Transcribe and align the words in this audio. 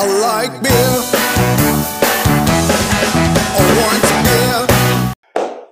I 0.00 0.06
like 0.06 0.60
beer. 0.62 0.96
I 3.58 3.62
want 3.78 4.02
beer. 4.24 4.66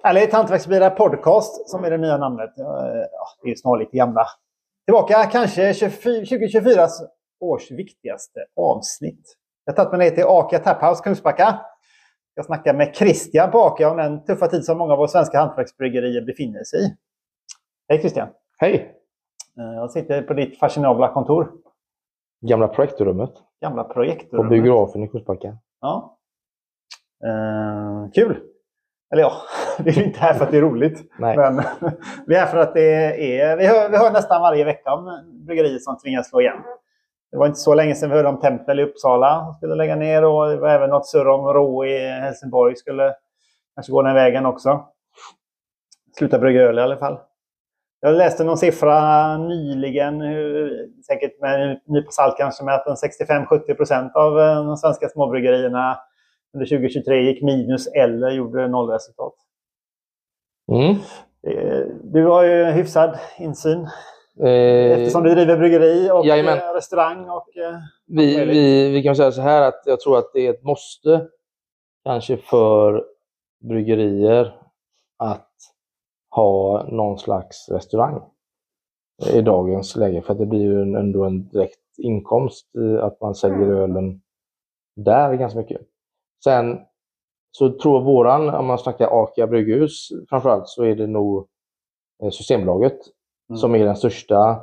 Härligt! 0.02 0.32
Hantverksbilar 0.32 0.90
podcast 0.90 1.70
som 1.70 1.84
är 1.84 1.90
det 1.90 1.98
nya 1.98 2.16
namnet. 2.16 2.52
Ja, 2.56 2.82
det 3.42 3.50
är 3.50 3.54
snarlikt 3.56 3.92
gamla. 3.92 4.26
Tillbaka 4.86 5.24
kanske 5.24 5.74
2024 5.74 6.88
års 7.40 7.70
viktigaste 7.70 8.40
avsnitt. 8.56 9.36
Jag 9.64 9.72
har 9.72 9.76
tagit 9.76 9.98
mig 9.98 10.10
ner 10.10 10.16
till 10.16 10.24
Akia 10.26 10.58
Taphouse 10.58 11.02
Kungsbacka. 11.04 11.60
Jag 12.34 12.44
snackar 12.46 12.74
med 12.74 12.94
Christian 12.96 13.50
på 13.50 13.62
Akia 13.64 13.90
om 13.90 13.96
den 13.96 14.24
tuffa 14.24 14.48
tid 14.48 14.64
som 14.64 14.78
många 14.78 14.92
av 14.92 14.98
våra 14.98 15.08
svenska 15.08 15.38
hantverksbryggerier 15.38 16.22
befinner 16.26 16.64
sig 16.64 16.80
i. 16.84 16.96
Hej 17.88 18.00
Christian! 18.00 18.28
Hej! 18.58 18.74
Eh, 19.58 19.74
Jag 19.74 19.90
sitter 19.90 20.22
på 20.22 20.34
ditt 20.34 20.58
fashionabla 20.58 21.12
kontor. 21.12 21.52
Gamla 22.42 22.68
projektorrummet 22.68 23.30
Gamla 23.60 23.84
på 23.84 23.92
projektorummet. 23.92 24.50
biografen 24.50 25.02
i 25.02 25.08
Kungsbacka. 25.08 25.56
Ja. 25.80 26.18
Eh, 27.24 28.10
kul! 28.14 28.40
Eller 29.12 29.22
ja, 29.22 29.32
vi 29.78 29.90
är 29.90 30.06
inte 30.06 30.20
här 30.20 30.34
för 30.34 30.44
att 30.44 30.50
det 30.50 30.56
är 30.56 30.62
roligt. 30.62 31.12
Nej. 31.18 31.36
Men 31.36 31.56
vi 32.26 32.34
är 32.34 32.40
här 32.40 32.46
för 32.46 32.58
att 32.58 32.74
det 32.74 33.40
är... 33.40 33.56
Vi 33.56 33.66
hör, 33.66 33.88
vi 33.90 33.96
hör 33.96 34.12
nästan 34.12 34.40
varje 34.42 34.64
vecka 34.64 34.94
om 34.94 35.22
bryggerier 35.46 35.78
som 35.78 35.98
tvingas 35.98 36.28
slå 36.28 36.40
igen. 36.40 36.62
Det 37.30 37.38
var 37.38 37.46
inte 37.46 37.58
så 37.58 37.74
länge 37.74 37.94
sedan 37.94 38.10
vi 38.10 38.16
hörde 38.16 38.28
om 38.28 38.40
Tempel 38.40 38.80
i 38.80 38.82
Uppsala 38.82 39.44
som 39.44 39.54
skulle 39.54 39.74
lägga 39.74 39.96
ner 39.96 40.24
och 40.24 40.48
det 40.48 40.56
var 40.56 40.68
även 40.68 40.90
något 40.90 41.06
surr 41.06 41.28
om 41.28 41.46
Rå 41.46 41.84
i 41.84 41.98
Helsingborg 41.98 42.76
skulle 42.76 43.14
kanske 43.74 43.92
gå 43.92 44.02
den 44.02 44.14
vägen 44.14 44.46
också. 44.46 44.84
Sluta 46.18 46.38
brygga 46.38 46.62
öl 46.62 46.78
i 46.78 46.82
alla 46.82 46.96
fall. 46.96 47.18
Jag 48.04 48.14
läste 48.14 48.44
någon 48.44 48.58
siffra 48.58 49.36
nyligen, 49.38 50.20
hur- 50.20 50.88
säkert 51.06 51.40
med 51.40 51.70
en 51.70 51.78
nypa 51.86 52.10
salt 52.10 52.36
kanske, 52.38 52.64
med 52.64 52.74
att 52.74 52.86
en 52.86 52.96
65-70 53.46 53.74
procent 53.74 54.16
av 54.16 54.40
eh, 54.40 54.64
de 54.64 54.76
svenska 54.76 55.08
småbryggerierna 55.08 55.98
under 56.54 56.66
2023 56.66 57.20
gick 57.22 57.42
minus 57.42 57.86
eller 57.86 58.30
gjorde 58.30 58.68
nollresultat. 58.68 59.34
Mm. 60.72 60.90
Eh, 61.46 61.86
Du 62.02 62.24
har 62.26 62.42
ju 62.42 62.64
hyfsad 62.64 63.18
insyn 63.38 63.88
Eh, 64.44 64.92
eftersom 64.98 65.22
du 65.22 65.34
driver 65.34 65.56
bryggeri 65.56 66.10
och 66.10 66.26
Jajamän. 66.26 66.58
eh, 66.58 66.72
restaurang. 66.74 67.30
Och, 67.30 67.56
eh, 67.56 67.76
vi, 68.06 68.44
vi, 68.44 68.90
vi 68.90 69.02
kan 69.02 69.16
säga 69.16 69.32
så 69.32 69.40
här 69.40 69.62
att 69.62 69.82
jag 69.86 70.00
tror 70.00 70.18
att 70.18 70.30
det 70.34 70.46
är 70.46 70.50
ett 70.50 70.62
måste 70.62 71.26
kanske 72.04 72.36
för 72.36 73.04
bryggerier 73.68 74.56
att 75.18 75.48
ha 76.34 76.86
någon 76.90 77.18
slags 77.18 77.68
restaurang 77.68 78.22
i 79.34 79.40
dagens 79.40 79.96
läge. 79.96 80.22
För 80.22 80.32
att 80.32 80.38
det 80.38 80.46
blir 80.46 80.60
ju 80.60 80.82
en- 80.82 80.96
ändå 80.96 81.24
en 81.24 81.48
direkt 81.48 81.78
inkomst 81.98 82.66
eh, 82.76 83.04
att 83.04 83.20
man 83.20 83.34
säljer 83.34 83.68
ölen 83.68 84.20
där 84.96 85.34
ganska 85.34 85.58
mycket. 85.58 85.80
Sen 86.44 86.78
så 87.50 87.70
tror 87.78 88.00
våran, 88.02 88.48
om 88.54 88.66
man 88.66 88.78
snackar 88.78 89.22
Akia 89.22 89.46
brygghus 89.46 90.08
framförallt, 90.28 90.68
så 90.68 90.82
är 90.84 90.94
det 90.96 91.06
nog 91.06 91.46
eh, 92.22 92.30
Systembolaget 92.30 92.98
Mm. 93.50 93.58
som 93.58 93.74
är 93.74 93.84
den 93.84 93.96
största 93.96 94.60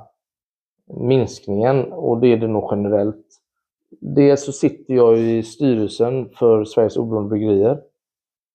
minskningen 0.93 1.91
och 1.93 2.19
det 2.19 2.27
är 2.27 2.37
det 2.37 2.47
nog 2.47 2.67
generellt. 2.71 3.25
Dels 4.01 4.45
så 4.45 4.51
sitter 4.51 4.93
jag 4.93 5.17
i 5.19 5.43
styrelsen 5.43 6.29
för 6.29 6.65
Sveriges 6.65 6.97
oberoende 6.97 7.29
bryggerier 7.29 7.81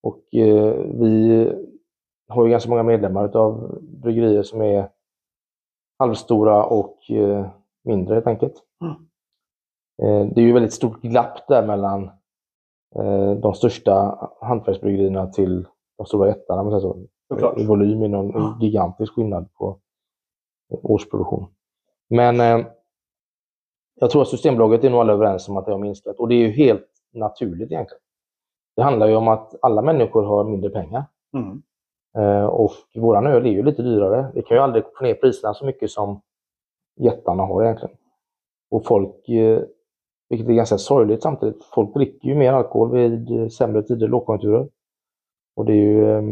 och 0.03 0.35
eh, 0.35 0.75
vi 1.01 1.53
har 2.29 2.45
ju 2.45 2.51
ganska 2.51 2.71
många 2.71 2.83
medlemmar 2.83 3.37
av 3.37 3.79
bryggerier 3.83 4.43
som 4.43 4.63
är 4.63 4.89
halvstora 5.99 6.65
och 6.65 7.11
eh, 7.11 7.47
mindre 7.85 8.15
helt 8.15 8.27
enkelt. 8.27 8.55
Mm. 8.85 8.95
Eh, 10.03 10.35
det 10.35 10.41
är 10.41 10.45
ju 10.45 10.53
väldigt 10.53 10.73
stort 10.73 11.03
glapp 11.03 11.47
där 11.49 11.67
mellan 11.67 12.11
eh, 12.97 13.33
de 13.33 13.55
största 13.55 14.19
hantverksbryggerierna 14.41 15.27
till 15.27 15.67
de 15.97 16.07
stora 16.07 16.29
jättarna. 16.29 16.81
så. 16.81 17.07
Såklart. 17.29 17.59
I 17.59 17.67
volym 17.67 18.03
är 18.03 18.09
någon 18.09 18.31
Ja. 18.35 18.59
gigantisk 18.61 19.13
skillnad 19.15 19.53
på 19.55 19.79
årsproduktion. 20.83 21.47
Men 22.09 22.41
eh, 22.41 22.67
jag 24.01 24.11
tror 24.11 24.23
att 24.23 24.29
Systembolaget 24.29 24.85
är 24.85 24.91
nog 24.91 25.01
alla 25.01 25.13
överens 25.13 25.49
om 25.49 25.57
att 25.57 25.67
det 25.67 25.73
har 25.73 25.79
minskat 25.79 26.17
och 26.19 26.29
det 26.29 26.35
är 26.35 26.39
ju 26.39 26.51
helt 26.51 26.87
naturligt 27.13 27.71
egentligen. 27.73 28.01
Det 28.77 28.83
handlar 28.83 29.07
ju 29.09 29.17
om 29.17 29.29
att 29.29 29.55
alla 29.63 29.83
människor 29.83 30.23
har 30.23 30.45
mindre 30.45 30.71
pengar 30.71 31.05
Mm. 31.37 31.63
Eh, 32.19 32.45
och 32.45 32.73
våran 32.95 33.27
öl 33.27 33.47
är 33.47 33.51
ju 33.51 33.63
lite 33.63 33.83
dyrare. 33.83 34.31
Vi 34.35 34.43
kan 34.43 34.57
ju 34.57 34.63
aldrig 34.63 34.85
få 34.99 35.05
ner 35.05 35.15
priserna 35.15 35.55
så 35.55 35.67
mycket 35.67 35.91
som 35.91 36.21
jättarna 37.01 37.43
har 37.43 37.65
egentligen. 37.65 37.97
Och 38.71 38.87
folk, 38.87 39.29
eh, 39.29 39.63
vilket 40.29 40.49
är 40.49 40.53
ganska 40.53 40.79
sorgligt 40.79 41.23
samtidigt, 41.23 41.65
folk 41.65 41.95
dricker 41.95 42.29
ju 42.29 42.35
mer 42.35 42.53
alkohol 42.53 42.91
vid 42.93 43.31
eh, 43.41 43.49
sämre 43.49 43.83
tider, 43.83 44.09
lågkonjunkturer. 44.09 44.69
Och 45.57 45.65
det 45.65 45.73
är 45.73 45.77
ju, 45.77 46.11
eh, 46.11 46.23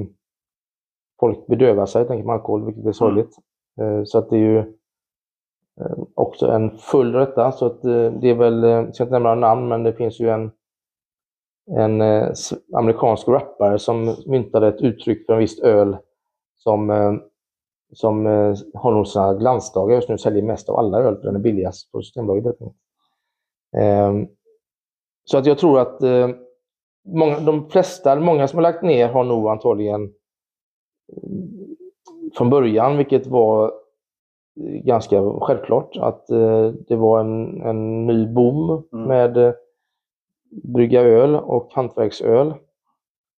folk 1.20 1.46
bedövar 1.46 1.86
sig 1.86 2.06
tänker 2.06 2.26
med 2.26 2.34
alkohol, 2.34 2.64
vilket 2.64 2.86
är 2.86 2.92
sorgligt. 2.92 3.36
Eh, 3.80 4.04
Så 4.04 4.18
att 4.18 4.30
det 4.30 4.36
är 4.36 4.40
ju 4.40 4.58
eh, 5.80 5.98
också 6.14 6.46
en 6.46 6.70
full 6.78 7.14
rätta. 7.14 7.52
Så 7.52 7.66
att 7.66 7.82
det 7.82 8.28
är 8.30 8.34
väl, 8.34 8.62
jag 8.62 8.94
ska 8.94 9.04
inte 9.04 9.12
nämna 9.14 9.34
namn, 9.34 9.68
men 9.68 9.82
det 9.82 9.92
finns 9.92 10.20
ju 10.20 10.28
en, 10.28 10.50
en 11.70 12.00
eh, 12.00 12.28
amerikansk 12.74 13.28
rappare 13.28 13.78
som 13.78 14.16
myntade 14.26 14.68
ett 14.68 14.80
uttryck 14.82 15.26
för 15.26 15.32
en 15.32 15.38
viss 15.38 15.60
öl 15.60 15.96
som, 16.56 16.90
eh, 16.90 17.12
som 17.92 18.26
eh, 18.26 18.54
har 18.74 18.92
nog 18.92 19.06
sina 19.06 19.34
glansdagar 19.34 19.94
just 19.94 20.08
nu, 20.08 20.18
säljer 20.18 20.42
mest 20.42 20.68
av 20.68 20.76
alla 20.78 20.98
öl, 20.98 21.16
för 21.16 21.22
den 21.22 21.36
är 21.36 21.40
billigast 21.40 21.92
på 21.92 22.02
Systembolaget. 22.02 22.56
Ehm, 23.76 24.26
Så 25.24 25.38
att 25.38 25.46
jag 25.46 25.58
tror 25.58 25.78
att 25.80 26.00
många, 27.04 27.40
de 27.40 27.70
flesta, 27.70 28.20
många 28.20 28.48
som 28.48 28.56
har 28.56 28.62
lagt 28.62 28.82
ner 28.82 29.08
har 29.08 29.24
nog 29.24 29.48
antagligen 29.48 30.12
från 32.34 32.50
början, 32.50 32.96
vilket 32.96 33.26
var 33.26 33.72
ganska 34.84 35.22
självklart, 35.40 35.96
att 35.96 36.26
det 36.88 36.96
var 36.96 37.20
en, 37.20 37.62
en 37.62 38.06
ny 38.06 38.26
boom 38.26 38.82
Mm. 38.92 39.08
med 39.08 39.54
brygga 40.52 41.00
öl 41.02 41.34
och 41.34 41.72
hantverksöl. 41.72 42.54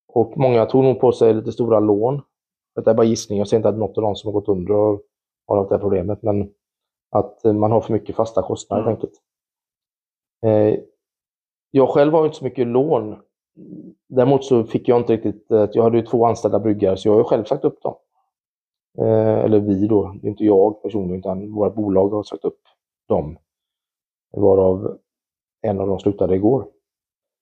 Och 0.09 0.39
många 0.39 0.67
tog 0.67 0.85
nog 0.85 1.01
på 1.01 1.13
sig 1.13 1.35
lite 1.35 1.53
stora 1.53 1.81
lån. 1.81 2.23
Detta 2.75 2.91
är 2.91 2.95
bara 2.95 3.07
gissning, 3.07 3.39
jag 3.39 3.49
säger 3.49 3.59
inte 3.59 3.69
att 3.69 3.79
något 3.79 3.99
av 3.99 4.03
dem 4.03 4.17
som 4.17 4.29
har 4.29 4.41
gått 4.41 4.49
under 4.49 4.75
har, 4.75 5.01
har 5.47 5.57
haft 5.57 5.69
det 5.69 5.75
här 5.75 5.81
problemet, 5.81 6.23
men 6.23 6.51
att 7.11 7.45
eh, 7.45 7.53
man 7.53 7.73
har 7.73 7.81
för 7.81 7.93
mycket 7.93 8.17
fasta 8.17 8.43
kostnader 8.43 8.83
Mm. 8.83 8.91
helt 8.91 9.05
enkelt. 9.05 9.21
Eh, 10.47 10.85
jag 11.71 11.89
själv 11.89 12.13
har 12.13 12.25
inte 12.25 12.37
så 12.37 12.45
mycket 12.45 12.67
lån. 12.67 13.17
Däremot 14.09 14.45
så 14.45 14.65
fick 14.65 14.89
jag 14.89 15.01
inte 15.01 15.13
riktigt, 15.13 15.51
eh, 15.51 15.69
jag 15.73 15.83
hade 15.83 15.97
ju 15.97 16.07
två 16.07 16.27
anställda 16.27 16.59
bryggare 16.59 16.97
så 16.97 17.09
jag 17.09 17.15
har 17.15 17.25
själv 17.25 17.45
sagt 17.45 17.65
upp 17.65 17.83
dem. 17.83 17.95
Eller 18.99 19.61
vi 19.61 19.87
då, 19.87 20.15
det 20.23 20.27
är 20.29 20.31
inte 20.31 20.45
jag 20.45 20.83
personligen 20.83 21.19
utan 21.19 21.53
vårt 21.53 21.75
bolag 21.75 22.09
har 22.09 22.23
sagt 22.23 22.45
upp 22.45 22.61
dem. 23.09 23.39
Varav 24.33 24.99
en 25.63 25.81
av 25.81 25.89
dem 25.89 25.99
slutade 25.99 26.35
igår. 26.35 26.67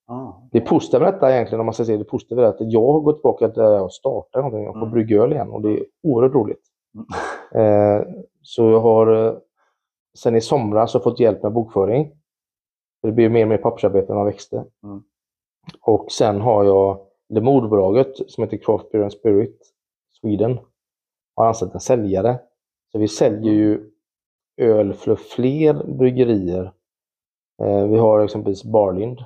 Ah. 0.07 0.33
Det 0.53 0.61
positiva 0.61 1.05
med 1.05 1.15
detta 1.15 1.33
egentligen, 1.35 1.61
om 1.61 1.67
man 1.67 1.75
ska 1.75 1.85
säga 1.85 1.99
det 1.99 2.05
positiva, 2.05 2.43
är 2.43 2.47
att 2.47 2.57
jag 2.59 2.93
har 2.93 3.01
gått 3.01 3.17
tillbaka 3.17 3.49
till 3.49 3.63
där 3.63 3.73
jag 3.73 3.93
startade 3.93 4.45
någonting 4.45 4.69
och 4.69 4.75
får 4.75 4.81
Mm. 4.83 4.91
brygga 4.93 5.23
öl 5.23 5.33
igen 5.33 5.51
och 5.51 5.63
det 5.63 5.69
är 5.71 5.85
oerhört 6.03 6.35
roligt. 6.35 6.63
Mm. 6.95 7.07
Eh, 7.55 8.03
så 8.43 8.71
jag 8.71 8.81
har 8.81 9.27
eh, 9.27 9.35
sen 10.19 10.37
i 10.37 10.41
somras 10.41 10.95
har 10.95 11.01
fått 11.01 11.21
hjälp 11.21 11.43
med 11.43 11.53
bokföring. 11.53 12.13
Det 13.03 13.13
blir 13.13 13.29
mer 13.29 13.43
och 13.43 13.49
mer 13.49 13.59
pappersarbete 13.59 14.09
när 14.09 14.15
man 14.17 14.27
växte. 14.27 14.65
Mm. 14.85 15.03
Och 15.81 16.13
sen 16.13 16.41
har 16.41 16.65
jag 16.65 16.99
det 17.29 17.41
moderbolaget 17.41 18.31
som 18.31 18.45
heter 18.45 18.57
Craft 18.57 18.91
Beer 18.93 19.03
and 19.03 19.13
Spirit 19.13 19.73
Sweden. 20.21 20.59
Har 21.37 21.47
anställt 21.47 21.75
en 21.75 21.81
säljare. 21.81 22.39
Så 22.93 22.99
vi 22.99 23.09
säljer 23.09 23.53
ju 23.53 23.91
öl 24.57 24.93
för 24.95 25.15
fler 25.17 25.75
bryggerier. 25.99 26.73
Eh, 27.63 27.87
vi 27.87 27.97
har 27.99 28.21
exempelvis 28.21 28.65
Barlind, 28.65 29.19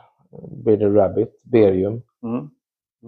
Bearded 0.65 0.97
Rabbit, 0.97 1.41
Berium. 1.43 2.03
Mm. 2.23 2.51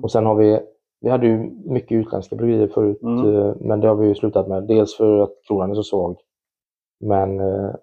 Och 0.03 0.11
sen 0.13 0.27
har 0.27 0.35
vi, 0.35 0.61
vi 1.01 1.09
hade 1.11 1.27
ju 1.27 1.51
mycket 1.65 1.93
utländska 1.93 2.37
bryggerier 2.37 2.69
förut, 2.69 3.03
Mm. 3.03 3.35
eh, 3.37 3.55
men 3.61 3.81
det 3.81 3.89
har 3.89 3.95
vi 3.95 4.07
ju 4.09 4.15
slutat 4.15 4.49
med. 4.49 4.63
Dels 4.67 4.97
för 4.97 5.19
att 5.19 5.33
kronan 5.49 5.71
är 5.71 5.75
så 5.75 5.83
svag. 5.83 6.17
Men 7.01 7.41
eh, 7.41 7.75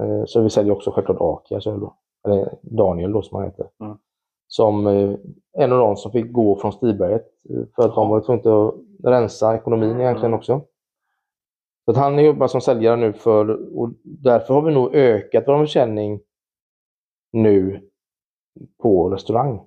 eh, 0.00 0.24
så 0.26 0.40
vi 0.42 0.50
säljer 0.50 0.72
också 0.72 0.90
självklart 0.90 1.20
Akias 1.20 1.66
öl 1.66 1.80
då. 1.80 1.96
Eller 2.28 2.54
Daniel 2.62 3.12
då 3.12 3.22
som 3.22 3.36
han 3.36 3.44
heter. 3.44 3.66
Mm. 3.80 3.96
Som 4.46 4.86
en 5.58 5.72
av 5.72 5.78
de 5.78 5.96
som 5.96 6.12
fick 6.12 6.32
gå 6.32 6.56
från 6.56 6.72
Stiberget 6.72 7.26
för 7.76 7.82
att 7.88 7.94
de 7.94 8.08
var 8.08 8.20
tvungna 8.20 8.68
att 8.68 8.74
rensa 9.04 9.54
ekonomin 9.54 10.00
egentligen 10.00 10.26
Mm. 10.30 10.38
också. 10.38 10.60
Så 11.84 11.90
att 11.90 11.96
han 11.96 12.24
jobbar 12.24 12.46
som 12.46 12.60
säljare 12.60 12.96
nu 12.96 13.12
för, 13.12 13.76
och 13.78 13.90
därför 14.02 14.54
har 14.54 14.62
vi 14.62 14.74
nog 14.74 14.94
ökat 14.94 15.44
vår 15.46 15.58
försäljning 15.58 16.20
nu 17.32 17.88
på 18.82 19.10
restaurang. 19.10 19.60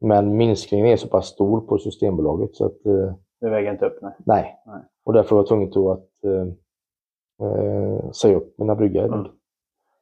Men 0.00 0.36
minskningen 0.36 0.86
är 0.86 0.96
så 0.96 1.08
pass 1.08 1.26
stor 1.26 1.60
på 1.60 1.78
Systembolaget 1.78 2.54
så 2.54 2.66
att 2.66 2.86
eh, 2.86 3.14
Det 3.40 3.50
väger 3.50 3.72
inte 3.72 3.86
upp. 3.86 3.98
Nej. 4.02 4.12
nej. 4.26 4.60
Nej. 4.66 4.80
Och 5.04 5.12
därför 5.12 5.36
var 5.36 5.42
jag 5.42 5.48
tvungen 5.48 5.68
att 5.68 6.24
eh, 6.24 6.46
eh, 7.48 8.10
säga 8.10 8.36
upp 8.36 8.58
mina 8.58 8.74
bryggare. 8.74 9.06
Mm. 9.06 9.26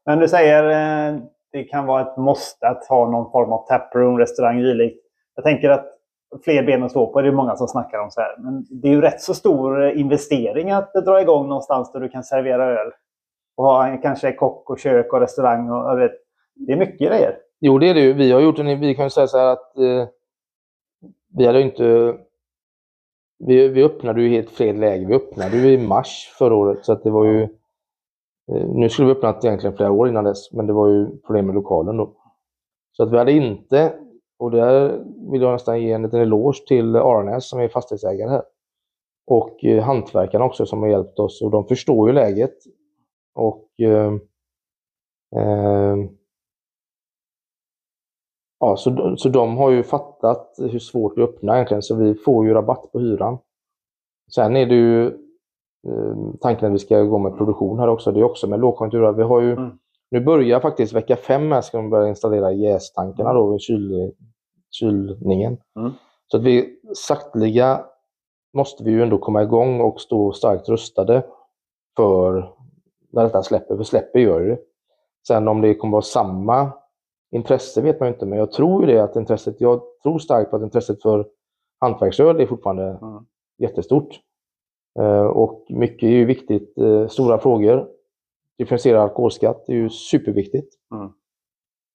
Men 0.07 0.19
du 0.19 0.29
säger, 0.29 0.65
eh, 0.65 1.21
det 1.53 1.65
kan 1.65 1.87
vara 1.87 2.03
ett 2.03 2.17
måste 2.17 2.69
att 2.69 2.87
ha 2.87 3.11
någon 3.11 3.31
form 3.31 3.53
av 3.53 3.67
taproom, 3.67 4.19
restaurang, 4.19 4.59
dylikt. 4.59 5.05
Jag 5.35 5.45
tänker 5.45 5.71
att 5.71 5.87
fler 6.45 6.63
ben 6.63 6.83
att 6.83 6.91
stå 6.91 7.13
på, 7.13 7.21
det 7.21 7.29
är 7.29 7.33
många 7.33 7.57
som 7.57 7.69
snackar 7.69 7.99
om 7.99 8.11
så 8.11 8.21
här. 8.21 8.37
Men 8.39 8.67
det 8.71 8.89
är 8.89 8.93
ju 8.93 9.01
rätt 9.01 9.21
så 9.21 9.35
stor 9.35 9.91
investering 9.91 10.71
att 10.71 10.95
dra 10.95 11.21
igång 11.21 11.49
någonstans 11.49 11.93
där 11.93 12.01
du 12.01 12.09
kan 12.09 12.25
servera 12.25 12.81
öl. 12.81 12.93
Och 13.57 13.65
ha 13.65 13.99
kanske 14.03 14.33
kock 14.33 14.71
och 14.71 14.79
kök 14.79 15.13
och 15.13 15.21
restaurang. 15.21 15.71
Och, 15.71 15.99
vet, 15.99 16.13
det 16.55 16.73
är 16.73 16.77
mycket 16.77 17.09
grejer. 17.09 17.37
Jo, 17.61 17.79
det 17.79 17.89
är 17.89 17.95
det 17.95 18.01
ju. 18.01 18.13
Vi 18.13 18.33
har 18.33 18.41
gjort 18.41 18.59
en, 18.59 18.81
vi 18.81 18.95
kan 18.95 19.07
ju 19.07 19.11
säga 19.11 19.27
så 19.27 19.39
här 19.39 19.53
att 19.53 19.77
eh, 19.77 20.09
vi 21.37 21.47
hade 21.47 21.59
ju 21.59 21.65
inte... 21.65 22.17
Vi, 23.39 23.69
vi 23.69 23.85
öppnade 23.85 24.23
ju 24.23 24.29
helt 24.29 24.51
fel 24.51 24.77
läge. 24.77 25.07
Vi 25.07 25.15
öppnade 25.15 25.57
ju 25.57 25.73
i 25.73 25.87
mars 25.89 26.35
förra 26.39 26.55
året, 26.55 26.85
så 26.85 26.93
att 26.93 27.03
det 27.03 27.11
var 27.11 27.25
ju... 27.25 27.43
Eh, 28.53 28.69
nu 28.69 28.89
skulle 28.89 29.09
vi 29.09 29.13
öppnat 29.13 29.45
egentligen 29.45 29.77
flera 29.77 29.91
år 29.91 30.09
innan 30.09 30.25
dess, 30.25 30.53
men 30.53 30.67
det 30.67 30.73
var 30.73 30.89
ju 30.89 31.19
problem 31.21 31.47
med 31.47 31.55
lokalen 31.55 31.97
då. 31.97 32.17
Så 32.93 33.03
att 33.03 33.13
vi 33.13 33.19
hade 33.19 33.33
inte, 33.33 33.95
och 34.39 34.51
där 34.51 35.05
vill 35.33 35.43
jag 35.43 35.53
nästan 35.53 35.83
ge 35.83 35.93
en 35.93 36.03
liten 36.03 36.21
eloge 36.21 36.67
till 36.67 36.97
Arnäs 36.97 37.49
som 37.49 37.61
är 37.61 37.69
fastighetsägare 37.69 38.31
här. 38.31 38.43
Och 39.27 39.65
eh, 39.65 39.83
hantverkarna 39.83 40.45
också 40.45 40.67
som 40.67 40.81
har 40.81 40.89
hjälpt 40.89 41.19
oss 41.19 41.43
och 41.43 41.51
de 41.51 41.67
förstår 41.67 42.09
ju 42.09 42.15
läget. 42.15 42.55
Och 43.35 43.69
eh, 43.81 44.13
eh, 45.37 45.97
Ja, 48.61 48.77
så, 48.77 49.17
så 49.17 49.29
de 49.29 49.57
har 49.57 49.71
ju 49.71 49.83
fattat 49.83 50.55
hur 50.59 50.79
svårt 50.79 51.15
det 51.15 51.21
är 51.21 51.25
att 51.25 51.31
öppna 51.31 51.55
egentligen, 51.55 51.83
så 51.83 51.95
vi 51.95 52.15
får 52.15 52.47
ju 52.47 52.55
rabatt 52.55 52.93
på 52.93 52.99
hyran. 52.99 53.39
Sen 54.35 54.57
är 54.57 54.67
det 54.67 54.75
ju 54.75 55.07
eh, 55.89 56.17
tanken 56.41 56.69
att 56.69 56.75
vi 56.75 56.79
ska 56.79 57.03
gå 57.03 57.19
med 57.19 57.37
produktion 57.37 57.79
här 57.79 57.89
också. 57.89 58.13
Det 58.13 58.21
är 58.21 58.25
också 58.25 58.47
med 58.47 58.61
lågkonjunktur. 58.61 59.13
Vi 59.13 59.23
har 59.23 59.41
ju, 59.41 59.53
Mm. 59.53 59.71
Nu 60.11 60.21
börjar 60.21 60.61
faktiskt 60.61 60.93
vecka 60.93 61.17
fem 61.17 61.53
här 61.53 61.61
ska 61.61 61.77
de 61.77 61.91
börja 61.91 62.09
installera 62.09 62.53
jästankarna 62.53 63.33
då, 63.33 63.51
vid 63.51 63.61
kyl, 63.61 64.13
kylningen. 64.71 65.57
Mm. 65.77 65.93
Så 66.27 66.37
att 66.37 66.43
vi 66.43 66.81
sakteliga 66.95 67.85
måste 68.55 68.85
vi 68.85 68.91
ju 68.91 69.03
ändå 69.03 69.19
komma 69.19 69.43
igång 69.43 69.81
och 69.81 70.01
stå 70.01 70.33
starkt 70.33 70.69
rustade 70.69 71.23
för 71.97 72.55
när 73.13 73.23
detta 73.23 73.43
släpper, 73.43 73.77
för 73.77 73.85
släpper 73.85 74.19
gör 74.19 74.41
det. 74.41 74.59
Sen 75.29 75.49
om 75.49 75.61
det 75.61 75.75
kommer 75.75 75.93
vara 75.93 76.03
samma 76.03 76.73
intresse 77.33 77.81
vet 77.83 78.01
man 78.01 78.09
ju 78.09 78.13
inte, 78.15 78.27
men 78.27 78.39
jag 78.39 78.53
tror 78.53 78.81
ju 78.87 78.93
det 78.95 79.01
att 79.05 79.17
intresset, 79.17 79.61
jag 79.61 79.81
tror 80.03 80.19
starkt 80.19 80.51
på 80.51 80.57
att 80.57 80.63
intresset 80.63 81.03
för 81.03 81.27
hantverksöl 81.81 82.41
är 82.41 82.47
fortfarande 82.47 82.85
Mm. 82.85 83.25
jättestort. 83.59 84.21
Eh, 85.01 85.27
och 85.27 85.67
mycket 85.69 86.03
är 86.07 86.11
ju 86.11 86.25
viktigt, 86.25 86.79
eh, 86.79 87.07
stora 87.09 87.39
frågor. 87.39 87.89
Differentierad 88.59 89.03
alkoholskatt 89.03 89.69
är 89.69 89.73
ju 89.75 89.91
superviktigt 89.91 90.75
Mm. 90.95 91.13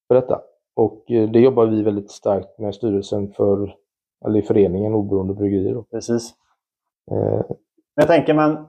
för 0.08 0.16
detta. 0.16 0.42
Och 0.76 1.12
eh, 1.12 1.30
det 1.30 1.40
jobbar 1.40 1.66
vi 1.66 1.84
väldigt 1.84 2.12
starkt 2.12 2.60
med 2.60 2.76
styrelsen 2.76 3.32
för, 3.34 3.76
eller 4.26 4.40
i 4.40 4.42
föreningen 4.42 4.94
Oberoende 4.94 5.34
Bryggerier. 5.34 5.74
Då. 5.74 5.84
Precis. 5.84 6.34
Eh, 7.12 7.42
jag 7.96 8.08
tänker 8.08 8.34
man, 8.34 8.68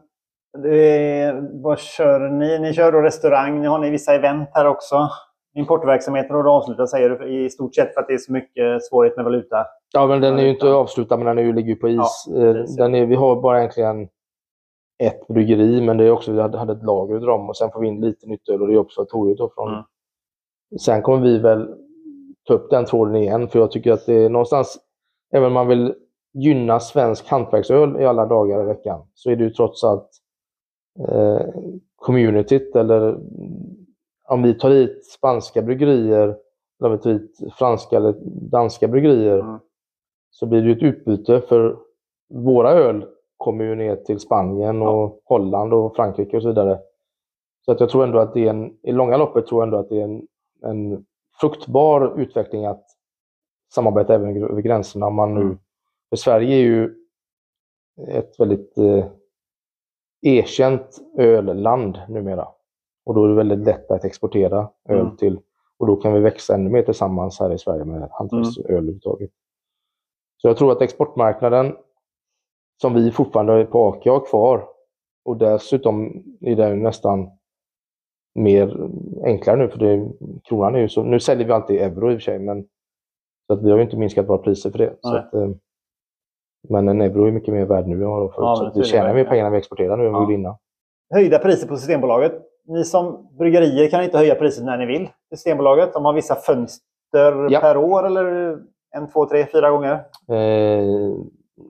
det 0.63 1.49
vad 1.53 1.79
kör 1.79 2.29
ni? 2.29 2.59
Ni 2.59 2.73
kör 2.73 2.93
då 2.93 3.01
restaurang, 3.01 3.61
ni 3.61 3.67
har 3.67 3.79
ni 3.79 3.91
vissa 3.91 4.15
event 4.15 4.49
här 4.53 4.67
också. 4.67 5.09
Importverksamheten 5.57 6.37
och 6.37 6.45
du 6.45 6.51
avslutar 6.51 6.87
säger 6.87 7.11
du 7.11 7.45
i 7.45 7.51
stort 7.51 7.75
sett 7.75 7.95
för 7.95 8.01
att 8.01 8.09
det 8.09 8.15
är 8.15 8.19
så 8.19 8.33
mycket 8.33 8.85
svårighet 8.85 9.17
med 9.17 9.25
valuta. 9.25 9.67
Ja, 9.93 10.07
men 10.07 10.21
den 10.21 10.39
är 10.39 10.43
ju 10.43 10.51
inte 10.51 10.73
avslutad, 10.73 11.17
men 11.17 11.27
den 11.27 11.39
är 11.39 11.43
ju, 11.43 11.53
ligger 11.53 11.69
ju 11.69 11.77
på 11.77 11.89
is. 11.89 12.27
Ja, 12.27 12.47
Eh, 12.47 12.55
den 12.77 12.95
är, 12.95 13.07
vi 13.07 13.15
har 13.15 13.43
bara 13.43 13.59
egentligen 13.59 14.09
ett 14.99 15.27
bryggeri, 15.29 15.81
men 15.81 15.97
det 15.97 16.05
är 16.05 16.11
också, 16.11 16.33
vi 16.33 16.41
hade, 16.41 16.59
hade 16.59 16.73
ett 16.73 16.83
lager 16.83 17.17
utav 17.17 17.27
dem 17.27 17.49
och 17.49 17.57
sen 17.57 17.71
får 17.71 17.81
vi 17.81 17.89
in 17.89 18.01
lite 18.01 18.27
nytt 18.27 18.49
öl 18.49 18.63
och 18.63 18.69
det 18.69 18.75
är 18.75 18.79
observatoriet 18.79 19.39
då 19.39 19.51
från... 19.55 19.69
Mm. 19.69 19.83
Sen 20.81 21.03
kommer 21.03 21.23
vi 21.23 21.39
väl 21.39 21.75
ta 22.47 22.55
upp 22.55 22.71
den 22.71 22.85
tråden 22.85 23.17
igen, 23.17 23.49
för 23.49 23.59
jag 23.59 23.71
tycker 23.71 23.93
att 23.93 24.07
det 24.07 24.15
är 24.15 24.29
någonstans, 24.29 24.79
även 25.33 25.47
om 25.47 25.53
man 25.53 25.69
vill 25.69 25.95
gynna 26.35 26.81
svensk 26.81 27.29
hantverksöl 27.29 28.01
i 28.01 28.05
alla 28.05 28.27
dagar 28.27 28.63
i 28.63 28.67
veckan, 28.67 29.01
så 29.15 29.31
är 29.31 29.37
det 29.37 29.45
ju 29.45 29.51
trots 29.51 29.85
allt 29.85 30.11
eh, 31.09 31.41
communityt 31.97 32.77
eller 32.77 33.19
om 34.29 34.43
vi 34.43 34.55
tar 34.55 34.71
hit 34.71 35.05
spanska 35.07 35.63
bryggerier, 35.63 36.23
eller 36.81 36.91
om 36.91 36.93
vi 36.93 36.99
tar 36.99 37.11
hit 37.11 37.39
franska 37.59 37.97
eller 37.97 38.15
danska 38.51 38.89
bryggerier, 38.89 39.39
Mm. 39.39 39.59
så 40.31 40.47
blir 40.47 40.63
det 40.63 40.69
ju 40.69 40.77
ett 40.77 40.83
utbyte 40.83 41.41
för 41.41 41.79
våra 42.29 42.71
öl 42.71 43.07
kommer 43.37 43.65
ju 43.65 43.75
ner 43.75 43.97
till 43.97 44.21
Spanien 44.21 44.83
och 44.83 45.21
Holland 45.25 45.75
och 45.75 45.97
Frankrike 45.97 46.37
och 46.37 46.43
så 46.43 46.49
vidare. 46.49 46.81
Så 47.65 47.73
att 47.73 47.81
jag 47.81 47.89
tror 47.91 48.05
ändå 48.05 48.19
att 48.19 48.35
det 48.35 48.41
är 48.47 48.51
en, 48.51 48.77
i 48.83 48.93
långa 48.93 49.17
loppet 49.17 49.47
tror 49.47 49.61
jag 49.61 49.67
ändå 49.67 49.79
att 49.79 49.89
det 49.89 50.01
är 50.01 50.05
en, 50.05 50.27
en 50.63 51.05
fruktbar 51.41 52.21
utveckling 52.21 52.65
att 52.67 52.85
samarbeta 53.75 54.15
även 54.15 54.43
över 54.45 54.61
gränserna. 54.63 55.11
Man 55.11 55.35
nu, 55.35 55.41
Mm. 55.41 55.59
för 56.11 56.17
Sverige 56.17 56.55
är 56.57 56.61
ju 56.61 56.95
ett 58.09 58.41
väldigt 58.41 58.79
eh, 58.79 59.07
erkänt 60.23 60.99
ölland 61.19 61.99
numera. 62.09 62.49
Och 63.07 63.15
då 63.15 63.25
är 63.25 63.29
det 63.29 63.35
väldigt 63.35 63.59
lätt 63.67 63.91
att 63.91 64.05
exportera 64.05 64.69
öl 64.89 65.01
Mm. 65.01 65.17
till. 65.17 65.41
Och 65.79 65.87
då 65.87 65.97
kan 65.97 66.13
vi 66.13 66.21
växa 66.21 66.55
ännu 66.55 66.71
mer 66.71 66.83
tillsammans 66.83 67.41
här 67.41 67.53
i 67.53 67.59
Sverige 67.59 67.85
med 67.85 68.09
hantverksöl 68.13 68.65
överhuvudtaget. 68.69 69.31
Så 70.37 70.49
jag 70.49 70.57
tror 70.57 70.73
att 70.73 70.83
exportmarknaden 70.83 71.77
som 72.83 72.95
vi 72.95 73.11
fortfarande 73.11 73.65
på 73.65 73.89
AK 73.89 74.07
har 74.07 74.27
kvar 74.27 74.69
och 75.25 75.37
dessutom 75.37 76.23
är 76.41 76.57
den 76.57 76.83
nästan 76.83 77.31
mer 78.35 78.89
enklare 79.25 79.57
nu 79.57 79.69
för 79.69 79.79
det, 79.79 80.11
kronan 80.45 80.75
är 80.75 80.79
ju 80.79 80.89
så, 80.89 81.03
nu 81.03 81.21
säljer 81.21 81.47
vi 81.47 81.53
alltid 81.53 81.81
euro 81.81 82.11
i 82.11 82.15
och 82.15 82.19
för 82.19 82.25
sig 82.25 82.39
men 82.39 82.69
så 83.47 83.53
att 83.53 83.63
vi 83.63 83.71
har 83.71 83.77
ju 83.77 83.83
inte 83.85 83.97
minskat 83.97 84.29
våra 84.29 84.39
priser 84.39 84.71
för 84.71 84.79
det. 84.79 84.97
Att, 85.03 85.35
eh, 85.35 85.51
men 86.69 86.89
en 86.89 87.01
euro 87.01 87.25
är 87.27 87.31
mycket 87.33 87.55
mer 87.55 87.65
värd 87.65 87.87
nu 87.87 87.95
än 87.95 88.09
vad 88.11 88.19
det 88.19 88.27
var 88.27 88.29
förut. 88.33 88.37
Ja, 88.39 88.57
så 88.57 88.65
är 88.79 88.83
vi 88.83 88.85
tjänar 88.85 89.15
mer 89.15 89.25
pengar 89.25 89.45
när 89.45 89.51
vi 89.51 89.59
exporterar 89.59 89.97
nu 89.97 90.07
än 90.07 90.13
Ja. 90.13 90.19
vi 90.19 90.23
gjorde 90.25 90.35
innan. 90.35 90.57
Höjda 91.15 91.39
priser 91.39 91.69
på 91.69 91.77
Systembolaget. 91.77 92.33
Ni 92.69 92.85
som 92.85 93.29
bryggerier 93.39 93.89
kan 93.91 94.03
inte 94.03 94.19
höja 94.19 94.35
priset 94.35 94.65
när 94.65 94.77
ni 94.79 94.87
vill. 94.87 95.09
Systembolaget, 95.31 95.93
de 95.93 96.05
har 96.05 96.13
vissa 96.13 96.35
fönster 96.35 97.51
Ja. 97.51 97.61
per 97.61 97.77
år 97.77 98.07
eller 98.07 98.59
en, 98.97 99.11
två, 99.13 99.27
tre, 99.27 99.47
fyra 99.53 99.71
gånger. 99.71 100.05
Eh, 100.31 100.85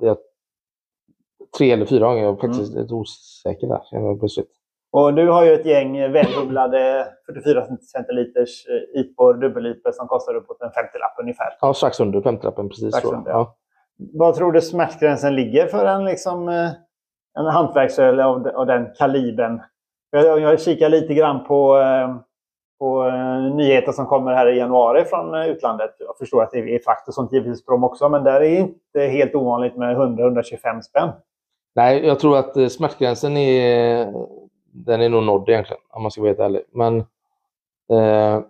jag, 0.01 0.17
tre 1.59 1.71
eller 1.73 1.87
fyra 1.87 2.07
gånger, 2.09 2.23
jag 2.23 2.33
är 2.37 2.41
faktiskt 2.49 2.73
Mm. 2.73 2.83
lite 2.83 2.95
osäker 2.95 3.67
där. 3.67 4.19
plötsligt. 4.19 4.51
Och 4.91 5.15
du 5.15 5.29
har 5.29 5.45
ju 5.45 5.53
ett 5.53 5.67
gäng 5.67 6.13
välbumlade 6.13 7.07
44 7.27 7.67
centiliters 7.93 8.67
eh, 8.69 9.01
IPOR, 9.01 9.35
dubbel-IPor 9.35 9.93
som 9.93 10.09
kostar 10.09 10.35
uppåt 10.35 10.61
en 10.63 10.69
50-lapp 10.69 11.21
ungefär. 11.21 11.47
Ja, 11.61 11.75
strax 11.75 12.01
under 12.01 12.21
50-lappen 12.21 12.69
precis. 12.69 12.89
Strax 12.89 13.09
så. 13.09 13.15
under, 13.15 13.31
ja. 13.31 13.57
Vad 14.13 14.35
tror 14.35 14.53
du 14.53 14.61
smärtgränsen 14.61 15.35
ligger 15.35 15.67
för 15.67 15.87
en, 15.87 16.05
liksom, 16.05 16.49
eh, 16.49 16.71
en 17.39 17.47
hantverksöl 17.47 18.21
av, 18.21 18.49
av 18.49 18.67
den 18.67 18.87
kalibern? 18.99 19.61
Jag, 20.11 20.41
jag 20.41 20.61
kikar 20.61 20.89
lite 20.89 21.15
grann 21.15 21.45
på, 21.45 21.79
eh, 21.79 22.17
på 22.79 23.07
eh, 23.07 23.55
nyheter 23.55 23.93
som 23.93 24.07
kommer 24.07 24.35
här 24.35 24.53
i 24.53 24.59
januari 24.59 25.05
från 25.05 25.35
eh, 25.35 25.47
utlandet. 25.47 25.91
Jag 25.99 26.19
förstår 26.19 26.43
att 26.43 26.51
det 26.51 26.59
är 26.59 26.79
frakt 26.79 27.09
och 27.09 27.15
sånt 27.15 27.33
givetvis 27.33 27.65
på 27.65 27.73
dem 27.73 27.85
också, 27.85 28.09
men 28.09 28.25
där 28.25 28.35
är 28.35 28.41
det 28.41 28.57
inte 28.57 29.01
helt 29.01 29.35
ovanligt 29.35 29.77
med 29.77 29.97
100-125 29.97 30.81
spänn. 30.81 31.11
Nej, 31.75 32.07
jag 32.07 32.21
tror 32.21 32.37
att 32.39 32.73
smärtgränsen 32.73 33.37
är, 33.37 34.13
den 34.73 35.03
är 35.03 35.09
nog 35.09 35.23
nådd 35.23 35.49
egentligen, 35.49 35.83
om 35.91 36.03
man 36.03 36.11
ska 36.11 36.21
vara 36.21 36.31
helt 36.31 36.41
ärlig. 36.41 36.63
Men, 36.73 36.99
eh, 37.91 38.43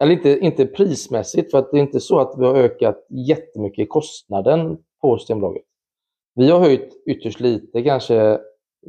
eller 0.00 0.12
inte, 0.12 0.38
inte 0.38 0.66
prismässigt, 0.66 1.50
för 1.50 1.58
att 1.58 1.70
det 1.70 1.76
är 1.76 1.80
inte 1.80 2.00
så 2.00 2.18
att 2.18 2.34
vi 2.38 2.46
har 2.46 2.54
ökat 2.54 3.06
jättemycket 3.08 3.82
i 3.82 3.86
kostnaden 3.86 4.78
på 5.02 5.18
Systembolaget. 5.18 5.62
Vi 6.34 6.50
har 6.50 6.60
höjt 6.60 7.02
ytterst 7.06 7.40
lite 7.40 7.82
kanske, 7.82 8.38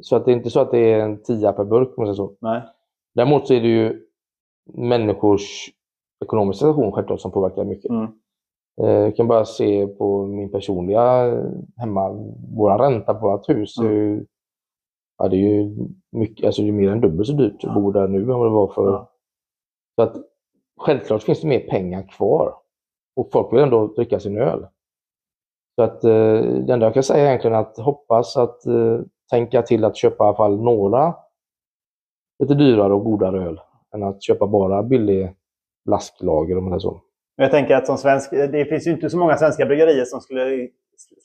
så 0.02 0.16
att 0.16 0.26
det 0.26 0.32
är 0.32 0.36
inte 0.36 0.50
så 0.50 0.60
att 0.60 0.72
det 0.72 0.92
är 0.94 1.00
en 1.00 1.24
tia 1.24 1.52
per 1.54 1.64
burk. 1.66 1.98
man 1.98 2.06
säger 2.06 2.16
så. 2.16 2.34
Nej. 2.42 2.62
Däremot 3.16 3.48
så 3.48 3.54
är 3.54 3.62
det 3.62 3.68
ju 3.68 4.02
människors 4.74 5.70
ekonomiska 6.26 6.66
situation 6.66 6.92
självklart 6.92 7.22
som 7.22 7.32
påverkar 7.32 7.64
mycket. 7.66 7.92
Mm. 7.92 8.08
Eh, 8.82 8.90
Jag 8.90 9.16
kan 9.16 9.28
bara 9.28 9.46
se 9.46 9.88
på 9.88 10.26
min 10.26 10.52
personliga 10.52 11.02
hemma, 11.78 12.10
vår 12.56 12.78
ränta 12.78 13.14
på 13.14 13.30
vårt 13.30 13.50
hus. 13.50 13.78
Mm. 13.80 13.92
är 13.92 13.96
ju- 13.96 14.26
Ja, 15.18 15.28
det 15.28 15.36
är 15.36 15.40
ju 15.40 15.76
mycket, 16.12 16.46
alltså 16.46 16.62
det 16.62 16.68
är 16.68 16.72
mer 16.72 16.90
än 16.92 17.02
dubbelt 17.02 17.28
så 17.28 17.34
dyrt 17.34 17.64
att 17.64 17.74
bo 17.76 17.92
där 17.92 18.08
nu 18.08 18.22
än 18.22 18.28
vad 18.28 18.46
det 18.48 18.54
var 18.54 18.68
för... 18.68 18.86
Ja. 18.92 19.12
Så 19.96 20.02
att 20.02 20.16
självklart 20.80 21.24
finns 21.24 21.42
det 21.42 21.48
mer 21.48 21.60
pengar 21.60 22.08
kvar. 22.08 22.54
Och 23.16 23.30
folk 23.32 23.54
vill 23.54 23.60
ändå 23.60 23.88
dricka 23.88 24.20
sin 24.20 24.38
öl. 24.38 24.68
Så 25.76 25.84
att 25.84 26.04
eh, 26.04 26.42
det 26.42 26.74
enda 26.74 26.86
jag 26.86 26.94
kan 26.94 27.04
säga 27.04 27.24
är 27.24 27.28
egentligen 27.28 27.56
att 27.58 27.78
hoppas 27.78 28.38
att 28.38 28.66
eh, 28.66 29.00
tänka 29.30 29.62
till 29.62 29.86
att 29.86 29.96
köpa 29.96 30.24
i 30.24 30.28
alla 30.28 30.38
fall 30.38 30.62
några 30.62 31.16
lite 32.40 32.54
dyrare 32.54 32.94
och 32.94 33.04
godare 33.04 33.44
öl 33.44 33.62
än 33.96 34.04
att 34.04 34.24
köpa 34.24 34.48
bara 34.48 34.84
billig 34.84 35.34
blasklager 35.86 36.58
om 36.58 36.64
man 36.64 36.80
säger 36.80 36.92
så. 36.92 37.02
Jag 37.36 37.52
tänker 37.52 37.76
att 37.76 37.88
som 37.88 37.98
svensk, 37.98 38.32
det 38.32 38.66
finns 38.66 38.88
ju 38.88 38.92
inte 38.92 39.10
så 39.10 39.18
många 39.18 39.38
svenska 39.38 39.66
bryggerier 39.66 40.06
som 40.06 40.22
skulle 40.22 40.68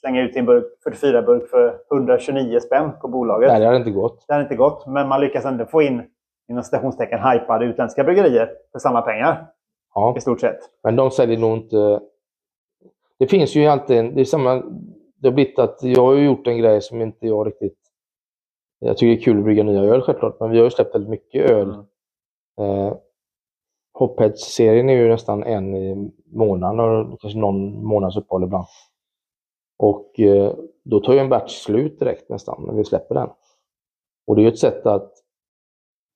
slänga 0.00 0.22
ut 0.22 0.36
en 0.36 0.46
burk, 0.46 0.64
44-burk 0.86 1.50
för 1.50 1.78
129 1.92 2.60
spänn 2.60 2.90
på 3.00 3.08
bolaget. 3.08 3.48
Nej, 3.48 3.60
det 3.60 3.66
hade 3.66 3.78
inte 3.78 3.90
gått. 3.90 4.24
Det 4.28 4.34
har 4.34 4.40
inte 4.40 4.56
gått, 4.56 4.86
men 4.86 5.08
man 5.08 5.20
lyckas 5.20 5.44
ändå 5.44 5.66
få 5.66 5.82
in 5.82 6.02
inom 6.48 6.62
citationstecken 6.62 7.18
hypade 7.18 7.64
utländska 7.64 8.04
bryggerier 8.04 8.50
för 8.72 8.78
samma 8.78 9.02
pengar. 9.02 9.46
Ja. 9.94 10.14
i 10.16 10.20
stort 10.20 10.40
sett. 10.40 10.58
Men 10.82 10.96
de 10.96 11.10
säljer 11.10 11.38
nog 11.38 11.56
inte... 11.56 12.00
Det 13.18 13.26
finns 13.26 13.54
ju 13.54 13.66
alltid. 13.66 14.14
Det 14.14 14.20
är 14.20 14.24
samma... 14.24 14.62
Det 15.16 15.28
har 15.28 15.32
blivit 15.32 15.58
att 15.58 15.78
jag 15.82 16.02
har 16.02 16.14
gjort 16.14 16.46
en 16.46 16.58
grej 16.58 16.80
som 16.80 17.00
inte 17.00 17.26
jag 17.26 17.46
riktigt... 17.46 17.78
Jag 18.80 18.96
tycker 18.96 19.16
det 19.16 19.20
är 19.22 19.24
kul 19.24 19.38
att 19.38 19.44
brygga 19.44 19.62
nya 19.62 19.80
öl 19.80 20.02
självklart, 20.02 20.40
men 20.40 20.50
vi 20.50 20.56
har 20.58 20.64
ju 20.64 20.70
släppt 20.70 20.94
väldigt 20.94 21.10
mycket 21.10 21.50
öl. 21.50 21.74
Mm. 22.58 22.86
Eh, 22.86 22.94
Hopheads-serien 23.98 24.88
är 24.88 24.94
ju 24.94 25.08
nästan 25.08 25.42
en 25.42 25.74
i 25.74 26.12
månaden 26.32 26.80
och 26.80 27.20
kanske 27.20 27.38
någon 27.38 27.84
månads 27.84 28.16
uppehåll 28.16 28.44
ibland. 28.44 28.66
Och 29.78 30.20
eh, 30.20 30.54
då 30.84 31.00
tar 31.00 31.12
ju 31.12 31.18
en 31.18 31.28
batch 31.28 31.52
slut 31.64 31.98
direkt 31.98 32.28
nästan 32.28 32.64
när 32.66 32.74
vi 32.74 32.84
släpper 32.84 33.14
den. 33.14 33.28
Och 34.26 34.36
det 34.36 34.42
är 34.42 34.44
ju 34.44 34.48
ett 34.48 34.58
sätt 34.58 34.86
att 34.86 35.12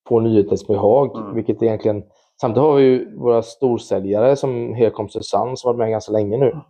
få 0.08 0.20
nyhetens 0.20 0.66
behag, 0.66 1.16
Mm. 1.16 1.34
vilket 1.34 1.62
egentligen... 1.62 2.04
Samtidigt 2.40 2.62
har 2.62 2.74
vi 2.76 2.82
ju 2.82 3.16
våra 3.16 3.42
storsäljare 3.42 4.36
som 4.36 4.76
Comes 4.94 5.12
the 5.12 5.22
Sun 5.22 5.56
som 5.56 5.68
varit 5.68 5.78
med 5.78 5.90
ganska 5.90 6.12
länge 6.12 6.36
nu. 6.38 6.60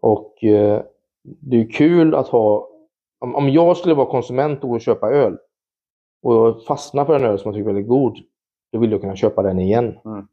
Och 0.00 0.44
eh, 0.44 0.82
det 1.22 1.56
är 1.56 1.60
ju 1.60 1.68
kul 1.68 2.14
att 2.14 2.28
ha... 2.28 2.68
Om, 3.22 3.34
om 3.34 3.48
jag 3.48 3.76
skulle 3.76 3.94
vara 3.94 4.10
konsument 4.10 4.64
och 4.64 4.80
köpa 4.80 5.10
öl 5.10 5.38
och 6.22 6.62
fastna 6.62 7.04
för 7.06 7.16
en 7.16 7.24
öl 7.24 7.38
som 7.38 7.48
jag 7.48 7.54
tycker 7.54 7.70
är 7.70 7.74
väldigt 7.74 7.88
god, 7.88 8.18
då 8.72 8.78
vill 8.78 8.90
jag 8.90 9.00
kunna 9.00 9.16
köpa 9.16 9.42
den 9.42 9.58
igen. 9.58 9.98
Mm. 10.04 10.28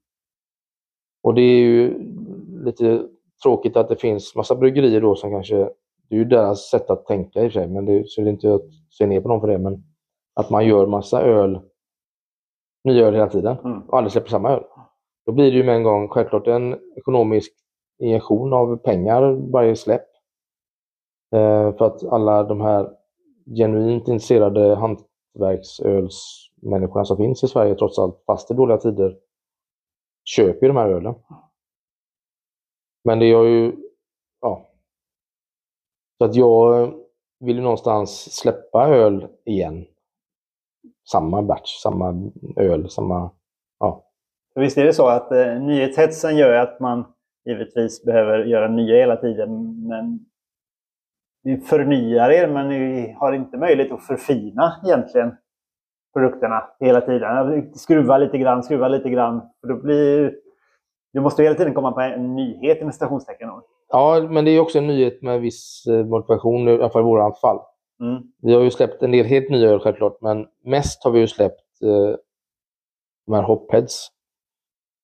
Och 1.23 1.33
det 1.33 1.41
är 1.41 1.59
ju 1.59 2.03
lite 2.65 3.07
tråkigt 3.43 3.77
att 3.77 3.89
det 3.89 3.95
finns 3.95 4.35
massa 4.35 4.55
bryggerier 4.55 5.01
då 5.01 5.15
som 5.15 5.31
kanske, 5.31 5.55
det 6.09 6.15
är 6.15 6.19
ju 6.19 6.25
deras 6.25 6.69
sätt 6.69 6.89
att 6.89 7.05
tänka 7.05 7.43
i 7.43 7.47
och 7.47 7.51
för 7.51 7.59
sig, 7.59 7.67
men 7.67 7.85
det, 7.85 8.09
så 8.09 8.21
är 8.21 8.25
det 8.25 8.31
inte 8.31 8.53
att 8.53 8.65
se 8.89 9.05
ner 9.05 9.21
på 9.21 9.29
dem 9.29 9.41
för 9.41 9.47
det, 9.47 9.57
men 9.57 9.83
att 10.33 10.49
man 10.49 10.65
gör 10.65 10.87
massa 10.87 11.21
öl, 11.21 11.59
nya 12.83 13.05
öl 13.05 13.13
hela 13.13 13.29
tiden 13.29 13.57
Mm. 13.63 13.81
och 13.81 13.97
aldrig 13.97 14.11
släpper 14.11 14.29
samma 14.29 14.49
öl. 14.49 14.63
Då 15.25 15.31
blir 15.31 15.51
det 15.51 15.57
ju 15.57 15.63
med 15.63 15.75
en 15.75 15.83
gång 15.83 16.07
självklart 16.09 16.47
en 16.47 16.77
ekonomisk 16.95 17.53
injektion 17.99 18.53
av 18.53 18.77
pengar 18.77 19.51
varje 19.51 19.75
släpp. 19.75 20.08
Eh, 21.31 21.75
för 21.77 21.85
att 21.85 22.03
alla 22.03 22.43
de 22.43 22.61
här 22.61 22.89
genuint 23.55 24.07
intresserade 24.07 24.75
hantverksölsmänniskorna 24.75 27.05
som 27.05 27.17
finns 27.17 27.43
i 27.43 27.47
Sverige 27.47 27.75
trots 27.75 27.99
allt, 27.99 28.23
fast 28.25 28.51
i 28.51 28.53
dåliga 28.53 28.77
tider, 28.77 29.17
köper 30.25 30.61
ju 30.61 30.67
de 30.67 30.77
här 30.77 30.89
ölen. 30.89 31.15
Men 33.03 33.19
det 33.19 33.25
gör 33.25 33.45
ju, 33.45 33.75
ja. 34.41 34.69
Så 36.17 36.25
att 36.25 36.35
jag 36.35 36.93
vill 37.39 37.55
ju 37.55 37.61
någonstans 37.61 38.35
släppa 38.35 38.87
öl 38.87 39.27
igen. 39.45 39.85
Samma 41.11 41.41
batch, 41.41 41.81
samma 41.83 42.31
öl, 42.55 42.89
samma, 42.89 43.31
ja. 43.79 44.05
Visst 44.55 44.77
är 44.77 44.85
det 44.85 44.93
så 44.93 45.07
att 45.07 45.31
eh, 45.31 45.61
nyhetshetsen 45.61 46.37
gör 46.37 46.53
att 46.53 46.79
man 46.79 47.13
givetvis 47.45 48.03
behöver 48.03 48.45
göra 48.45 48.67
nya 48.67 48.95
hela 48.95 49.15
tiden. 49.15 49.83
Men 49.87 50.28
ni 51.43 51.57
förnyar 51.57 52.29
er, 52.29 52.47
men 52.47 52.69
ni 52.69 53.15
har 53.19 53.33
inte 53.33 53.57
möjlighet 53.57 53.91
att 53.91 54.07
förfina 54.07 54.81
egentligen 54.85 55.35
produkterna 56.13 56.63
hela 56.79 57.01
tiden. 57.01 57.71
Skruva 57.73 58.17
lite 58.17 58.37
grann, 58.37 58.63
skruva 58.63 58.87
lite 58.87 59.09
grann. 59.09 59.41
Då 59.67 59.75
blir 59.75 60.35
du 61.13 61.21
måste 61.21 61.43
hela 61.43 61.55
tiden 61.55 61.73
komma 61.73 61.91
på 61.91 62.01
en 62.01 62.35
nyhet 62.35 62.85
med 62.85 62.93
citationstecken. 62.93 63.49
Ja, 63.89 64.27
men 64.29 64.45
det 64.45 64.51
är 64.51 64.59
också 64.59 64.77
en 64.77 64.87
nyhet 64.87 65.21
med 65.21 65.41
viss 65.41 65.85
eh, 65.87 66.05
motivation, 66.05 66.67
i 66.67 66.71
alla 66.71 66.89
fall 66.89 67.01
i 67.01 67.05
vårat 67.05 67.39
fall. 67.39 67.59
Mm. 67.99 68.23
Vi 68.41 68.53
har 68.53 68.61
ju 68.61 68.71
släppt 68.71 69.03
en 69.03 69.11
del 69.11 69.25
helt 69.25 69.49
nya 69.49 69.69
öl 69.69 69.79
självklart, 69.79 70.21
men 70.21 70.47
mest 70.63 71.03
har 71.03 71.11
vi 71.11 71.19
ju 71.19 71.27
släppt 71.27 71.81
eh, 71.83 72.15
de 73.25 73.33
här 73.33 73.43
hopheads. 73.43 74.09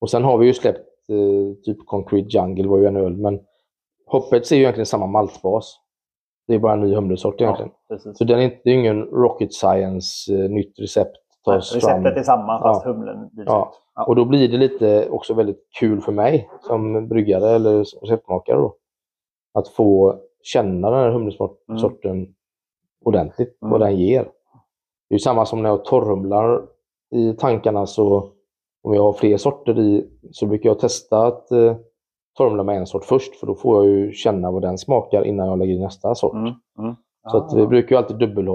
Och 0.01 0.10
sen 0.10 0.24
har 0.24 0.38
vi 0.38 0.48
ju 0.48 0.54
släppt 0.54 1.10
eh, 1.10 1.63
typ 1.63 1.86
Concrete 1.86 2.38
Jungle 2.38 2.68
var 2.68 2.77
ju 2.77 2.86
en 2.86 2.98
öl, 2.98 3.18
men 3.18 3.39
hopheads 4.06 4.51
är 4.51 4.56
ju 4.56 4.62
egentligen 4.62 4.86
samma 4.86 5.08
maltbas. 5.08 5.80
Det 6.48 6.56
är 6.56 6.60
bara 6.60 6.74
en 6.74 6.82
ny 6.82 6.96
humlesort 6.96 7.42
egentligen. 7.42 7.72
Ja. 7.88 7.98
Så 8.14 8.24
den 8.24 8.40
är 8.40 8.44
inte, 8.44 8.58
det 8.64 8.70
är 8.70 8.74
ingen 8.74 9.02
rocket 9.06 9.54
science, 9.54 10.34
eh, 10.34 10.50
nytt 10.50 10.80
recept 10.80 11.18
tas 11.46 11.70
fram. 11.72 11.80
Receptet 12.04 12.18
är 12.18 12.24
samma 12.24 12.62
fast 12.62 12.86
Ja. 12.86 12.92
humlen 12.92 13.30
byts 13.32 13.44
Ja. 13.48 13.74
Ja. 13.96 14.06
Och 14.06 14.16
då 14.16 14.25
blir 14.25 14.48
det 14.50 14.58
lite 14.58 15.10
också 15.10 15.34
väldigt 15.34 15.68
kul 15.80 16.02
för 16.02 16.12
mig 16.12 16.50
som 16.62 17.08
bryggare 17.08 17.50
eller 17.50 17.78
receptmakare 18.02 18.58
då. 18.58 18.75
Att 19.54 19.68
få 19.68 20.20
känna 20.44 20.90
den 20.90 21.00
här 21.00 21.12
humlesorten 21.12 22.28
ordentligt, 23.06 23.58
vad 23.60 23.82
Mm. 23.82 23.88
den 23.90 23.98
ger. 24.00 24.28
Det 25.10 25.16
är 25.16 25.20
samma 25.20 25.46
som 25.46 25.62
när 25.64 25.70
jag 25.70 25.86
torrhumlar 25.86 26.62
i 27.16 27.34
tankarna 27.34 27.86
så 27.86 28.30
om 28.84 28.94
jag 28.94 29.04
har 29.04 29.14
fler 29.14 29.38
sorter 29.38 29.80
i 29.80 30.10
så 30.32 30.46
brukar 30.46 30.70
jag 30.70 30.80
testa 30.80 31.28
att 31.28 31.48
torrhumla 32.36 32.63
med 32.63 32.77
en 32.77 32.88
sort 32.88 33.06
först 33.06 33.36
för 33.36 33.48
då 33.48 33.56
får 33.56 33.86
jag 33.86 33.96
ju 33.96 34.12
känna 34.12 34.51
vad 34.51 34.62
den 34.62 34.77
smakar 34.77 35.25
innan 35.25 35.48
jag 35.48 35.60
lägger 35.60 35.74
i 35.74 35.80
nästa 35.80 36.15
sort. 36.15 36.34
Mm. 36.34 36.54
Mm. 36.80 36.96
Så 37.32 37.38
att 37.38 37.54
vi 37.54 37.68
brukar 37.68 37.96
ju 37.96 37.98
alltid 37.98 38.18
dubbel, 38.18 38.46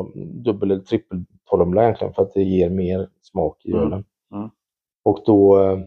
dubbel 0.44 0.70
eller 0.70 0.82
trippeltorrhumla 0.82 1.82
egentligen 1.82 2.14
för 2.14 2.22
att 2.22 2.34
det 2.34 2.42
ger 2.42 2.70
mer 2.70 3.08
smak 3.22 3.64
i 3.64 3.72
Mm. 3.72 3.82
ölen. 3.86 4.04
Mm. 4.34 4.50
Och 5.04 5.22
då, 5.26 5.60
eh, 5.60 5.78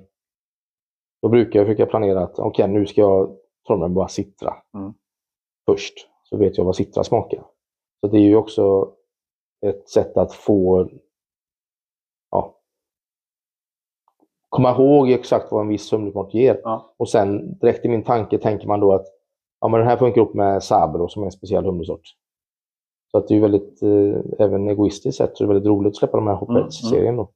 då 1.22 1.30
brukar 1.30 1.60
jag 1.60 1.68
försöka 1.68 1.86
planera 1.86 2.24
att 2.24 2.40
okej, 2.40 2.68
nu 2.68 2.86
ska 2.86 3.02
jag 3.02 3.38
torrhumla 3.64 3.88
med 3.88 3.96
bara 3.96 4.08
citra 4.08 4.54
Mm. 4.74 4.94
först. 5.66 5.94
Så 6.24 6.38
vet 6.38 6.58
jag 6.58 6.66
vad 6.66 6.76
citra 6.76 7.04
smakar. 7.04 7.44
Så 8.02 8.08
det 8.08 8.18
är 8.18 8.22
ju 8.22 8.36
också 8.36 8.92
ett 9.66 9.90
sätt 9.90 10.18
att 10.18 10.34
få 10.34 10.90
ja, 12.32 12.56
komma 14.54 14.72
ihåg 14.72 15.12
exakt 15.12 15.52
vad 15.52 15.62
en 15.62 15.68
viss 15.68 15.94
humlesmak 15.94 16.34
ger. 16.34 16.60
Ja. 16.64 16.94
Och 16.98 17.10
sen 17.10 17.58
direkt 17.58 17.86
i 17.86 17.90
min 17.90 18.04
tanke 18.04 18.38
tänker 18.38 18.68
man 18.68 18.80
då 18.80 18.94
att 18.94 19.06
ja, 19.62 19.68
men 19.68 19.80
den 19.80 19.90
här 19.90 19.98
funkar 19.98 20.22
ihop 20.22 20.34
med 20.34 20.64
Sabro 20.64 21.08
som 21.08 21.22
är 21.24 21.26
en 21.26 21.32
speciell 21.32 21.66
humlesort. 21.66 22.02
Så 23.12 23.18
att 23.18 23.28
det 23.28 23.34
är 23.34 23.36
ju 23.36 23.42
väldigt, 23.42 23.84
eh, 23.84 24.46
även 24.46 24.68
egoistiskt 24.70 25.18
sett, 25.18 25.38
så 25.38 25.44
är 25.44 25.48
det 25.48 25.54
väldigt 25.54 25.70
roligt 25.70 25.90
att 25.90 25.96
släppa 25.96 26.18
de 26.18 26.28
här 26.28 26.36
Hopheads-serien 26.36 27.16
då. 27.16 27.30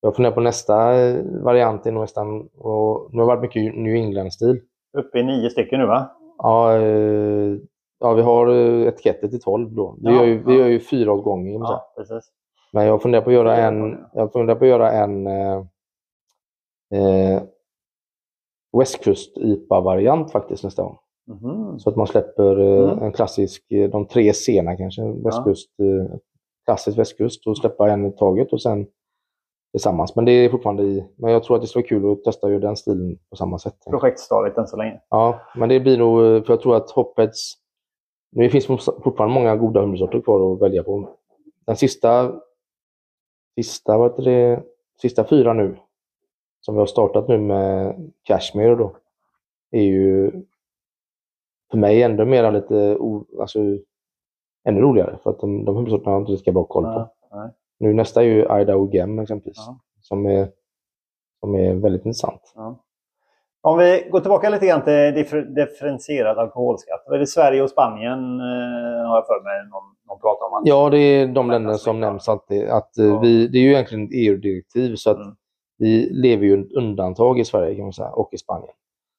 Jag 0.00 0.16
funderar 0.16 0.34
på 0.34 0.40
nästa 0.40 0.94
eh, 1.00 1.24
variant, 1.44 1.86
är 1.86 1.92
nog 1.92 2.00
nästan, 2.00 2.40
och 2.58 3.08
nu 3.12 3.18
har 3.22 3.26
det 3.26 3.36
varit 3.36 3.40
mycket 3.42 3.76
New 3.76 3.94
England-stil. 3.94 4.60
Uppe 4.98 5.18
i 5.18 5.22
nio 5.22 5.50
stycken 5.50 5.80
nu 5.80 5.86
va? 5.86 6.10
Ja, 6.38 6.76
eh, 6.76 7.56
ja, 8.00 8.12
vi 8.12 8.22
har 8.22 8.46
eh, 8.46 8.88
etiketter 8.88 9.28
till 9.28 9.40
12 9.40 9.74
då. 9.74 9.96
Vi, 10.00 10.08
Ja, 10.10 10.14
gör, 10.16 10.24
ju, 10.24 10.42
vi 10.46 10.54
gör 10.58 10.66
ju 10.66 10.80
fyra 10.80 11.12
åt 11.12 11.24
gången. 11.24 11.60
Ja, 11.60 11.92
precis. 11.96 12.30
Men 12.72 12.86
jag 12.86 13.02
funderar 13.02 13.22
på 13.22 13.30
att 13.30 13.34
göra 13.34 13.56
en, 13.56 13.98
jag 14.14 14.32
funderar 14.32 14.58
på 14.58 14.64
att 14.64 14.68
göra 14.70 14.92
en 14.92 15.26
eh, 15.26 15.64
eh, 16.94 17.42
Westkust-IPA-variant 18.78 20.32
faktiskt 20.32 20.64
nästa 20.64 20.82
gång. 20.82 20.98
Mhm. 21.26 21.78
Så 21.78 21.90
att 21.90 21.96
man 21.96 22.06
släpper 22.06 22.60
eh, 22.60 22.90
Mm. 22.92 23.04
en 23.04 23.12
klassisk, 23.12 23.72
eh, 23.72 23.90
de 23.90 24.06
tre 24.06 24.32
sena 24.34 24.76
kanske, 24.76 25.02
västkust, 25.02 25.70
eh, 25.80 26.16
klassisk 26.64 26.98
västkust 26.98 27.46
och 27.46 27.58
släppa 27.58 27.90
en 27.90 28.06
i 28.06 28.12
taget 28.12 28.52
och 28.52 28.62
sen 28.62 28.86
tillsammans. 29.72 30.16
Men 30.16 30.24
det 30.24 30.32
är 30.32 30.48
fortfarande 30.48 30.82
i, 30.82 31.04
men 31.16 31.32
jag 31.32 31.44
tror 31.44 31.56
att 31.56 31.62
det 31.62 31.68
skulle 31.68 31.82
vara 31.82 31.88
kul 31.88 32.12
att 32.12 32.24
testa 32.24 32.48
göra 32.50 32.60
den 32.60 32.76
stilen 32.76 33.18
på 33.30 33.36
samma 33.36 33.58
sätt. 33.58 33.74
Projektstadiet 33.90 34.58
än 34.58 34.66
så 34.66 34.76
länge. 34.76 35.00
Ja, 35.10 35.40
men 35.56 35.68
det 35.68 35.80
blir 35.80 35.98
nog, 35.98 36.20
eh, 36.20 36.42
för 36.42 36.52
jag 36.52 36.60
tror 36.60 36.76
att 36.76 36.90
Hopheads, 36.90 37.54
nu 38.32 38.50
finns 38.50 38.66
fortfarande 38.66 39.34
många 39.34 39.56
goda 39.56 39.80
humlesorter 39.80 40.20
kvar 40.20 40.52
att 40.54 40.62
välja 40.62 40.82
på. 40.82 41.08
Den 41.66 41.76
sista, 41.76 42.32
sista, 43.58 43.98
vad 43.98 44.10
heter 44.10 44.22
det, 44.22 44.62
sista 45.02 45.24
fyra 45.24 45.52
nu, 45.52 45.76
som 46.60 46.74
vi 46.74 46.78
har 46.78 46.86
startat 46.86 47.28
nu 47.28 47.38
med 47.38 47.94
Cashmere 48.22 48.74
då, 48.74 48.96
är 49.70 49.82
ju 49.82 50.30
för 51.70 51.78
mig 51.78 52.02
ändå 52.02 52.24
mera 52.24 52.50
lite, 52.50 52.96
o- 52.96 53.26
alltså 53.40 53.58
ännu 54.64 54.80
roligare. 54.80 55.18
För 55.22 55.30
att 55.30 55.40
de, 55.40 55.64
de 55.64 55.76
humlesorterna 55.76 56.10
har 56.10 56.14
jag 56.16 56.22
inte 56.22 56.32
lika 56.32 56.52
bra 56.52 56.64
koll 56.64 56.84
på. 56.84 56.90
Ja, 56.90 57.14
nej. 57.36 57.50
Nu 57.78 57.92
nästa 57.92 58.22
är 58.22 58.26
ju 58.26 58.60
Idaho 58.60 58.90
Gem 58.92 59.18
exempelvis, 59.18 59.56
Ja. 59.66 59.80
som, 60.00 60.26
är, 60.26 60.48
som 61.40 61.54
är 61.54 61.74
väldigt 61.74 62.04
intressant. 62.06 62.52
Ja. 62.56 62.84
Om 63.62 63.78
vi 63.78 64.08
går 64.10 64.20
tillbaka 64.20 64.50
lite 64.50 64.66
grann 64.66 64.84
till 64.84 64.92
differ- 64.92 65.54
differentierad 65.54 66.38
alkoholskatt. 66.38 67.06
Är 67.08 67.18
det 67.18 67.26
Sverige 67.26 67.62
och 67.62 67.70
Spanien 67.70 68.40
eh, 68.40 69.08
har 69.08 69.16
jag 69.16 69.26
för 69.26 69.44
mig 69.44 69.70
någon, 69.70 69.82
någon 70.08 70.20
pratar 70.20 70.46
om. 70.56 70.62
Ja, 70.64 70.90
det 70.90 70.98
är 70.98 71.26
de 71.26 71.50
länder 71.50 71.74
som 71.74 72.00
nämns 72.00 72.28
alltid. 72.28 72.68
Att, 72.68 72.98
eh, 72.98 73.06
Ja. 73.06 73.18
vi, 73.18 73.48
det 73.48 73.58
är 73.58 73.62
ju 73.62 73.70
egentligen 73.72 74.04
ett 74.04 74.10
EU-direktiv 74.14 74.94
så 74.96 75.10
att 75.10 75.16
Mm. 75.16 75.36
Vi 75.80 76.08
lever 76.10 76.46
ju 76.46 76.60
ett 76.60 76.72
undantag 76.72 77.38
i 77.38 77.44
Sverige 77.44 77.74
kan 77.74 77.84
man 77.84 77.92
säga, 77.92 78.08
och 78.10 78.28
i 78.34 78.38
Spanien. 78.38 78.72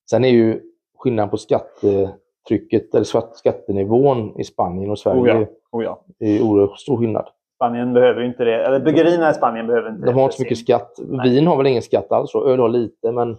Sen 0.09 0.25
är 0.25 0.29
ju 0.29 0.61
skillnaden 0.97 1.29
på 1.29 1.37
skattetrycket 1.37 2.95
eller 2.95 3.03
skatt- 3.05 3.37
skattenivån 3.37 4.39
i 4.39 4.43
Spanien 4.43 4.91
och 4.91 4.99
Sverige 4.99 5.21
Oh 5.21 5.27
ja. 5.29 5.45
Oh 5.71 5.83
ja. 5.83 6.01
är 6.19 6.41
oerhört 6.41 6.79
stor 6.79 6.97
skillnad. 6.97 7.29
Spanien 7.55 7.93
behöver 7.93 8.21
inte 8.21 8.43
det. 8.43 8.65
Eller 8.65 8.79
bryggerierna 8.79 9.29
i 9.31 9.33
Spanien 9.33 9.67
behöver 9.67 9.89
inte 9.89 10.01
De 10.01 10.05
det. 10.05 10.11
har 10.13 10.23
inte 10.23 10.35
så 10.35 10.43
mycket 10.43 10.57
skatt. 10.57 10.99
Vin 11.23 11.47
har 11.47 11.57
väl 11.57 11.67
ingen 11.67 11.81
skatt 11.81 12.11
alls. 12.11 12.35
Öl 12.35 12.59
har 12.59 12.69
lite, 12.69 13.11
men, 13.11 13.37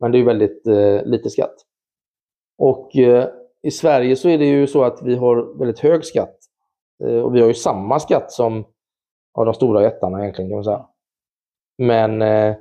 men 0.00 0.12
det 0.12 0.18
är 0.18 0.24
väldigt 0.24 0.66
eh, 0.66 1.02
lite 1.04 1.30
skatt. 1.30 1.54
Och 2.58 2.96
eh, 2.96 3.28
i 3.62 3.70
Sverige 3.70 4.16
så 4.16 4.28
är 4.28 4.38
det 4.38 4.46
ju 4.46 4.66
så 4.66 4.82
att 4.84 5.02
vi 5.02 5.14
har 5.16 5.58
väldigt 5.58 5.78
hög 5.78 6.04
skatt. 6.04 6.36
Eh, 7.04 7.18
och 7.20 7.34
vi 7.34 7.40
har 7.40 7.48
ju 7.48 7.54
samma 7.54 8.00
skatt 8.00 8.32
som 8.32 8.64
av 9.34 9.44
de 9.44 9.54
stora 9.54 9.82
jättarna 9.82 10.20
egentligen 10.20 10.50
kan 10.50 10.56
man 10.56 10.64
säga. 10.64 10.86
Men 11.80 12.22
eh, 12.22 12.56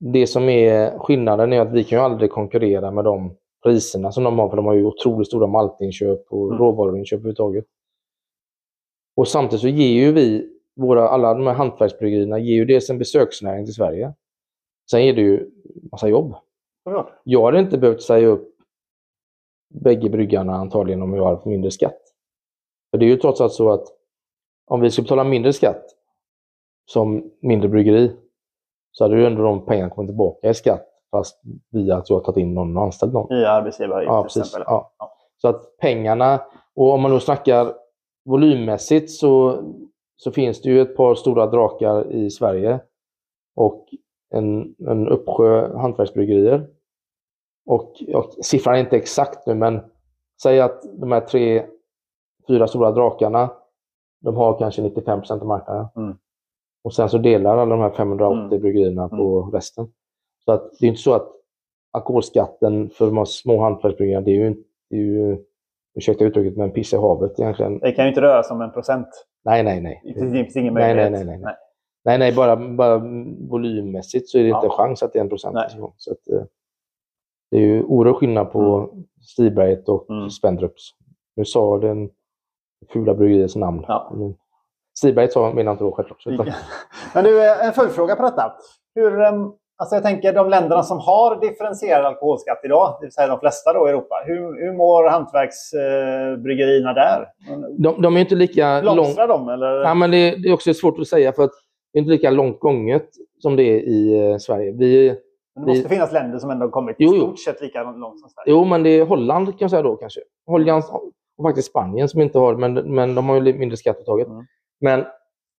det 0.00 0.26
som 0.26 0.48
är 0.48 0.98
skillnaden 0.98 1.52
är 1.52 1.60
att 1.60 1.72
vi 1.72 1.84
kan 1.84 1.98
ju 1.98 2.04
aldrig 2.04 2.30
konkurrera 2.30 2.90
med 2.90 3.04
de 3.04 3.36
priserna 3.62 4.12
som 4.12 4.24
de 4.24 4.38
har, 4.38 4.48
för 4.48 4.56
de 4.56 4.66
har 4.66 4.74
ju 4.74 4.84
otroligt 4.84 5.28
stora 5.28 5.46
maltinköp 5.46 6.32
och 6.32 6.46
Mm. 6.46 6.58
råvaruinköp 6.58 7.18
överhuvudtaget. 7.18 7.64
Och 9.16 9.28
samtidigt 9.28 9.60
så 9.60 9.68
ger 9.68 10.04
ju 10.04 10.12
vi, 10.12 10.50
våra, 10.76 11.08
alla 11.08 11.34
de 11.34 11.46
här 11.46 11.54
hantverksbryggerierna, 11.54 12.38
ger 12.38 12.54
ju 12.54 12.64
dels 12.64 12.90
en 12.90 12.98
besöksnäring 12.98 13.64
till 13.64 13.74
Sverige. 13.74 14.14
Sen 14.90 15.04
ger 15.06 15.14
det 15.14 15.20
ju 15.22 15.50
massa 15.92 16.08
jobb. 16.08 16.34
Såklart. 16.84 17.12
Jag 17.24 17.44
hade 17.44 17.58
inte 17.58 17.78
behövt 17.78 18.02
säga 18.02 18.26
upp 18.26 18.48
bägge 19.74 20.10
bryggarna 20.10 20.54
antagligen 20.54 21.02
om 21.02 21.14
jag 21.14 21.24
hade 21.24 21.48
mindre 21.48 21.70
skatt. 21.70 22.00
För 22.90 22.98
det 22.98 23.04
är 23.04 23.08
ju 23.08 23.16
trots 23.16 23.40
allt 23.40 23.52
så 23.52 23.70
att 23.70 23.86
om 24.66 24.80
vi 24.80 24.90
ska 24.90 25.02
betala 25.02 25.24
mindre 25.24 25.52
skatt 25.52 25.84
som 26.90 27.30
mindre 27.40 27.68
bryggeri 27.68 28.16
så 28.92 29.04
hade 29.04 29.16
ju 29.16 29.26
ändå 29.26 29.42
de 29.42 29.64
pengarna 29.66 29.90
kommit 29.90 30.08
tillbaka 30.08 30.48
i 30.50 30.54
skatt 30.54 30.88
fast 31.10 31.42
via 31.70 31.96
att 31.96 32.10
jag 32.10 32.16
har 32.16 32.24
tagit 32.24 32.36
in 32.38 32.54
någon 32.54 32.76
och 32.76 32.82
anställt 32.82 33.12
någon. 33.12 33.28
Via 33.28 33.50
arbetsgivaravgift 33.50 34.08
Ja, 34.10 34.22
till 34.22 34.26
precis. 34.26 34.42
exempel. 34.42 34.64
Ja. 34.66 34.92
Ja. 34.98 35.12
Så 35.36 35.48
att 35.48 35.76
pengarna, 35.80 36.40
och 36.76 36.92
om 36.92 37.00
man 37.02 37.10
då 37.10 37.20
snackar 37.20 37.74
volymmässigt 38.24 39.10
så, 39.10 39.62
så 40.16 40.32
finns 40.32 40.62
det 40.62 40.68
ju 40.70 40.80
ett 40.80 40.96
par 40.96 41.14
stora 41.14 41.46
drakar 41.46 42.12
i 42.12 42.30
Sverige 42.30 42.80
och 43.56 43.88
en, 44.34 44.74
en 44.88 45.08
uppsjö 45.08 45.76
hantverksbryggerier. 45.78 46.66
Och, 47.66 48.02
och 48.14 48.30
siffran 48.44 48.74
är 48.74 48.80
inte 48.80 48.96
exakt 48.96 49.46
nu, 49.46 49.54
men 49.54 49.80
säg 50.42 50.60
att 50.60 50.82
de 51.00 51.12
här 51.12 51.20
tre, 51.20 51.66
fyra 52.48 52.66
stora 52.68 52.90
drakarna, 52.92 53.50
de 54.20 54.36
har 54.36 54.58
kanske 54.58 54.82
95 54.82 55.20
av 55.30 55.46
marknaden. 55.46 55.86
Mm. 55.96 56.16
Och 56.84 56.94
sen 56.94 57.08
så 57.08 57.18
delar 57.18 57.56
alla 57.58 57.76
de 57.76 57.80
här 57.80 57.90
580 57.90 58.46
Mm. 58.46 58.60
bryggerierna 58.60 59.08
på 59.08 59.50
resten. 59.52 59.88
Så 60.44 60.52
att 60.52 60.70
det 60.80 60.86
är 60.86 60.88
inte 60.88 61.00
så 61.00 61.12
att 61.14 61.28
alkoholskatten 61.90 62.90
för 62.90 63.06
de 63.06 63.16
här 63.16 63.24
små 63.24 63.60
hantverksbryggerierna, 63.62 64.24
det 64.24 64.30
är 64.30 64.34
ju, 64.34 64.46
inte- 64.46 64.68
det 64.90 64.96
är 64.96 65.00
ju 65.00 65.38
ursäkta 65.94 66.24
uttrycket, 66.24 66.56
men 66.56 66.70
piss 66.70 66.92
i 66.92 66.96
havet 66.96 67.40
egentligen. 67.40 67.78
Det 67.78 67.92
kan 67.92 68.04
ju 68.04 68.08
inte 68.08 68.20
röra 68.20 68.42
sig 68.42 68.54
om 68.54 68.60
en 68.60 68.72
procent. 68.72 69.08
Nej, 69.44 69.62
nej, 69.62 69.80
nej. 69.80 70.02
Det 70.04 70.30
finns, 70.32 70.56
ingen 70.56 70.74
Nej, 70.74 70.94
nej, 70.94 71.10
möjlighet. 71.10 71.26
nej, 71.26 71.38
nej, 71.38 71.54
Nej, 72.04 72.18
nej, 72.18 72.34
bara, 72.34 72.56
bara 72.56 72.98
volymmässigt 73.48 74.28
så 74.28 74.38
är 74.38 74.42
det 74.42 74.48
inte 74.48 74.58
Ja. 74.62 74.64
en 74.64 74.70
chans 74.70 75.02
att 75.02 75.12
det 75.12 75.18
är 75.18 75.22
en 75.22 75.28
procent. 75.28 75.54
Nej. 75.54 75.66
Så 75.96 76.12
att, 76.12 76.28
eh, 76.28 76.44
det 77.50 77.56
är 77.56 77.60
ju 77.60 77.82
oerhört 77.84 78.16
skillnad 78.16 78.52
på 78.52 78.90
Stiberget 79.20 79.88
och 79.88 80.10
Mm. 80.10 80.30
Spendrups. 80.30 80.82
Nu 81.36 81.44
sa 81.44 81.78
den 81.78 82.10
fula 82.92 83.14
bryggeriets 83.14 83.56
namn. 83.56 83.84
Ja. 83.88 84.12
Men 84.16 84.34
Stiberget 84.98 85.32
sa 85.32 85.52
menar 85.52 85.72
inte 85.72 85.84
då 85.84 85.92
självklart. 85.92 86.26
Utan, 86.26 86.46
Men 87.14 87.24
du, 87.24 87.44
eh, 87.46 87.66
en 87.66 87.72
följdfråga 87.72 88.16
på 88.16 88.22
detta. 88.22 88.52
Hur, 88.94 89.20
em, 89.20 89.52
alltså 89.78 89.96
jag 89.96 90.02
tänker 90.02 90.32
de 90.32 90.48
länderna 90.50 90.82
som 90.82 90.98
har 90.98 91.40
differentierad 91.40 92.04
alkoholskatt 92.06 92.60
idag, 92.64 92.96
det 93.00 93.06
vill 93.06 93.12
säga 93.12 93.26
de 93.28 93.40
flesta 93.40 93.72
då 93.72 93.86
i 93.88 93.90
Europa. 93.90 94.14
Hur, 94.26 94.64
hur 94.64 94.72
mår 94.76 95.08
hantverksbryggerierna 95.10 96.92
där? 96.92 97.28
de, 97.78 98.02
de 98.02 98.16
är 98.16 98.20
inte 98.20 98.34
lika 98.34 98.80
långt... 98.82 99.16
De? 99.16 99.48
Eller? 99.48 99.82
Ja, 99.82 99.94
men 99.94 100.10
det, 100.10 100.30
det 100.42 100.48
är 100.48 100.52
också 100.54 100.74
svårt 100.74 100.98
att 100.98 101.06
säga 101.08 101.32
för 101.32 101.42
att 101.44 101.50
det 101.92 101.98
är 101.98 102.00
inte 102.00 102.10
lika 102.10 102.30
långt 102.30 102.60
gånget 102.60 103.08
som 103.38 103.56
det 103.56 103.62
är 103.62 103.78
i 103.80 104.30
eh, 104.30 104.36
Sverige. 104.38 104.72
Vi, 104.78 105.08
Men 105.54 105.64
det 105.64 105.70
måste 105.72 105.88
vi- 105.88 105.94
finnas 105.94 106.12
länder 106.12 106.38
som 106.38 106.50
ändå 106.50 106.68
kommit 106.68 107.00
i 107.00 107.04
Jo, 107.04 107.14
jo. 107.14 107.20
stort 107.22 107.38
sett 107.38 107.60
lika 107.60 107.82
långt 107.82 108.20
som 108.20 108.28
Sverige. 108.28 108.50
Jo, 108.52 108.64
men 108.64 108.82
det 108.82 108.90
är 108.90 109.04
Holland 109.04 109.46
kan 109.46 109.56
jag 109.58 109.70
säga 109.70 109.82
då 109.82 109.96
kanske. 109.96 110.20
Holland 110.46 110.82
och 111.38 111.44
faktiskt 111.48 111.68
Spanien 111.70 112.08
som 112.08 112.20
inte 112.20 112.38
har, 112.38 112.54
men, 112.56 112.74
men 112.74 113.14
de 113.14 113.28
har 113.28 113.40
ju 113.42 113.58
mindre 113.58 113.76
skatteuttaget. 113.76 114.26
Mm. 114.28 114.44
Men 114.82 115.04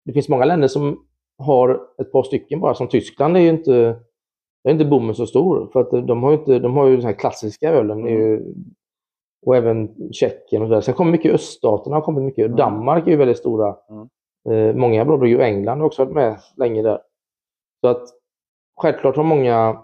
det 0.06 0.14
finns 0.14 0.30
många 0.30 0.46
länder 0.46 0.68
som 0.68 1.06
har 1.38 1.82
ett 1.98 2.12
par 2.12 2.24
stycken 2.24 2.60
bara. 2.60 2.74
Som 2.74 2.88
Tyskland 2.88 3.38
är 3.38 3.42
ju 3.42 3.50
inte, 3.50 4.00
är 4.64 4.72
inte 4.72 4.86
bommen 4.86 5.16
så 5.16 5.28
stor. 5.28 5.70
För 5.74 5.80
att 5.80 6.08
de 6.08 6.24
har 6.24 6.32
ju, 6.32 6.38
inte, 6.38 6.60
de 6.60 6.78
har 6.78 6.88
ju 6.88 6.96
den 6.96 7.06
här 7.06 7.14
klassiska 7.14 7.70
ölen. 7.70 8.08
är 8.08 8.12
ju, 8.12 8.54
och 9.46 9.56
även 9.56 10.12
Tjeckien 10.12 10.62
och 10.62 10.68
så 10.68 10.74
där. 10.74 10.82
Sen 10.82 10.94
kommer 10.94 11.12
mycket 11.12 11.34
öststaterna 11.34 11.96
har 11.96 12.02
kommit 12.02 12.24
mycket. 12.24 12.46
Mm. 12.46 12.58
Danmark 12.58 13.08
är 13.08 13.12
ju 13.12 13.18
väldigt 13.18 13.38
stora. 13.38 13.76
Mm. 13.90 14.10
Eh, 14.50 14.76
många 14.76 15.06
bra 15.06 15.18
bryggor. 15.18 15.42
England 15.42 15.80
har 15.80 15.86
också 15.86 16.04
varit 16.06 16.16
med 16.16 16.38
länge 16.58 16.82
där. 16.82 17.00
Så 17.82 17.88
att 17.88 18.04
självklart 18.82 19.16
har 19.16 19.24
många 19.24 19.84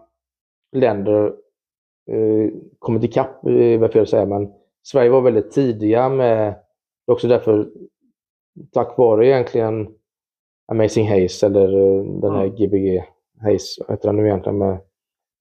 länder 0.71 1.33
eh, 2.11 2.51
kommit 2.79 3.03
ikapp, 3.03 3.45
eh, 3.45 3.79
vad 3.79 3.91
fel 3.91 4.01
att 4.01 4.09
säga, 4.09 4.25
men 4.25 4.53
Sverige 4.83 5.09
var 5.09 5.21
väldigt 5.21 5.51
tidiga 5.51 6.09
med, 6.09 6.53
det 7.05 7.11
är 7.11 7.13
också 7.13 7.27
därför, 7.27 7.69
tack 8.71 8.97
vare 8.97 9.27
egentligen 9.27 9.87
Amazing 10.71 11.07
Haze 11.09 11.45
eller 11.45 11.73
eh, 11.73 12.03
den 12.21 12.31
här 12.35 12.43
Mm. 12.45 12.55
Gbg 12.55 13.03
Haze, 13.41 13.83
heter 13.89 14.07
den 14.09 14.15
nu 14.15 14.25
egentligen, 14.27 14.57
med, 14.57 14.77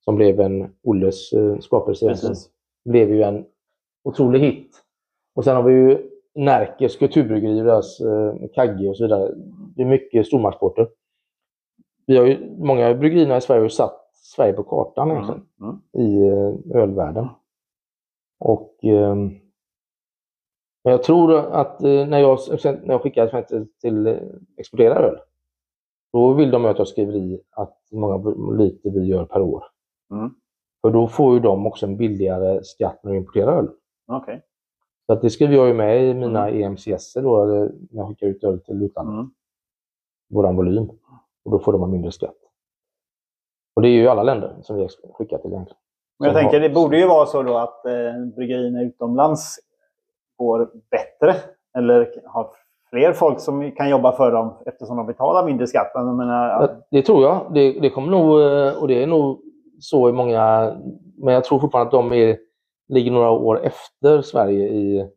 som 0.05 0.15
blev 0.15 0.39
en 0.39 0.73
Olles 0.83 1.33
eh, 1.33 1.59
skapelse, 1.59 2.05
blev 2.85 3.09
ju 3.13 3.23
en 3.23 3.45
otrolig 4.03 4.39
hit. 4.39 4.71
Och 5.35 5.43
sen 5.43 5.55
har 5.55 5.63
vi 5.63 5.73
ju 5.73 6.09
Närkes 6.35 6.95
kulturbryggeri, 6.97 7.59
deras 7.59 7.99
eh, 8.01 8.33
Kagge 8.53 8.89
och 8.89 8.97
så 8.97 9.03
vidare. 9.03 9.31
Det 9.75 9.81
är 9.81 9.85
mycket 9.85 10.27
stormarksporter. 10.27 10.89
Vi 12.05 12.17
har 12.17 12.25
ju, 12.25 12.55
många 12.57 12.93
bryggerierna 12.93 13.37
i 13.37 13.41
Sverige 13.41 13.59
har 13.59 13.63
ju 13.65 13.69
satt 13.69 14.09
Sverige 14.13 14.53
på 14.53 14.63
kartan 14.63 15.11
egentligen 15.11 15.45
Mm. 15.61 15.81
i 15.93 16.27
eh, 16.27 16.81
ölvärlden. 16.81 17.27
Och 18.39 18.75
ehm, 18.83 19.31
men 20.83 20.91
jag 20.91 21.03
tror 21.03 21.35
att 21.37 21.83
eh, 21.83 22.07
när 22.07 22.19
jag, 22.19 22.39
när 22.63 22.91
jag 22.93 23.01
skickar 23.01 23.41
till, 23.81 24.07
eh, 24.07 24.17
exportera 24.57 24.95
öl, 24.95 25.19
då 26.13 26.33
vill 26.33 26.51
de 26.51 26.65
att 26.65 26.77
jag 26.77 26.87
skriver 26.87 27.15
i 27.15 27.41
att 27.51 27.77
hur 27.91 27.97
många 27.97 28.53
liter 28.57 28.89
vi 28.89 29.05
gör 29.05 29.25
per 29.25 29.41
år. 29.41 29.63
Mm. 30.13 30.29
För 30.81 30.91
då 30.91 31.07
får 31.07 31.33
ju 31.33 31.39
de 31.39 31.67
också 31.67 31.85
en 31.85 31.97
billigare 31.97 32.63
skatt 32.63 32.99
när 33.03 33.11
de 33.11 33.17
importerar 33.17 33.57
öl. 33.57 33.69
Okej. 34.07 34.41
Så 35.05 35.13
att 35.13 35.21
det 35.21 35.29
skriver 35.29 35.55
jag 35.55 35.67
ju 35.67 35.73
med 35.73 36.03
i 36.09 36.13
mina 36.13 36.49
EMCS 36.49 37.13
då, 37.13 37.45
när 37.45 37.71
jag 37.91 38.07
skickar 38.07 38.27
ut 38.27 38.43
öl 38.43 38.59
till 38.59 38.83
utlandet. 38.83 39.13
Mm. 39.13 39.31
Våran 40.29 40.55
volym. 40.55 40.89
Och 41.45 41.51
då 41.51 41.59
får 41.59 41.71
de 41.73 41.83
en 41.83 41.91
mindre 41.91 42.11
skatt. 42.11 42.35
Och 43.75 43.81
det 43.81 43.87
är 43.87 43.93
ju 43.93 44.07
alla 44.07 44.23
länder 44.23 44.55
som 44.61 44.75
vi 44.77 44.87
skickar 45.13 45.37
till 45.37 45.51
egentligen. 45.51 45.79
Men 46.19 46.27
jag 46.27 46.35
tänker, 46.35 46.59
har- 46.59 46.67
det 46.69 46.73
borde 46.75 46.99
ju 46.99 47.07
vara 47.07 47.25
så 47.25 47.43
då 47.43 47.57
att 47.57 47.85
eh, 47.85 48.25
bryggerierna 48.35 48.81
utomlands 48.81 49.59
går 50.39 50.69
bättre. 50.91 51.35
Eller 51.77 52.07
har 52.25 52.47
fler 52.89 53.13
folk 53.13 53.39
som 53.39 53.71
kan 53.71 53.89
jobba 53.89 54.11
för 54.11 54.31
dem 54.31 54.53
eftersom 54.65 54.97
de 54.97 55.05
betalar 55.05 55.45
mindre 55.45 55.67
skatt. 55.67 55.91
Men 55.95 56.17
menar, 56.17 56.47
Ja, 56.49 56.69
Det 56.91 57.01
tror 57.01 57.23
jag. 57.23 57.45
Det, 57.53 57.79
det 57.79 57.89
kommer 57.89 58.11
nog, 58.11 58.41
eh, 58.41 58.81
och 58.81 58.87
det 58.87 59.03
är 59.03 59.07
nog 59.07 59.41
så 59.79 60.09
i 60.09 60.11
många, 60.11 60.73
men 61.17 61.33
jag 61.33 61.43
tror 61.43 61.59
fortfarande 61.59 61.87
att 61.87 62.09
de 62.09 62.13
är, 62.13 62.37
ligger 62.87 63.11
några 63.11 63.29
år 63.31 63.59
efter 63.63 64.21
Sverige 64.21 64.67
i, 64.67 65.09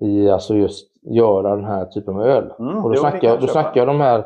i 0.00 0.30
alltså 0.30 0.54
just 0.54 0.88
göra 1.02 1.56
den 1.56 1.64
här 1.64 1.84
typen 1.84 2.14
av 2.14 2.22
öl. 2.22 2.52
Mm, 2.58 2.76
och 2.76 2.82
då 2.82 2.88
det 2.88 2.96
snackar, 2.96 3.28
jag 3.28 3.40
då 3.40 3.46
snackar 3.46 3.80
jag 3.80 3.86
de 3.88 4.00
här 4.00 4.18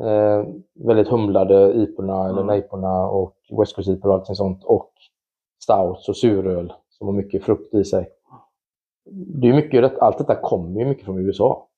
eh, 0.00 0.46
väldigt 0.86 1.08
humlade 1.08 1.72
iporna 1.74 2.24
eller 2.24 2.42
Mm. 2.42 2.46
nejporna 2.46 3.06
och 3.06 3.36
West 3.58 3.76
Coast 3.76 3.88
IPor 3.88 4.08
och 4.08 4.14
allting 4.14 4.34
sånt 4.36 4.64
och 4.64 4.92
stouts 5.62 6.08
och 6.08 6.16
suröl 6.16 6.72
som 6.90 7.06
har 7.06 7.14
mycket 7.14 7.44
frukt 7.44 7.74
i 7.74 7.84
sig. 7.84 8.08
Det 9.10 9.48
är 9.48 9.52
mycket, 9.54 9.98
allt 9.98 10.18
detta 10.18 10.34
kommer 10.34 10.80
ju 10.80 10.86
mycket 10.86 11.04
från 11.04 11.18
USA. 11.26 11.68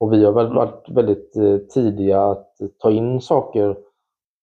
Och 0.00 0.12
vi 0.12 0.24
har 0.24 0.32
väl 0.32 0.46
Mm. 0.46 0.56
varit 0.56 0.88
väldigt 0.90 1.36
eh, 1.36 1.56
tidiga 1.58 2.22
att 2.22 2.54
ta 2.78 2.90
in 2.90 3.20
saker. 3.20 3.76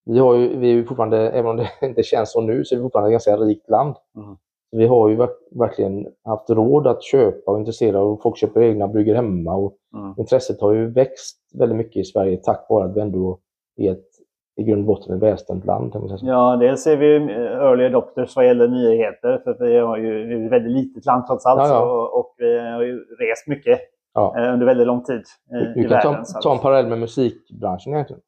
Vi, 0.06 0.20
har 0.20 0.36
ju, 0.36 0.58
vi 0.58 0.70
är 0.70 0.74
ju 0.74 0.86
fortfarande, 0.86 1.30
även 1.32 1.50
om 1.52 1.58
det 1.58 1.70
inte 1.88 2.04
känns 2.04 2.32
så 2.32 2.42
nu, 2.42 2.66
så 2.66 2.76
är 2.76 2.78
vi 2.78 2.84
fortfarande 2.84 3.10
ett 3.10 3.14
ganska 3.14 3.38
rikt 3.38 3.70
land. 3.70 3.96
Mm. 4.18 4.38
Vi 4.72 4.88
har 4.88 5.10
ju 5.10 5.16
verk- 5.16 5.48
verkligen 5.60 6.08
haft 6.24 6.50
råd 6.50 6.88
att 6.88 7.04
köpa 7.04 7.52
och 7.52 7.60
intressera 7.60 8.02
och 8.04 8.22
folk 8.22 8.38
köper 8.38 8.62
egna 8.62 8.88
brygger 8.88 9.16
hemma. 9.16 9.56
Och 9.56 9.76
Mm. 9.96 10.14
intresset 10.18 10.62
har 10.62 10.72
ju 10.74 10.92
växt 10.92 11.38
väldigt 11.54 11.78
mycket 11.78 11.98
i 11.98 12.04
Sverige 12.04 12.38
tack 12.44 12.66
vare 12.70 12.86
att 12.90 12.96
vi 12.98 13.02
ändå 13.02 13.40
är 13.76 13.92
ett 13.92 14.08
i 14.56 14.64
grund 14.64 14.82
och 14.82 14.86
botten 14.96 15.16
ett 15.16 15.22
välställt 15.24 15.66
land. 15.66 15.92
Kan 15.92 16.02
man 16.02 16.10
säga 16.10 16.18
så. 16.18 16.26
Ja, 16.26 16.56
dels 16.60 16.88
är 16.88 16.98
vi 16.98 17.16
eh, 17.16 17.30
early 17.38 17.86
adopters 17.86 18.36
vad 18.36 18.46
gäller 18.46 18.68
nyheter. 18.68 19.42
För 19.44 19.58
vi 19.66 19.78
har 19.78 19.98
ju 19.98 20.28
vi 20.28 20.34
är 20.42 20.46
ett 20.46 20.52
väldigt 20.52 20.72
litet 20.72 21.06
land 21.06 21.28
trots 21.28 21.46
allt. 21.46 21.60
Ja, 21.62 21.68
ja. 21.68 21.80
så- 21.80 22.20
Och 22.20 22.36
vi 22.38 22.60
har 22.60 22.82
ju 22.82 23.00
rest 23.00 23.48
mycket 23.48 23.80
Ja. 24.14 24.36
eh, 24.38 24.54
under 24.54 24.66
väldigt 24.66 24.88
lång 24.88 25.04
tid 25.04 25.24
eh, 25.52 25.62
i 25.84 25.88
kan 25.88 26.02
ta, 26.02 26.10
världen. 26.10 26.26
så 26.26 26.38
att- 26.38 26.44
ta 26.44 26.54
en 26.54 26.60
parallell 26.60 26.88
med 26.88 27.00
musikbranschen 27.00 27.94
egentligen. 27.94 28.22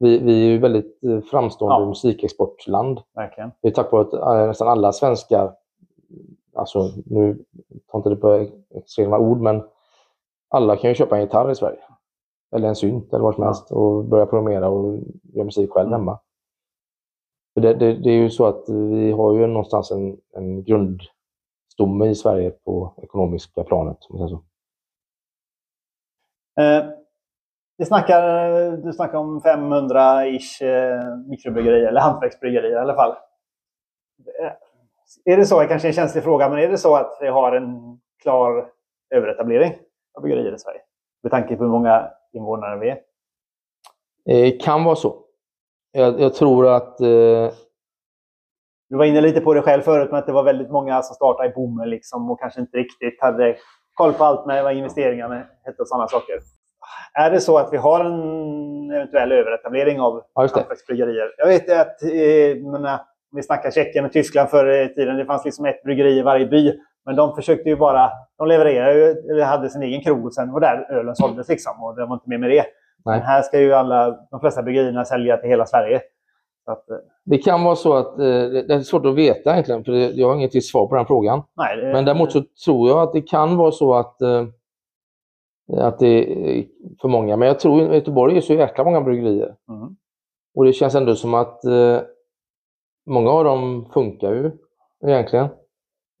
Vi, 0.00 0.18
vi 0.18 0.46
är 0.46 0.50
ju 0.52 0.58
väldigt 0.58 1.00
framstående 1.30 1.82
Ja. 1.82 1.88
musikexportland. 1.88 3.00
Verkligen. 3.14 3.50
Det 3.62 3.68
är 3.68 3.72
tack 3.72 3.92
vare 3.92 4.02
att 4.02 4.48
nästan 4.48 4.68
alla 4.68 4.92
svenskar, 4.92 5.52
alltså 6.56 6.78
nu 7.06 7.38
tar 7.92 7.98
inte 7.98 8.08
det 8.10 8.16
på 8.16 8.46
extrema 8.74 9.18
ord, 9.18 9.40
men 9.40 9.62
alla 10.50 10.76
kan 10.76 10.90
ju 10.90 10.94
köpa 10.94 11.16
en 11.16 11.22
gitarr 11.22 11.50
i 11.50 11.54
Sverige. 11.54 11.78
Eller 12.56 12.68
en 12.68 12.76
synt 12.76 13.12
eller 13.12 13.22
vad 13.22 13.34
som 13.34 13.44
helst 13.44 13.70
och 13.72 14.04
börja 14.04 14.26
programmera 14.26 14.68
och 14.68 14.98
göra 15.22 15.44
musik 15.44 15.70
själv 15.70 15.86
Mm. 15.88 16.00
hemma. 16.00 16.20
För 17.54 17.60
det, 17.60 17.74
det, 17.74 17.92
det 17.94 18.10
är 18.10 18.16
ju 18.22 18.30
så 18.30 18.46
att 18.46 18.64
vi 18.68 19.12
har 19.12 19.34
ju 19.34 19.46
någonstans 19.46 19.90
en, 19.90 20.16
en 20.36 20.64
grundstomme 20.64 22.06
i 22.08 22.14
Sverige 22.14 22.50
på 22.50 22.94
ekonomiska 23.02 23.64
planet. 23.64 23.98
Om 24.08 24.28
så. 24.28 24.34
Eh, 26.62 26.84
Vi 27.76 27.84
snackar, 27.84 28.22
du 28.76 28.92
snackar 28.92 29.18
om 29.18 29.40
500-ish 29.40 30.62
eh, 30.64 31.16
mikrobryggerier, 31.16 31.88
eller 31.88 32.00
hantverksbryggerier 32.00 32.72
i 32.72 32.78
alla 32.78 32.94
fall. 32.94 33.10
Eh, 34.42 34.52
Är 35.32 35.36
det 35.36 35.46
så, 35.46 35.60
kanske 35.60 35.88
en 35.88 35.94
känslig 35.94 36.24
fråga, 36.24 36.48
men 36.48 36.58
är 36.58 36.68
det 36.68 36.78
så 36.78 36.96
att 36.96 37.18
vi 37.20 37.28
har 37.28 37.52
en 37.52 38.00
klar 38.22 38.70
överetablering 39.14 39.72
av 40.14 40.22
bryggerier 40.22 40.54
i 40.54 40.58
Sverige? 40.58 40.80
Med 41.22 41.32
tanke 41.32 41.56
på 41.56 41.62
hur 41.62 41.70
många 41.70 42.10
invånare 42.32 42.78
vi 42.78 42.88
är. 42.90 42.98
Eh, 44.30 44.58
kan 44.60 44.84
vara 44.84 44.96
så. 44.96 45.20
Jag, 45.92 46.20
jag 46.20 46.34
tror 46.34 46.68
att 46.68 47.00
eh, 47.00 47.50
Du 48.88 48.96
var 48.96 49.04
inne 49.04 49.20
lite 49.20 49.40
på 49.40 49.54
det 49.54 49.62
själv 49.62 49.82
förut, 49.82 50.08
men 50.10 50.18
att 50.18 50.26
det 50.26 50.32
var 50.32 50.42
väldigt 50.42 50.70
många 50.70 51.02
som 51.02 51.14
startade 51.14 51.48
i 51.48 51.52
bomull 51.52 51.88
liksom, 51.90 52.30
och 52.30 52.40
kanske 52.40 52.60
inte 52.60 52.76
riktigt 52.76 53.20
hade 53.20 53.56
koll 53.94 54.12
på 54.12 54.24
allt 54.24 54.46
med 54.46 54.64
vad 54.64 54.74
investeringarna 54.76 55.34
hette 55.64 55.82
och 55.82 55.88
sådana 55.88 56.08
saker. 56.08 56.34
Är 57.14 57.30
det 57.30 57.40
så 57.40 57.58
att 57.58 57.72
vi 57.72 57.76
har 57.76 58.04
en 58.04 58.90
eventuell 58.90 59.32
överetablering 59.32 60.00
av 60.00 60.22
Ja, 60.34 60.42
det. 60.42 60.54
hantverksbryggerier? 60.54 61.34
Jag 61.38 61.46
vet 61.46 61.70
att, 61.70 62.02
eh, 62.02 62.66
om 63.30 63.36
vi 63.36 63.42
snackar 63.42 63.70
Tjeckien 63.70 64.04
och 64.04 64.12
Tyskland 64.12 64.50
förr 64.50 64.66
i 64.82 64.94
tiden, 64.94 65.16
det 65.16 65.24
fanns 65.24 65.44
liksom 65.44 65.64
ett 65.64 65.82
bryggeri 65.82 66.18
i 66.18 66.22
varje 66.22 66.46
by. 66.46 66.80
Men 67.08 67.16
de 67.16 67.34
försökte 67.34 67.68
ju 67.68 67.76
bara, 67.76 68.10
de 68.38 68.48
levererade 68.48 68.94
ju, 68.94 69.04
eller 69.30 69.44
hade 69.44 69.70
sin 69.70 69.82
egen 69.82 70.00
krog 70.00 70.24
och 70.26 70.34
sen 70.34 70.52
var 70.52 70.60
där 70.60 70.86
ölen 70.90 71.16
såldes 71.16 71.48
liksom. 71.48 71.82
Och 71.82 71.96
det 71.96 72.06
var 72.06 72.14
inte 72.14 72.28
mer 72.28 72.38
med 72.38 72.50
det. 72.50 72.64
Men 73.04 73.20
här 73.20 73.42
ska 73.42 73.60
ju 73.60 73.72
alla, 73.72 74.18
de 74.30 74.40
flesta 74.40 74.62
bryggerierna 74.62 75.04
sälja 75.04 75.36
till 75.36 75.50
hela 75.50 75.66
Sverige. 75.66 76.00
Att, 76.66 76.90
eh, 76.90 76.96
det 77.24 77.38
kan 77.38 77.64
vara 77.64 77.76
så 77.76 77.94
att, 77.96 78.18
eh, 78.18 78.24
det 78.68 78.74
är 78.74 78.80
svårt 78.80 79.06
att 79.06 79.14
veta 79.14 79.52
egentligen, 79.52 79.84
för 79.84 79.92
det, 79.92 80.10
jag 80.10 80.28
har 80.28 80.34
inget 80.34 80.64
svar 80.64 80.86
på 80.86 80.94
den 80.96 81.06
frågan. 81.06 81.42
nej, 81.56 81.76
det- 81.76 81.92
Men 81.92 82.04
däremot 82.04 82.32
så 82.32 82.42
tror 82.64 82.88
jag 82.88 82.98
att 83.02 83.12
det 83.12 83.22
kan 83.22 83.56
vara 83.56 83.70
så 83.72 83.94
att, 83.94 84.22
eh, 84.22 84.44
att 85.78 85.98
det 85.98 86.06
är 86.58 86.64
för 87.00 87.08
många. 87.08 87.36
Men 87.36 87.48
jag 87.48 87.60
tror 87.60 87.82
i 87.82 87.94
Göteborg 87.94 88.36
är 88.36 88.40
så 88.40 88.54
jäkla 88.54 88.84
många 88.84 89.00
bryggerier. 89.00 89.54
Mm. 89.68 89.96
Och 90.54 90.64
det 90.64 90.72
känns 90.72 90.94
ändå 90.94 91.14
som 91.14 91.34
att 91.34 91.64
eh, 91.64 92.00
många 93.06 93.30
av 93.30 93.44
dem 93.44 93.90
funkar 93.94 94.32
ju 94.32 94.50
egentligen. 95.06 95.48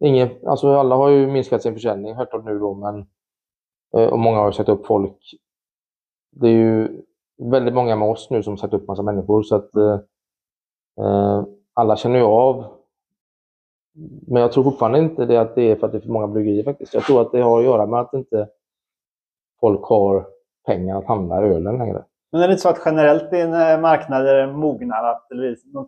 Ingen, 0.00 0.28
alltså 0.46 0.68
alla 0.68 0.94
har 0.96 1.08
ju 1.08 1.26
minskat 1.26 1.62
sin 1.62 1.74
försäljning, 1.74 2.14
hört 2.14 2.44
nu 2.44 2.58
då, 2.58 2.74
men 2.74 3.06
eh, 3.96 4.12
och 4.12 4.18
många 4.18 4.38
har 4.38 4.46
ju 4.46 4.52
sagt 4.52 4.68
upp 4.68 4.86
folk. 4.86 5.34
Det 6.30 6.48
är 6.48 6.52
ju 6.52 7.02
väldigt 7.38 7.74
många 7.74 7.96
med 7.96 8.08
oss 8.08 8.30
nu 8.30 8.42
som 8.42 8.56
sagt 8.56 8.74
upp 8.74 8.88
massa 8.88 9.02
människor 9.02 9.42
så 9.42 9.56
att 9.56 9.74
eh, 9.74 10.00
eh, 11.00 11.44
alla 11.74 11.96
känner 11.96 12.18
ju 12.18 12.24
av. 12.24 12.64
Men 14.26 14.42
jag 14.42 14.52
tror 14.52 14.64
fortfarande 14.64 14.98
inte 14.98 15.26
det 15.26 15.40
att 15.40 15.54
det 15.54 15.62
är 15.62 15.76
för 15.76 15.86
att 15.86 15.92
det 15.92 15.98
är 15.98 16.02
för 16.02 16.08
många 16.08 16.26
bryggerier 16.26 16.64
faktiskt. 16.64 16.94
Jag 16.94 17.02
tror 17.02 17.20
att 17.20 17.32
det 17.32 17.40
har 17.40 17.58
att 17.58 17.64
göra 17.64 17.86
med 17.86 18.00
att 18.00 18.14
inte 18.14 18.48
folk 19.60 19.84
har 19.84 20.26
pengar 20.66 20.98
att 20.98 21.06
handla 21.06 21.42
ölen 21.42 21.78
längre. 21.78 22.04
Men 22.32 22.40
är 22.42 22.48
det 22.48 22.52
inte 22.52 22.62
så 22.62 22.68
att 22.68 22.82
generellt 22.84 23.32
i 23.32 23.40
en 23.40 23.54
eh, 23.54 23.80
marknad 23.80 24.24
där 24.24 24.34
det 24.46 24.52
mognar 24.52 25.04
att 25.04 25.28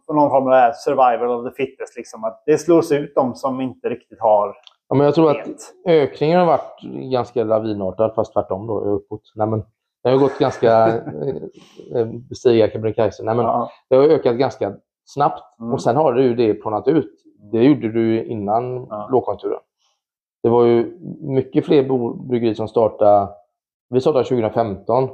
på 0.07 0.13
någon 0.13 0.31
form 0.31 0.47
av 0.47 0.53
här 0.53 0.73
survival 0.73 1.31
of 1.31 1.45
the 1.55 1.65
fittest, 1.65 1.97
liksom, 1.97 2.25
att 2.25 2.43
det 2.47 2.59
slås 2.59 2.93
ut 2.93 3.15
de 3.15 3.35
som 3.35 3.61
inte 3.61 3.89
riktigt 3.89 4.21
har 4.21 4.55
Ja, 4.89 4.97
men 4.97 5.05
jag 5.05 5.15
tror 5.15 5.31
att 5.31 5.47
ökningen 5.87 6.39
har 6.41 6.47
varit 6.47 6.81
ganska 7.13 7.45
lavinartad, 7.45 8.15
fast 8.15 8.33
tvärtom 8.33 8.67
då, 8.67 8.81
uppåt. 8.81 9.23
Nej, 9.35 9.47
men 9.47 9.63
det 10.03 10.11
har 10.11 10.17
gått 10.19 10.39
ganska... 10.39 10.87
eh, 11.95 12.07
bestiga 12.29 12.71
Kebnekaise. 12.71 13.23
Nej, 13.25 13.35
men 13.35 13.45
Ja. 13.45 13.71
det 13.91 13.97
har 13.97 14.03
ökat 14.03 14.37
ganska 14.37 14.73
snabbt 15.05 15.59
Mm. 15.61 15.73
och 15.73 15.83
sen 15.83 15.97
har 15.97 16.13
det 16.15 16.23
ju 16.23 16.35
det 16.35 16.55
planat 16.55 16.89
ut. 16.89 17.13
Det 17.53 17.63
gjorde 17.65 17.93
du 17.93 18.15
ju 18.15 18.25
innan 18.25 18.87
Ja. 18.91 19.09
lågkonjunkturen. 19.13 19.61
Det 20.43 20.49
var 20.49 20.65
ju 20.65 20.99
mycket 21.21 21.65
fler 21.67 21.83
bryggerier 22.29 22.55
som 22.55 22.69
startade. 22.69 23.29
Vi 23.91 24.01
startade 24.01 24.25
2015. 24.25 25.09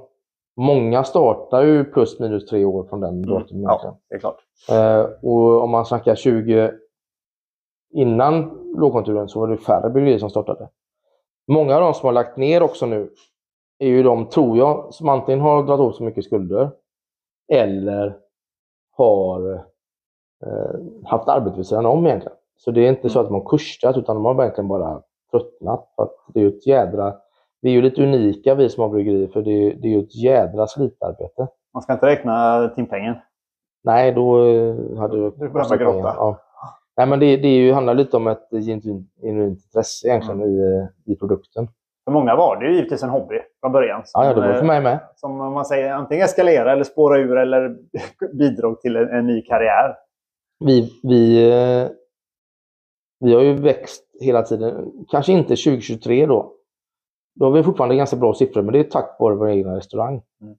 Många 0.57 1.05
startar 1.05 1.63
ju 1.63 1.85
plus 1.85 2.21
minus 2.21 2.47
tre 2.47 2.65
år 2.65 2.85
från 2.85 3.01
den 3.01 3.23
datumet. 3.23 3.51
egentligen. 3.51 3.65
ja, 3.83 3.99
det 4.09 4.15
är 4.15 4.19
klart. 4.19 4.39
Eh, 4.71 5.07
och 5.23 5.63
om 5.63 5.71
man 5.71 5.87
snackar 5.87 6.15
20 6.15 6.73
innan 7.91 8.51
lågkonjunkturen 8.77 9.29
så 9.29 9.41
var 9.41 9.49
det 9.49 9.57
färre 9.57 9.91
bryggerier 9.91 10.19
som 10.19 10.31
startade. 10.31 10.69
Många 11.49 11.75
av 11.75 11.81
de 11.81 11.95
som 11.95 12.07
har 12.07 12.13
lagt 12.13 12.37
ner 12.37 12.63
också 12.63 12.87
nu 12.87 13.11
är 13.79 13.89
ju 13.89 14.03
de, 14.03 14.29
tror 14.29 14.59
jag, 14.59 14.95
som 14.95 15.09
antingen 15.09 15.41
har 15.41 15.63
dragit 15.63 15.81
åt 15.81 15.97
så 15.97 16.05
mycket 16.05 16.25
skulder 16.25 16.71
eller 17.53 18.17
har 18.97 19.53
eh, 20.47 20.81
haft 21.05 21.29
arbete 21.29 21.57
vid 21.57 21.67
sidan 21.67 21.87
om 21.87 22.07
egentligen. 22.07 22.37
Så 22.57 22.71
det 22.71 22.81
är 22.87 22.89
inte 22.89 23.09
så 23.09 23.21
att 23.21 23.27
de 23.27 23.35
har 23.35 23.49
kursat 23.51 23.97
utan 23.97 24.17
de 24.17 24.25
har 24.25 24.35
verkligen 24.35 24.69
bara 24.69 25.03
tröttnat. 25.31 25.93
För 25.97 26.03
att 26.03 26.15
det 26.35 26.41
är 26.41 26.45
ju 26.45 26.49
ett 26.49 26.67
jädra... 26.67 27.15
Vi 27.67 27.71
är 27.71 27.75
ju 27.75 27.83
lite 27.83 28.03
unika 28.03 28.55
vi 28.55 28.69
som 28.69 28.83
har 28.83 28.89
bryggerier 28.89 29.29
för 29.29 29.43
det 29.43 29.51
är, 29.51 29.75
det 29.75 29.89
är 29.89 29.93
ju 29.93 29.99
ett 30.01 30.17
jädra 30.17 30.67
slitarbete. 30.67 31.49
Man 31.75 31.83
ska 31.83 31.93
inte 31.93 32.07
räkna 32.07 32.69
timpengen. 32.69 33.15
Nej, 33.85 34.13
då 34.13 34.49
eh, 34.49 34.99
hade 34.99 35.17
Du 35.17 35.31
börjar 35.31 35.53
kostat 35.53 35.79
gråta. 35.79 36.15
Ja. 36.17 36.39
Nej, 36.97 37.07
men 37.07 37.21
det, 37.21 37.37
det 37.37 37.49
är 37.49 37.57
ju, 37.57 37.73
handlar 37.73 37.95
lite 37.95 38.17
om 38.17 38.27
ett 38.27 38.49
genuint, 38.51 39.11
intresse 39.23 40.09
egentligen 40.09 40.43
Mm. 40.43 40.53
i, 40.55 40.61
eh, 40.61 41.13
i 41.13 41.17
produkten. 41.17 41.69
För 42.05 42.13
många 42.13 42.37
var 42.37 42.57
det 42.57 42.67
ju 42.67 42.75
givetvis 42.77 43.03
en 43.03 43.11
hobby 43.11 43.41
från 43.61 43.73
början. 43.73 44.03
Som, 44.05 44.25
Ja, 44.25 44.35
det 44.35 44.41
var 44.41 44.49
eh, 44.51 44.59
för 44.59 44.67
mig 44.67 44.81
med. 44.83 44.99
som 45.17 45.41
om 45.41 45.53
man 45.53 45.65
säger 45.65 45.93
antingen 45.93 46.25
eskalera 46.25 46.73
eller 46.73 46.85
spåra 46.85 47.19
ur 47.19 47.37
eller 47.39 47.77
bidrog 48.39 48.81
till 48.81 48.97
en, 48.97 49.09
en 49.09 49.27
ny 49.27 49.43
karriär. 49.43 49.95
Vi, 50.65 50.93
vi, 51.03 51.51
eh, 51.53 51.89
vi 53.21 53.35
har 53.35 53.43
ju 53.43 53.55
växt 53.55 54.05
hela 54.21 54.43
tiden. 54.43 54.93
Kanske 55.11 55.33
inte 55.33 55.49
2023 55.49 56.27
då. 56.27 56.53
Då 57.37 57.45
har 57.45 57.53
vi 57.53 57.63
fortfarande 57.63 57.97
ganska 57.97 58.17
bra 58.17 58.35
siffror, 58.35 58.63
men 58.63 58.73
det 58.73 58.79
är 58.79 58.85
tack 58.85 59.17
vare 59.19 59.35
vår 59.35 59.51
egna 59.51 59.77
restaurang. 59.77 60.23
Mm. 60.41 60.57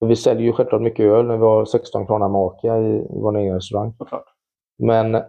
Och 0.00 0.10
vi 0.10 0.16
säljer 0.16 0.42
ju 0.42 0.52
självklart 0.52 0.82
mycket 0.82 1.04
öl 1.04 1.26
när 1.26 1.36
vi 1.36 1.44
har 1.44 1.64
16 1.64 2.06
kronor 2.06 2.28
maka 2.28 2.78
i, 2.78 2.96
i 2.96 3.20
vår 3.20 3.36
egen 3.36 3.54
restaurang. 3.54 3.94
Såklart. 3.98 4.24
Men 4.78 5.22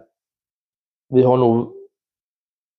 vi 1.08 1.22
har 1.22 1.36
nog, 1.36 1.72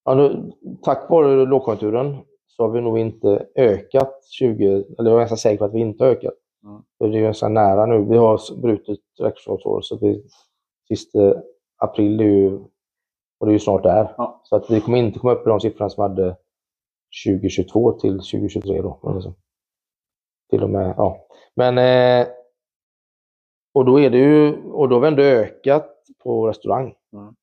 ja, 0.05 0.13
nu, 0.13 0.51
tack 0.81 1.09
vare 1.09 1.45
lågkonjunkturen, 1.45 2.17
så 2.47 2.63
har 2.63 2.69
vi 2.69 2.81
nog 2.81 2.99
inte 2.99 3.45
ökat 3.55 4.23
20, 4.25 4.65
eller 4.99 5.09
jag 5.09 5.13
är 5.13 5.19
ganska 5.19 5.35
säker 5.35 5.57
på 5.57 5.65
att 5.65 5.73
vi 5.73 5.79
inte 5.79 6.03
har 6.03 6.11
ökat. 6.11 6.33
Mm. 6.63 6.81
För 6.97 7.07
det 7.07 7.17
är 7.17 7.21
ganska 7.21 7.49
nära 7.49 7.85
nu. 7.85 8.05
Vi 8.05 8.17
har 8.17 8.61
brutit 8.61 9.01
räkenskapsår 9.19 9.81
så 9.81 9.97
vi, 9.97 10.23
sista 10.87 11.35
april 11.77 12.19
är 12.19 12.23
ju, 12.23 12.55
och 13.39 13.45
det 13.45 13.51
är 13.51 13.53
ju 13.53 13.59
snart 13.59 13.83
där. 13.83 14.13
Ja. 14.17 14.41
Så 14.43 14.55
att 14.55 14.71
vi 14.71 14.81
kommer 14.81 14.97
inte 14.97 15.19
komma 15.19 15.33
upp 15.33 15.47
i 15.47 15.49
de 15.49 15.59
siffrorna 15.59 15.89
som 15.89 16.03
vi 16.03 16.09
hade 16.09 16.35
2022 17.25 17.91
till 17.99 18.11
2023 18.19 18.81
då. 18.81 18.99
eller 19.11 19.21
så. 19.21 19.33
Till 20.49 20.63
och 20.63 20.69
med, 20.69 20.93
ja. 20.97 21.27
Men, 21.55 21.77
eh, 21.77 22.27
och 23.73 23.85
då 23.85 23.99
är 23.99 24.09
det 24.09 24.17
ju, 24.17 24.63
och 24.63 24.89
då 24.89 24.95
har 24.95 25.01
vi 25.01 25.07
ändå 25.07 25.23
ökat 25.23 25.95
på 26.23 26.47
restaurang. 26.47 26.95
Mm. 27.13 27.33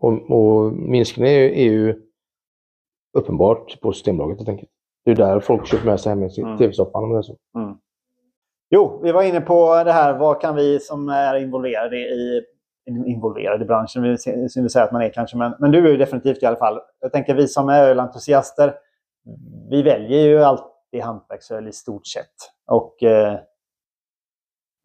Och, 0.00 0.30
och 0.30 0.72
minskningen 0.72 1.32
är, 1.32 1.38
ju- 1.38 1.52
är 1.60 1.64
ju 1.72 2.02
uppenbart 3.18 3.80
på 3.80 3.92
Systembolaget 3.92 4.38
helt 4.38 4.48
enkelt. 4.48 4.70
Det 5.04 5.10
är 5.10 5.14
där 5.16 5.40
folk 5.40 5.66
köper 5.66 5.86
med 5.86 6.00
sig 6.00 6.10
hem 6.10 6.22
i 6.22 6.40
Mm. 6.40 6.58
tv-soffan 6.58 7.04
om 7.04 7.10
det 7.12 7.18
är 7.18 7.22
så. 7.22 7.36
Jo, 8.70 9.00
vi 9.02 9.12
var 9.12 9.22
inne 9.22 9.40
på 9.40 9.84
det 9.84 9.92
här. 9.92 10.18
Vad 10.18 10.40
kan 10.40 10.56
vi 10.56 10.80
som 10.80 11.08
är 11.08 11.34
involverade 11.42 11.96
i 11.96 12.44
involverade 12.88 13.64
i 13.64 13.66
branschen, 13.66 14.18
synd 14.18 14.66
att 14.66 14.72
säga 14.72 14.84
att 14.84 14.92
man 14.92 15.02
är 15.02 15.12
kanske, 15.12 15.36
men, 15.36 15.54
men 15.58 15.70
du 15.70 15.86
är 15.86 15.90
ju 15.90 15.96
definitivt 15.96 16.42
i 16.42 16.46
alla 16.46 16.56
fall. 16.56 16.80
Jag 17.00 17.12
tänker 17.12 17.34
vi 17.34 17.48
som 17.48 17.68
är 17.68 17.82
ölentusiaster, 17.82 18.74
vi 19.70 19.82
väljer 19.82 20.20
ju 20.20 20.42
alltid 20.42 21.02
hantverksöl 21.02 21.68
i 21.68 21.72
stort 21.72 22.06
sett. 22.06 22.34
Och, 22.66 23.02
eh, 23.02 23.38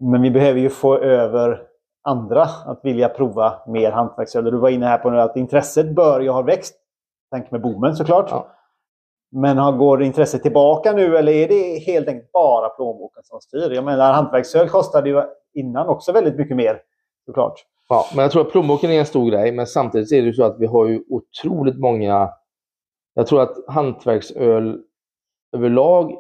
men 0.01 0.21
vi 0.21 0.31
behöver 0.31 0.59
ju 0.59 0.69
få 0.69 0.97
över 0.97 1.61
andra 2.03 2.41
att 2.65 2.79
vilja 2.83 3.09
prova 3.09 3.53
mer 3.67 3.91
hantverksöl. 3.91 4.43
Du 4.43 4.57
var 4.57 4.69
inne 4.69 4.85
här 4.85 4.97
på 4.97 5.09
att 5.09 5.35
intresset 5.35 5.95
bör 5.95 6.19
ju 6.19 6.29
ha 6.29 6.41
växt. 6.41 6.75
Tänk 7.31 7.51
med 7.51 7.61
boomen 7.61 7.95
såklart. 7.95 8.27
Ja. 8.29 8.47
Men 9.31 9.77
går 9.77 10.03
intresset 10.03 10.43
tillbaka 10.43 10.93
nu 10.93 11.17
eller 11.17 11.31
är 11.31 11.47
det 11.47 11.79
helt 11.79 12.07
enkelt 12.07 12.31
bara 12.31 12.69
plånboken 12.69 13.23
som 13.23 13.41
styr? 13.41 13.71
Jag 13.71 13.83
menar, 13.83 14.13
hantverksöl 14.13 14.69
kostade 14.69 15.09
ju 15.09 15.23
innan 15.53 15.87
också 15.87 16.11
väldigt 16.11 16.35
mycket 16.35 16.57
mer 16.57 16.81
såklart. 17.25 17.65
Ja, 17.89 18.05
men 18.15 18.23
jag 18.23 18.31
tror 18.31 18.41
att 18.41 18.51
plånboken 18.51 18.91
är 18.91 18.99
en 18.99 19.05
stor 19.05 19.31
grej, 19.31 19.51
men 19.51 19.67
samtidigt 19.67 20.11
är 20.11 20.21
det 20.21 20.33
så 20.33 20.43
att 20.43 20.59
vi 20.59 20.65
har 20.65 20.87
ju 20.87 21.03
otroligt 21.09 21.79
många... 21.79 22.29
Jag 23.13 23.27
tror 23.27 23.41
att 23.41 23.55
hantverksöl 23.67 24.81
överlag 25.55 26.15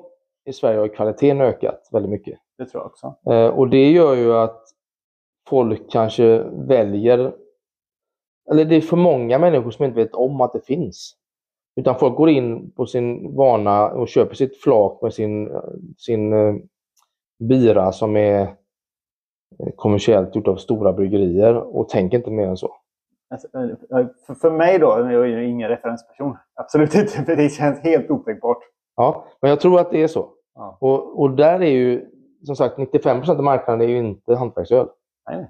i 0.45 0.53
Sverige 0.53 0.79
har 0.79 0.87
kvaliteten 0.87 1.41
ökat 1.41 1.89
väldigt 1.91 2.11
mycket. 2.11 2.39
Det 2.57 2.65
tror 2.65 2.83
jag 2.83 2.91
också. 2.91 3.31
Eh, 3.31 3.47
och 3.47 3.69
det 3.69 3.91
gör 3.91 4.15
ju 4.15 4.33
att 4.33 4.63
folk 5.49 5.91
kanske 5.91 6.43
väljer... 6.43 7.35
Eller 8.51 8.65
det 8.65 8.75
är 8.75 8.81
för 8.81 8.97
många 8.97 9.39
människor 9.39 9.71
som 9.71 9.85
inte 9.85 10.03
vet 10.03 10.13
om 10.13 10.41
att 10.41 10.53
det 10.53 10.65
finns. 10.65 11.15
Utan 11.75 11.99
folk 11.99 12.15
går 12.15 12.29
in 12.29 12.71
på 12.71 12.85
sin 12.85 13.35
vana 13.35 13.89
och 13.89 14.07
köper 14.07 14.35
sitt 14.35 14.61
flak 14.61 15.01
med 15.01 15.13
sin, 15.13 15.49
sin 15.97 16.33
eh, 16.33 16.55
bira 17.39 17.91
som 17.91 18.17
är 18.17 18.55
kommersiellt 19.75 20.35
gjort 20.35 20.47
av 20.47 20.55
stora 20.55 20.93
bryggerier 20.93 21.55
och 21.77 21.89
tänker 21.89 22.17
inte 22.17 22.31
mer 22.31 22.47
än 22.47 22.57
så. 22.57 22.75
Alltså, 23.29 23.47
eh, 23.57 24.07
För, 24.27 24.33
för 24.33 24.51
mig 24.51 24.79
då, 24.79 24.87
jag 24.87 25.13
är 25.13 25.25
ju 25.25 25.49
ingen 25.49 25.69
referensperson. 25.69 26.37
Absolut 26.55 26.95
inte, 26.95 27.11
för 27.11 27.35
det 27.35 27.49
känns 27.49 27.79
helt 27.79 28.09
otänkbart. 28.11 28.57
Ja, 28.95 29.25
men 29.41 29.49
jag 29.49 29.59
tror 29.59 29.79
att 29.79 29.91
det 29.91 30.03
är 30.03 30.07
så. 30.07 30.29
Ja. 30.55 30.77
Och, 30.81 31.19
och 31.21 31.31
där 31.31 31.59
är 31.61 31.71
ju, 31.71 32.05
som 32.45 32.55
sagt, 32.55 32.77
95% 32.77 33.29
av 33.37 33.43
marknaden 33.43 33.81
är 33.81 33.87
ju 33.91 33.97
inte 33.97 34.35
hantverksöl. 34.35 34.87
Nej. 35.29 35.49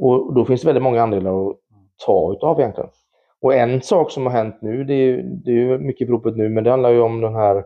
Och 0.00 0.34
då 0.34 0.44
finns 0.44 0.60
det 0.62 0.66
väldigt 0.66 0.82
många 0.82 1.02
andelar 1.02 1.48
att 1.50 1.56
ta 2.06 2.32
utav 2.32 2.60
egentligen. 2.60 2.90
Och 3.42 3.54
en 3.54 3.82
sak 3.82 4.10
som 4.10 4.26
har 4.26 4.32
hänt 4.32 4.56
nu, 4.60 4.84
det 4.84 4.94
är, 4.94 5.06
ju- 5.06 5.22
det 5.22 5.50
är 5.50 5.54
ju 5.54 5.78
mycket 5.78 6.08
propet 6.08 6.36
nu, 6.36 6.48
men 6.48 6.64
det 6.64 6.70
handlar 6.70 6.90
ju 6.90 7.00
om 7.00 7.20
den 7.20 7.34
här 7.34 7.64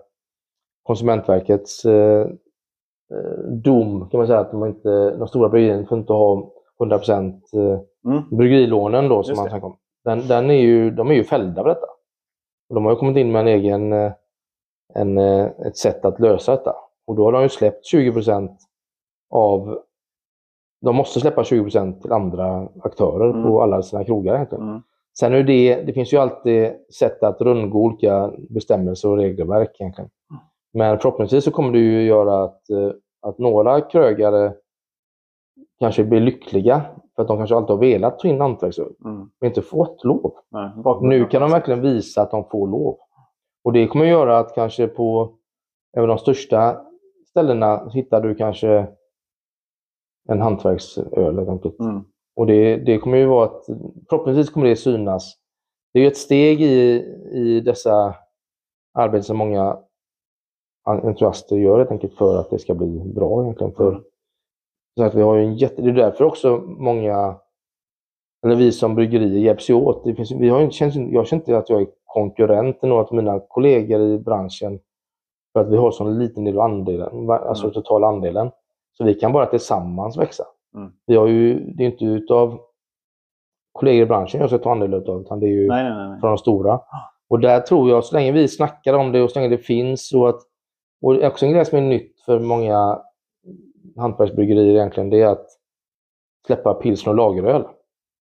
Konsumentverkets 0.82 1.84
eh, 1.84 2.20
eh, 2.20 2.26
dom, 3.48 4.08
kan 4.10 4.18
man 4.18 4.26
säga, 4.26 4.38
att 4.38 4.50
de, 4.50 4.66
inte, 4.66 5.10
de 5.16 5.28
stora 5.28 5.48
bryggerierna 5.48 5.86
får 5.86 5.98
inte 5.98 6.12
ha 6.12 6.50
100 6.80 6.96
eh, 6.96 7.80
Mm. 8.06 8.22
bryggerilånen 8.30 9.08
då, 9.08 9.22
som 9.22 9.36
man 9.36 9.48
snackar 9.48 9.66
om. 9.66 9.76
Den, 10.04 10.28
den 10.28 10.50
är 10.50 10.54
ju, 10.60 10.90
de 10.90 11.10
är 11.10 11.14
ju 11.14 11.24
fällda 11.24 11.62
för 11.62 11.68
detta. 11.68 11.86
Och 12.68 12.74
de 12.74 12.84
har 12.84 12.92
ju 12.92 12.96
kommit 12.98 13.16
in 13.16 13.32
med 13.32 13.40
en 13.40 13.46
egen, 13.48 13.92
eh, 13.92 14.12
en, 14.94 15.18
eh, 15.18 15.44
ett 15.66 15.76
sätt 15.76 16.04
att 16.04 16.20
lösa 16.20 16.52
detta. 16.52 16.74
Och 17.06 17.16
då 17.16 17.24
har 17.24 17.32
de 17.32 17.42
ju 17.42 17.48
släppt 17.48 17.86
20% 17.86 18.50
av... 19.30 19.78
De 20.80 20.96
måste 20.96 21.20
släppa 21.20 21.42
20% 21.44 22.00
till 22.02 22.12
andra 22.12 22.68
aktörer 22.82 23.30
Mm. 23.30 23.42
på 23.42 23.62
alla 23.62 23.82
sina 23.82 24.04
krogar 24.04 24.34
egentligen. 24.34 24.68
Mm. 24.68 24.82
Sen 25.18 25.34
är 25.34 25.42
det, 25.42 25.82
det 25.82 25.92
finns 25.92 26.12
ju 26.12 26.16
alltid 26.18 26.72
sätt 26.98 27.22
att 27.22 27.40
rundgå 27.40 27.78
olika 27.78 28.32
bestämmelser 28.50 29.08
och 29.08 29.16
regelverk 29.16 29.76
egentligen. 29.80 30.10
Men 30.72 30.98
förhoppningsvis 30.98 31.44
så 31.44 31.50
kommer 31.50 31.72
det 31.72 31.78
ju 31.78 32.02
göra 32.02 32.44
att, 32.44 32.70
eh, 32.70 32.90
att 33.22 33.38
några 33.38 33.80
krögare 33.80 34.52
kanske 35.80 36.04
blir 36.04 36.20
lyckliga 36.20 36.82
för 37.16 37.22
att 37.22 37.28
de 37.28 37.36
kanske 37.38 37.56
alltid 37.56 37.70
har 37.70 37.78
velat 37.78 38.18
ta 38.18 38.28
in 38.28 38.40
hantverksöl 38.40 38.92
Mm. 39.04 39.30
men 39.40 39.48
inte 39.48 39.62
fått 39.62 40.04
lov. 40.04 40.32
Nej, 40.50 40.70
Nu 41.02 41.26
kan 41.26 41.42
de 41.42 41.50
verkligen 41.50 41.80
visa 41.80 42.22
att 42.22 42.30
de 42.30 42.44
får 42.50 42.66
lov. 42.68 42.98
Och 43.64 43.72
det 43.72 43.86
kommer 43.86 44.04
göra 44.04 44.38
att 44.38 44.54
kanske 44.54 44.88
på 44.88 45.34
även 45.96 46.08
de 46.08 46.18
största 46.18 46.80
ställena 47.30 47.88
hittar 47.88 48.20
du 48.20 48.34
kanske 48.34 48.86
en 50.28 50.40
hantverksöl 50.40 51.36
helt 51.38 51.48
enkelt. 51.48 51.80
Mm. 51.80 52.04
Och 52.36 52.46
det, 52.46 52.76
det 52.76 52.98
kommer 52.98 53.16
ju 53.16 53.26
vara 53.26 53.44
att 53.44 53.66
förhoppningsvis 54.08 54.50
kommer 54.50 54.66
det 54.66 54.76
synas. 54.76 55.34
Det 55.92 55.98
är 55.98 56.02
ju 56.02 56.08
ett 56.08 56.16
steg 56.16 56.60
i, 56.62 56.94
i 57.32 57.60
dessa 57.60 58.14
arbeten 58.94 59.22
som 59.22 59.36
många 59.36 59.78
entusiaster 60.84 61.56
gör 61.56 61.78
helt 61.78 61.90
enkelt 61.90 62.14
för 62.14 62.36
att 62.40 62.50
det 62.50 62.58
ska 62.58 62.74
bli 62.74 63.02
bra 63.14 63.42
egentligen. 63.42 63.72
För, 63.72 63.88
Mm. 63.88 64.02
så 64.96 65.04
att 65.04 65.14
vi 65.14 65.22
har 65.22 65.36
en 65.38 65.54
jätte, 65.54 65.82
det 65.82 65.88
är 65.90 65.94
därför 65.94 66.24
också 66.24 66.56
många, 66.66 67.34
eller 68.46 68.56
vi 68.56 68.72
som 68.72 68.94
bryggerier 68.94 69.40
hjälps 69.40 69.70
ju 69.70 69.74
åt. 69.74 70.04
Det 70.04 70.14
finns, 70.14 70.32
vi 70.32 70.48
har 70.48 70.70
känns, 70.70 70.96
jag 70.96 71.26
känner 71.26 71.40
inte 71.42 71.58
att 71.58 71.70
jag 71.70 71.80
är 71.82 71.86
konkurrent 72.04 72.80
till 72.80 72.88
några 72.88 73.02
av 73.04 73.14
mina 73.14 73.40
kollegor 73.48 74.00
i 74.00 74.18
branschen 74.18 74.80
för 75.52 75.60
att 75.60 75.68
vi 75.68 75.76
har 75.76 75.90
så 75.90 76.04
liten 76.08 76.44
del 76.44 76.56
av 76.58 76.62
andelen, 76.64 77.30
alltså 77.30 77.64
Mm. 77.64 77.74
totala 77.74 78.06
andelen. 78.06 78.50
Så 78.92 79.04
vi 79.04 79.14
kan 79.14 79.32
bara 79.32 79.46
tillsammans 79.46 80.16
växa. 80.18 80.44
Mm. 80.74 80.92
Vi 81.06 81.16
har 81.16 81.26
ju, 81.26 81.60
det 81.74 81.82
är 81.82 81.86
inte 81.86 82.04
utav 82.04 82.58
kollegor 83.72 84.02
i 84.02 84.06
branschen 84.06 84.40
jag 84.40 84.50
ska 84.50 84.58
ta 84.58 84.70
andel 84.72 84.94
utav, 84.94 85.20
utan 85.20 85.40
det 85.40 85.46
är 85.46 85.50
ju 85.50 85.68
Nej, 85.68 85.84
nej, 85.84 85.92
nej. 85.94 86.08
nej. 86.08 86.20
från 86.20 86.30
de 86.30 86.38
stora. 86.38 86.80
Och 87.30 87.40
där 87.40 87.60
tror 87.60 87.90
jag, 87.90 88.04
så 88.04 88.14
länge 88.16 88.32
vi 88.32 88.48
snackar 88.48 88.94
om 88.94 89.12
det 89.12 89.22
och 89.22 89.30
så 89.30 89.38
länge 89.38 89.56
det 89.56 89.62
finns 89.62 90.14
och 90.14 90.28
att 90.28 90.40
och 91.02 91.22
också 91.22 91.46
en 91.46 91.52
grej 91.52 91.64
som 91.64 91.78
är 91.78 91.82
nytt 91.82 92.20
för 92.20 92.38
många 92.40 93.02
hantverksbryggerier 93.96 94.72
egentligen, 94.74 95.10
det 95.10 95.20
är 95.20 95.26
att 95.26 95.46
släppa 96.46 96.74
pilsner 96.74 97.10
och 97.12 97.16
lageröl. 97.16 97.64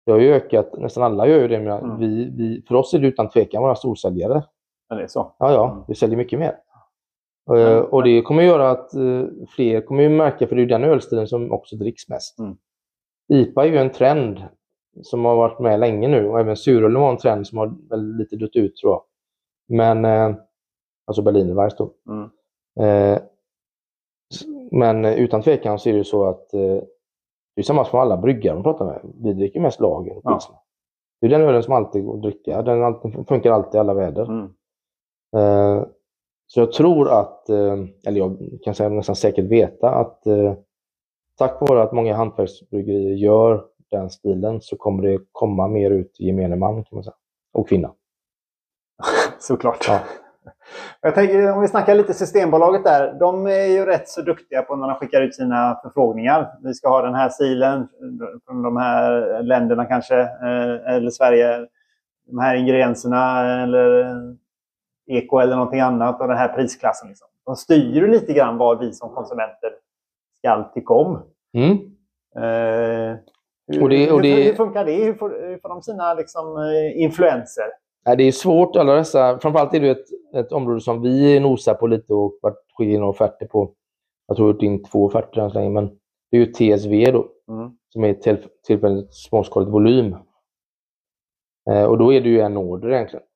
Det 0.06 0.12
har 0.12 0.18
ju 0.18 0.32
ökat, 0.32 0.78
nästan 0.78 1.02
alla 1.02 1.26
gör 1.28 1.40
ju 1.40 1.48
det, 1.48 1.60
men 1.60 1.78
Mm. 1.84 1.98
vi, 1.98 2.30
vi, 2.36 2.62
för 2.68 2.74
oss 2.74 2.94
är 2.94 2.98
det 2.98 3.06
utan 3.06 3.28
tvekan 3.28 3.62
våra 3.62 3.74
storsäljare. 3.74 4.44
Ja, 4.88 4.96
det 4.96 5.02
är 5.02 5.06
så. 5.06 5.34
Ja, 5.38 5.52
ja, 5.52 5.70
Mm. 5.72 5.84
vi 5.88 5.94
säljer 5.94 6.16
mycket 6.16 6.38
mer. 6.38 6.56
Mm. 7.50 7.84
och 7.84 8.02
det 8.04 8.22
kommer 8.22 8.42
göra 8.42 8.70
att 8.70 8.94
eh, 8.94 9.22
fler 9.48 9.80
kommer 9.80 10.02
ju 10.02 10.08
märka, 10.08 10.46
för 10.46 10.56
det 10.56 10.60
är 10.60 10.64
ju 10.64 10.68
den 10.68 10.84
ölstilen 10.84 11.26
som 11.26 11.52
också 11.52 11.76
dricks 11.76 12.08
mest. 12.08 12.38
Mm. 12.38 12.56
IPA 13.32 13.64
är 13.64 13.68
ju 13.68 13.76
en 13.76 13.90
trend 13.90 14.42
som 15.02 15.24
har 15.24 15.36
varit 15.36 15.58
med 15.60 15.80
länge 15.80 16.08
nu 16.08 16.28
och 16.28 16.40
även 16.40 16.56
surölen 16.56 17.00
var 17.00 17.10
en 17.10 17.16
trend 17.16 17.46
som 17.46 17.58
har 17.58 17.88
väl 17.90 18.16
lite 18.16 18.36
dött 18.36 18.56
ut 18.56 18.76
tror 18.76 18.92
jag. 18.92 19.02
Men, 19.68 20.04
eh, 20.04 20.36
alltså 21.06 21.22
Berlinerweiss 21.22 21.76
då. 21.76 21.92
Mm. 22.08 22.30
Eh, 22.80 23.18
men 24.70 25.04
utan 25.04 25.42
tvekan 25.42 25.78
så 25.78 25.88
är 25.88 25.92
det 25.92 25.98
ju 25.98 26.04
så 26.04 26.24
att 26.24 26.54
eh, 26.54 26.60
det 27.54 27.60
är 27.60 27.62
samma 27.62 27.84
som 27.84 27.98
alla 27.98 28.16
bryggare 28.16 28.54
man 28.54 28.62
pratar 28.62 28.84
med. 28.84 29.00
Vi 29.22 29.32
dricker 29.32 29.60
mest 29.60 29.80
lager 29.80 30.16
och 30.16 30.22
Ja. 30.24 30.40
Det 31.20 31.26
är 31.26 31.30
den 31.30 31.40
ölen 31.40 31.62
som 31.62 31.74
alltid 31.74 32.04
går 32.04 32.14
att 32.16 32.22
dricka. 32.22 32.62
Den 32.62 33.24
funkar 33.26 33.52
alltid 33.52 33.74
i 33.74 33.78
alla 33.78 33.94
väder. 33.94 34.24
Mm. 34.24 34.44
Eh, 35.36 35.86
Så 36.46 36.60
jag 36.60 36.72
tror 36.72 37.08
att, 37.10 37.48
eller 37.48 38.16
jag 38.18 38.38
kan 38.64 38.74
säga 38.74 38.88
nästan 38.88 39.16
säkert 39.16 39.44
veta 39.44 39.90
att 39.90 40.22
tack 41.38 41.60
vare 41.60 41.82
att 41.82 41.92
många 41.92 42.14
hantverksbryggerier 42.14 43.14
gör 43.14 43.64
den 43.90 44.10
stilen 44.10 44.60
så 44.60 44.76
kommer 44.76 45.02
det 45.02 45.18
komma 45.32 45.68
mer 45.68 45.90
ut 45.90 46.20
gemene 46.20 46.56
man 46.56 46.74
kan 46.84 46.96
man 46.96 47.04
säga. 47.04 47.14
Och 47.52 47.68
kvinna. 47.68 47.94
Såklart. 49.38 49.84
Ja. 49.88 50.00
Jag 51.00 51.14
tänker, 51.14 51.52
om 51.52 51.60
vi 51.60 51.68
snackar 51.68 51.94
lite 51.94 52.14
Systembolaget 52.14 52.84
där. 52.84 53.12
De 53.20 53.46
är 53.46 53.64
ju 53.66 53.84
rätt 53.86 54.08
så 54.08 54.22
duktiga 54.22 54.62
på 54.62 54.76
när 54.76 54.88
de 54.88 54.96
skickar 54.96 55.20
ut 55.22 55.34
sina 55.34 55.78
förfrågningar. 55.82 56.52
Vi 56.62 56.74
ska 56.74 56.88
ha 56.88 57.02
den 57.02 57.14
här 57.14 57.28
stilen 57.28 57.88
från 58.46 58.62
de 58.62 58.76
här 58.76 59.42
länderna 59.42 59.84
kanske. 59.84 60.20
eh, 60.20 60.94
Eller 60.94 61.10
Sverige. 61.10 61.66
De 62.30 62.38
här 62.38 62.56
ingredienserna 62.56 63.40
eller 63.62 64.14
eko 65.06 65.38
eller 65.38 65.56
någonting 65.56 65.80
annat. 65.80 66.20
Och 66.20 66.28
den 66.28 66.36
här 66.36 66.48
prisklassen. 66.48 67.08
Liksom. 67.08 67.28
De 67.46 67.56
styr 67.56 67.94
ju 67.94 68.06
lite 68.06 68.32
grann 68.32 68.58
vad 68.58 68.78
vi 68.78 68.92
som 68.92 69.10
konsumenter 69.10 69.70
ska 70.38 70.70
tycka 70.74 70.94
om. 70.94 71.22
Mm. 71.54 71.70
Eh, 72.36 73.16
hur, 73.68 73.82
Och 73.82 73.88
det- 73.88 74.10
och 74.12 74.22
det- 74.22 74.34
hur, 74.34 74.44
hur 74.44 74.54
funkar 74.54 74.84
det? 74.84 75.04
Hur 75.04 75.14
får, 75.14 75.30
hur 75.30 75.58
får 75.58 75.68
de 75.68 75.82
sina 75.82 76.14
liksom, 76.14 76.56
eh, 76.56 77.02
influenser? 77.02 77.64
Nej, 78.06 78.16
det 78.16 78.24
är 78.24 78.32
svårt 78.32 78.76
alla 78.76 78.94
dessa. 78.94 79.38
Framförallt 79.38 79.74
är 79.74 79.80
det 79.80 79.90
ett, 79.90 80.06
ett 80.34 80.52
område 80.52 80.80
som 80.80 81.02
vi 81.02 81.40
nosar 81.40 81.74
på 81.74 81.86
lite 81.86 82.14
och 82.14 82.38
varit 82.42 82.64
skickat 82.74 82.94
in 82.94 83.02
offerter 83.02 83.46
på. 83.46 83.74
Jag 84.26 84.36
tror 84.36 84.48
jag 84.48 84.52
har 84.52 84.54
gjort 84.54 84.62
in 84.62 84.84
två 84.84 85.04
offerter 85.04 85.40
än 85.40 85.50
så 85.50 85.58
länge, 85.58 85.70
men 85.70 85.98
det 86.30 86.36
är 86.36 86.40
ju 86.40 86.46
TSV 86.46 87.10
då. 87.12 87.28
Mm. 87.48 87.70
som 87.88 88.04
är 88.04 88.14
till, 88.14 88.48
tillfälligt 88.66 89.14
småskaligt 89.14 89.72
volym. 89.72 90.16
Eh, 91.70 91.84
och 91.84 91.98
då 91.98 92.12
är 92.12 92.20
det 92.20 92.28
ju 92.28 92.40
en 92.40 92.56
order 92.56 92.92
egentligen. 92.92 93.26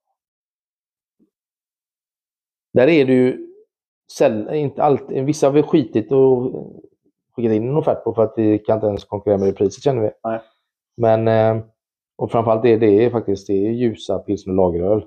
Där 2.72 2.88
är 2.88 3.04
det 3.04 3.12
ju 3.12 3.46
säll, 4.12 4.54
inte 4.54 4.83
alltid, 4.83 5.24
vissa 5.24 5.46
har 5.46 5.52
vi 5.52 5.62
skitit 5.62 6.12
och 6.12 6.52
skickat 7.37 7.52
in 7.52 7.68
en 7.68 7.76
offert 7.76 8.04
på 8.04 8.14
för 8.14 8.24
att 8.24 8.35
vi 8.37 8.59
kan 8.59 8.76
inte 8.76 8.87
ens 8.87 9.04
konkurrera 9.04 9.38
med 9.38 9.48
det 9.48 9.52
priset 9.52 9.85
känner 9.85 10.02
vi. 10.02 10.11
Nej. 10.24 10.40
Men, 10.96 11.28
eh, 11.28 11.64
och 12.20 12.30
framförallt 12.30 12.62
det, 12.62 12.76
det 12.76 13.04
är 13.04 13.11
faktiskt 13.11 13.46
det 13.46 13.66
är 13.66 13.70
ljusa 13.70 14.18
pilsner 14.18 14.52
och 14.52 14.56
lageröl. 14.56 15.04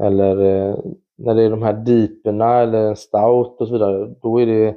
Eller 0.00 0.36
eh, 0.36 0.76
när 1.18 1.34
det 1.34 1.42
är 1.42 1.50
de 1.50 1.62
här 1.62 1.72
deeperna 1.72 2.54
eller 2.58 2.78
en 2.88 2.96
stout 2.96 3.60
och 3.60 3.66
så 3.68 3.72
vidare, 3.72 4.14
då 4.22 4.40
är 4.40 4.46
det 4.46 4.76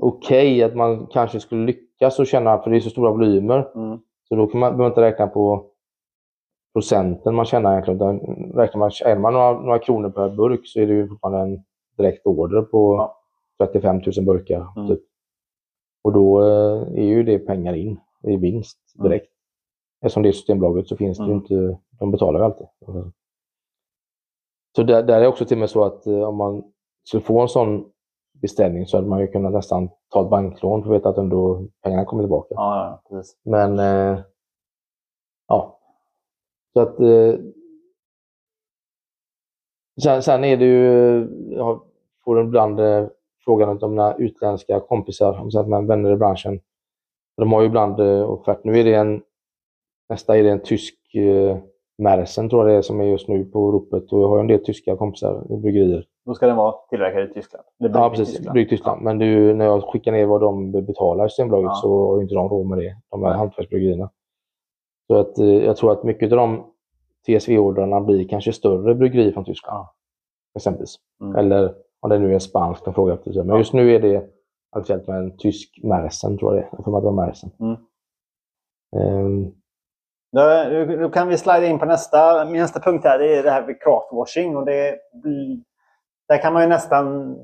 okej 0.00 0.62
att 0.62 0.76
man 0.76 1.06
kanske 1.06 1.40
skulle 1.40 1.66
lyckas 1.66 2.18
och 2.18 2.26
känna, 2.26 2.58
för 2.58 2.70
det 2.70 2.76
är 2.76 2.80
så 2.80 2.90
stora 2.90 3.10
volymer, 3.10 3.70
Mm. 3.74 3.98
så 4.28 4.34
då 4.36 4.46
kan 4.46 4.60
man, 4.60 4.68
behöver 4.70 4.82
man 4.84 4.90
inte 4.90 5.00
räkna 5.00 5.26
på 5.26 5.66
procenten 6.72 7.34
man 7.34 7.44
tjänar 7.44 7.72
egentligen. 7.72 7.96
Utan 7.96 8.20
räknar 8.54 8.78
man, 8.78 8.90
är 9.04 9.18
man 9.18 9.32
några, 9.32 9.52
några 9.60 9.78
kronor 9.78 10.10
per 10.10 10.28
burk 10.30 10.60
så 10.64 10.80
är 10.80 10.86
det 10.86 10.92
ju 10.94 11.08
fortfarande 11.08 11.40
en 11.40 11.62
direkt 11.96 12.26
order 12.26 12.62
på 12.62 12.94
Ja. 12.96 13.16
35 13.66 13.96
000 14.16 14.24
burkar. 14.26 14.66
Mm. 14.76 14.88
Typ. 14.88 15.00
Och 16.04 16.12
då 16.12 16.40
eh, 16.42 16.82
är 16.82 17.04
ju 17.04 17.22
det 17.22 17.38
pengar 17.38 17.74
in 17.74 18.00
i 18.22 18.36
vinst 18.36 18.78
Mm. 18.98 19.10
Eftersom 20.04 20.22
det 20.22 20.28
är 20.28 20.32
Systembolaget 20.32 20.88
så 20.88 20.96
finns 20.96 21.18
det 21.18 21.24
Mm. 21.24 21.36
inte, 21.36 21.78
de 21.98 22.10
betalar 22.10 22.40
ju 22.40 22.44
alltid. 22.44 22.66
Så 24.76 24.82
där, 24.82 25.02
där 25.02 25.20
är 25.20 25.26
också 25.26 25.44
till 25.44 25.56
och 25.56 25.60
med 25.60 25.70
så 25.70 25.84
att 25.84 26.06
eh, 26.06 26.22
om 26.22 26.36
man 26.36 26.72
skulle 27.04 27.22
få 27.22 27.40
en 27.40 27.48
sån 27.48 27.90
beställning 28.42 28.86
så 28.86 28.96
hade 28.96 29.08
man 29.08 29.20
ju 29.20 29.26
kunnat 29.26 29.52
nästan 29.52 29.88
ta 30.08 30.22
ett 30.24 30.30
banklån 30.30 30.82
för 30.82 30.90
att 30.90 30.96
veta 30.96 31.08
att 31.08 31.18
ändå 31.18 31.66
pengarna 31.82 32.04
kommer 32.04 32.22
tillbaka. 32.22 32.54
Ja, 32.54 32.76
ja, 32.76 33.02
precis. 33.16 33.36
Men 33.42 33.78
eh, 33.78 34.18
ja. 35.48 35.78
Så 36.72 36.80
att 36.80 37.00
eh, 37.00 37.34
sen, 40.02 40.22
sen 40.22 40.44
är 40.44 40.56
det 40.56 40.64
ju, 40.64 41.28
jag 41.50 41.82
får 42.24 42.40
ibland 42.40 42.80
eh, 42.80 43.06
frågan 43.44 43.82
om 43.82 43.90
mina 43.90 44.14
utländska 44.16 44.80
kompisar, 44.80 45.40
om 45.40 45.70
man 45.70 45.86
vänner 45.86 46.12
i 46.12 46.16
branschen. 46.16 46.60
De 47.36 47.52
har 47.52 47.60
ju 47.60 47.66
ibland 47.66 48.00
eh, 48.00 48.30
offert. 48.30 48.64
Nu 48.64 48.78
är 48.80 48.84
det 48.84 48.94
en, 48.94 49.22
nästa 50.08 50.36
är 50.38 50.42
det 50.42 50.50
en 50.50 50.62
tysk 50.62 51.14
eh, 51.14 51.56
Mersen 51.98 52.48
tror 52.48 52.62
jag 52.62 52.70
det 52.74 52.78
är 52.78 52.82
som 52.82 53.00
är 53.00 53.04
just 53.04 53.28
nu 53.28 53.44
på 53.44 53.72
ropet 53.72 54.12
och 54.12 54.20
jag 54.22 54.28
har 54.28 54.38
en 54.38 54.46
del 54.46 54.64
tyska 54.64 54.96
kompisar 54.96 55.46
i 55.50 55.56
bryggerier. 55.56 56.04
Då 56.24 56.34
ska 56.34 56.46
den 56.46 56.56
vara 56.56 56.74
tillverkad 56.90 57.30
i 57.30 57.34
Tyskland. 57.34 57.64
Ja, 57.78 58.10
precis. 58.16 58.40
Bryggt 58.40 58.72
i 58.72 58.76
Tyskland. 58.76 59.02
Men 59.02 59.18
det 59.18 59.24
är 59.24 59.28
ju, 59.28 59.54
när 59.54 59.64
jag 59.64 59.82
skickar 59.84 60.12
ner 60.12 60.26
vad 60.26 60.40
de 60.40 60.72
betalar 60.72 61.28
Systembolaget 61.28 61.68
Ja. 61.68 61.74
så 61.74 62.06
har 62.14 62.22
inte 62.22 62.34
de 62.34 62.48
råd 62.48 62.66
med 62.66 62.78
det. 62.78 62.96
De 63.10 63.22
här 63.22 63.30
Nej. 63.30 63.38
hantverksbryggerierna. 63.38 64.10
Så 65.06 65.14
att, 65.16 65.38
eh, 65.38 65.46
jag 65.46 65.76
tror 65.76 65.92
att 65.92 66.04
mycket 66.04 66.32
av 66.32 66.38
de 66.38 66.64
TSV-ordrarna 67.26 68.00
blir 68.00 68.28
kanske 68.28 68.52
större 68.52 68.94
bryggerier 68.94 69.32
från 69.32 69.44
Tyskland. 69.44 69.76
Ja. 69.78 69.94
Exempelvis. 70.56 70.96
Mm. 71.20 71.36
Eller 71.36 71.74
Om 72.00 72.10
det 72.10 72.18
nu 72.18 72.30
är 72.30 72.34
en 72.34 72.40
spansk 72.40 72.84
de 72.84 72.94
frågar 72.94 73.14
efter. 73.14 73.32
Men 73.34 73.48
Ja. 73.48 73.58
just 73.58 73.72
nu 73.72 73.94
är 73.94 74.00
det 74.00 74.24
aktuellt 74.76 75.06
med 75.08 75.18
en 75.18 75.36
tysk 75.36 75.80
Mersen, 75.82 76.38
tror 76.38 76.54
jag 76.54 76.62
det 76.62 76.66
är. 76.66 76.70
Jag 76.72 76.84
får 76.84 77.00
det 77.00 77.04
var 77.06 77.26
Mersen. 77.26 77.50
Mm. 77.60 77.76
Ehm, 78.96 79.52
Då, 80.34 81.10
kan 81.10 81.28
vi 81.28 81.38
slida 81.38 81.66
in 81.66 81.78
på 81.78 81.84
nästa, 81.84 82.44
min 82.44 82.60
nästa 82.60 82.80
punkt 82.80 83.04
här. 83.04 83.18
Det 83.18 83.36
är 83.36 83.42
det 83.42 83.50
här 83.50 83.66
med 83.66 83.82
craftwashing. 83.82 84.56
Och 84.56 84.66
det, 84.66 84.98
där 86.28 86.42
kan 86.42 86.52
man 86.52 86.62
ju 86.62 86.68
nästan 86.68 87.36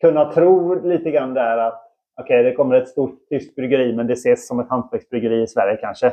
kunna 0.00 0.32
tro 0.32 0.74
lite 0.74 1.10
grann 1.10 1.34
där 1.34 1.58
att 1.58 1.82
okej, 2.20 2.42
det 2.42 2.52
kommer 2.52 2.74
ett 2.74 2.88
stort 2.88 3.28
tyskt 3.28 3.56
bryggeri 3.56 3.96
men 3.96 4.06
det 4.06 4.12
ses 4.12 4.48
som 4.48 4.60
ett 4.60 4.68
hantverksbryggeri 4.68 5.42
i 5.42 5.46
Sverige 5.46 5.76
kanske. 5.76 6.06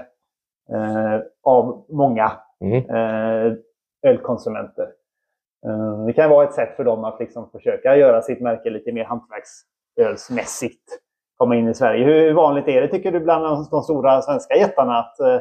Eh, 0.74 1.20
av 1.44 1.86
många 1.90 2.32
mm. 2.62 2.90
eh, 2.90 3.54
ölkonsumenter. 4.08 4.88
Eh, 5.66 6.06
det 6.06 6.14
kan 6.14 6.30
vara 6.30 6.48
ett 6.48 6.54
sätt 6.54 6.76
för 6.76 6.84
dem 6.84 7.04
att 7.04 7.20
liksom 7.20 7.50
försöka 7.50 7.98
göra 7.98 8.22
sitt 8.22 8.42
märke 8.42 8.70
lite 8.70 8.92
mer 8.92 9.06
hantverksölsmässigt. 9.06 10.84
Komma 11.38 11.56
in 11.56 11.68
i 11.68 11.74
Sverige. 11.74 12.06
Hur 12.06 12.34
vanligt 12.34 12.68
är 12.68 12.82
det 12.82 12.88
tycker 12.88 13.12
du 13.12 13.20
bland 13.20 13.44
de, 13.44 13.68
de 13.72 13.82
stora 13.82 14.22
svenska 14.22 14.56
jättarna 14.56 14.98
att, 15.00 15.20
eh, 15.20 15.40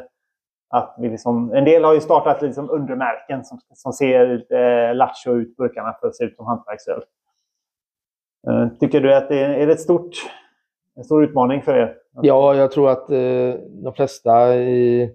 att 0.69 0.95
vi 0.99 1.09
liksom, 1.09 1.53
en 1.53 1.65
del 1.65 1.83
har 1.83 1.93
ju 1.93 2.01
startat 2.01 2.41
liksom 2.41 2.69
undermärken 2.69 3.45
som, 3.45 3.59
som 3.73 3.93
ser 3.93 4.53
eh, 4.53 4.95
lattjo 4.95 5.33
ut 5.33 5.57
burkarna 5.57 5.95
för 6.01 6.07
att 6.07 6.15
se 6.15 6.23
ut 6.23 6.35
som 6.35 6.45
hantverksöl. 6.45 7.03
Eh, 8.47 8.67
tycker 8.79 9.01
du 9.01 9.15
att 9.15 9.29
det 9.29 9.39
är, 9.39 9.49
är 9.49 9.67
det 9.67 9.73
ett 9.73 9.81
stort, 9.81 10.11
en 10.95 11.03
stor 11.03 11.23
utmaning 11.23 11.61
för 11.61 11.75
er? 11.77 11.97
Ja, 12.21 12.55
jag 12.55 12.71
tror 12.71 12.89
att 12.89 13.11
eh, 13.11 13.53
de 13.83 13.93
flesta 13.95 14.55
i, 14.55 15.11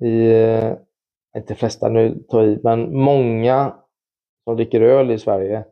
i 0.00 0.32
eh, 0.32 0.72
inte 1.36 1.54
flesta 1.54 1.88
nu 1.88 2.24
tar 2.28 2.42
i, 2.42 2.60
men 2.62 2.96
många 2.96 3.74
som 4.44 4.56
dricker 4.56 4.80
öl 4.80 5.10
i 5.10 5.18
Sverige 5.18 5.64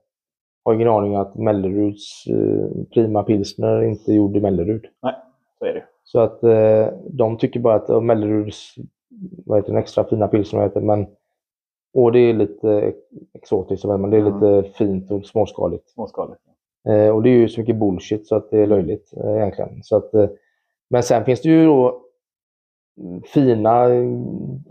har 0.65 0.75
ingen 0.75 0.89
aning 0.89 1.17
om 1.17 1.21
att 1.21 1.35
Melleruds 1.35 2.27
eh, 2.27 2.85
Prima 2.95 3.23
Pilsner 3.23 3.83
inte 3.83 4.13
är 4.13 4.15
gjord 4.15 4.37
i 4.37 4.41
Mellerud. 4.41 4.87
Så 5.59 5.65
är 5.65 5.75
det. 5.75 5.85
Så 6.05 6.21
att 6.21 6.43
eh, 6.45 6.87
de 7.11 7.39
tycker 7.39 7.61
bara 7.61 7.75
att 7.75 7.91
oh, 7.91 8.01
Melleruds, 8.01 8.75
vad 9.47 9.59
heter 9.59 9.73
den 9.73 9.83
extra 9.83 10.05
fina 10.05 10.29
pilsner, 10.29 10.81
men 10.81 11.07
och 11.95 12.13
det 12.13 12.19
är 12.19 12.35
lite 12.35 12.93
exotiskt, 13.35 13.85
men 13.85 14.11
det 14.11 14.17
är 14.17 14.21
Mm. 14.21 14.35
lite 14.35 14.69
fint 14.73 15.11
och 15.11 15.27
småskaligt. 15.27 15.89
Småskaligt. 15.91 16.41
Eh, 16.89 17.09
och 17.09 17.23
det 17.23 17.29
är 17.29 17.37
ju 17.37 17.49
så 17.49 17.61
mycket 17.61 17.77
bullshit 17.77 18.27
så 18.27 18.37
att 18.37 18.51
det 18.51 18.59
är 18.59 18.67
löjligt 18.67 19.13
eh, 19.25 19.37
egentligen. 19.37 19.83
Så 19.83 19.97
att, 19.97 20.15
eh, 20.15 20.29
men 20.91 21.03
sen 21.03 21.25
finns 21.25 21.43
det 21.43 21.49
ju 21.49 21.67
då 21.67 22.01
fina, 23.25 23.89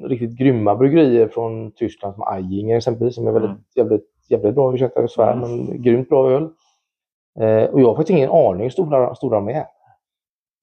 riktigt 0.04 0.38
grymma 0.38 0.76
bryggerier 0.76 1.28
från 1.28 1.72
Tyskland 1.72 2.16
som 2.16 2.24
Eiginger 2.36 2.78
exempelvis 2.78 3.16
som 3.16 3.28
är 3.28 3.32
väldigt, 3.32 3.50
Mm. 3.52 3.64
jävligt, 3.76 4.06
jävligt 4.30 4.56
bra, 4.56 4.74
ursäkta 4.74 5.02
jag 5.02 5.10
svär, 5.12 5.34
Mm. 5.34 5.50
men 5.66 5.82
grymt 5.82 6.10
bra 6.10 6.32
öl. 6.32 6.44
Eh, 7.40 7.64
och 7.70 7.82
jag 7.82 7.88
har 7.88 7.96
faktiskt 7.96 8.18
ingen 8.18 8.30
aning 8.30 8.62
hur 8.64 8.70
stora, 8.70 9.16
stora 9.16 9.36
de 9.36 9.50
är. 9.50 9.66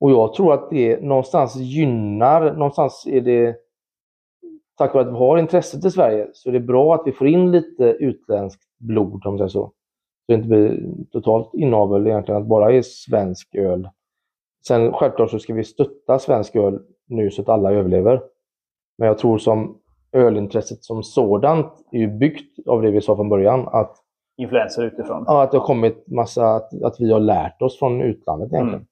Och 0.01 0.11
jag 0.11 0.35
tror 0.35 0.55
att 0.55 0.71
det 0.71 1.03
någonstans 1.03 1.57
gynnar, 1.57 2.53
någonstans 2.53 3.07
är 3.07 3.21
det 3.21 3.57
tack 4.79 4.95
vare 4.95 5.05
att 5.05 5.13
vi 5.13 5.19
har 5.19 5.39
intresset 5.39 5.85
i 5.85 5.91
Sverige 5.91 6.29
så 6.33 6.49
är 6.49 6.53
det 6.53 6.61
bra 6.61 6.95
att 6.95 7.03
vi 7.05 7.13
får 7.13 7.29
in 7.29 7.51
lite 7.51 7.85
utländskt 7.85 8.63
blod 8.79 9.27
om 9.27 9.33
man 9.33 9.39
säger 9.39 9.49
så. 9.49 9.67
Så 9.67 9.73
det 10.29 10.35
inte 10.35 10.49
blir 10.49 10.83
totalt 11.13 11.55
inavel 11.55 12.07
egentligen 12.07 12.41
att 12.41 12.49
bara 12.49 12.73
är 12.73 12.83
svensk 12.83 13.55
öl. 13.55 13.89
Sen 14.67 14.93
självklart 14.93 15.31
så 15.31 15.39
ska 15.39 15.55
vi 15.55 15.65
stötta 15.65 16.19
svensk 16.19 16.57
öl 16.57 16.79
nu 17.07 17.31
så 17.31 17.43
att 17.43 17.49
alla 17.49 17.73
överlever. 17.73 18.23
Men 18.99 19.09
jag 19.09 19.19
tror 19.19 19.39
som 19.39 19.79
ölintresset 20.13 20.85
som 20.85 21.03
sådant 21.03 21.73
är 21.93 21.99
ju 21.99 22.09
byggt 22.09 22.69
av 22.69 22.83
det 22.83 22.91
vi 22.91 23.01
sa 23.01 23.17
från 23.17 23.29
början. 23.29 23.69
Att, 23.69 23.97
Influenser 24.37 24.85
utifrån. 24.85 25.25
ja, 25.27 25.43
att 25.43 25.51
det 25.51 25.59
har 25.59 25.67
kommit 25.67 26.07
massa, 26.07 26.55
att, 26.55 26.83
att 26.83 27.01
vi 27.01 27.13
har 27.13 27.21
lärt 27.21 27.63
oss 27.63 27.79
från 27.79 28.03
utlandet 28.03 28.53
egentligen. 28.53 28.87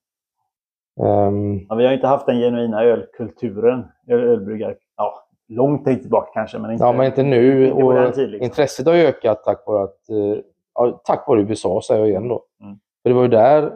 Ehm, 1.06 1.66
Ja, 1.68 1.74
vi 1.74 1.86
har 1.86 1.92
inte 1.92 2.06
haft 2.06 2.26
den 2.26 2.38
genuina 2.40 2.84
ölkulturen, 2.84 3.84
öl, 4.06 4.20
ölbryggar, 4.20 4.76
ja, 4.96 5.14
lång 5.48 5.84
tid 5.84 6.00
tillbaka 6.00 6.30
kanske. 6.34 6.58
Men 6.58 6.70
inte, 6.72 6.84
Ja, 6.84 6.92
men 6.92 7.06
inte 7.06 7.22
nu. 7.22 7.66
Inte 7.68 7.82
och 7.82 8.14
tid, 8.14 8.30
liksom. 8.30 8.44
Intresset 8.44 8.86
har 8.86 8.94
ökat 8.94 9.44
tack 9.44 9.66
vare, 9.66 9.82
att, 9.84 10.08
eh, 10.10 10.42
ja, 10.74 11.00
tack 11.04 11.28
vare 11.28 11.40
USA, 11.40 11.80
säger 11.86 12.00
jag 12.00 12.08
igen 12.10 12.28
då. 12.28 12.44
Mm. 12.62 12.78
För 13.02 13.10
det 13.10 13.14
var 13.14 13.22
ju 13.22 13.28
där 13.28 13.72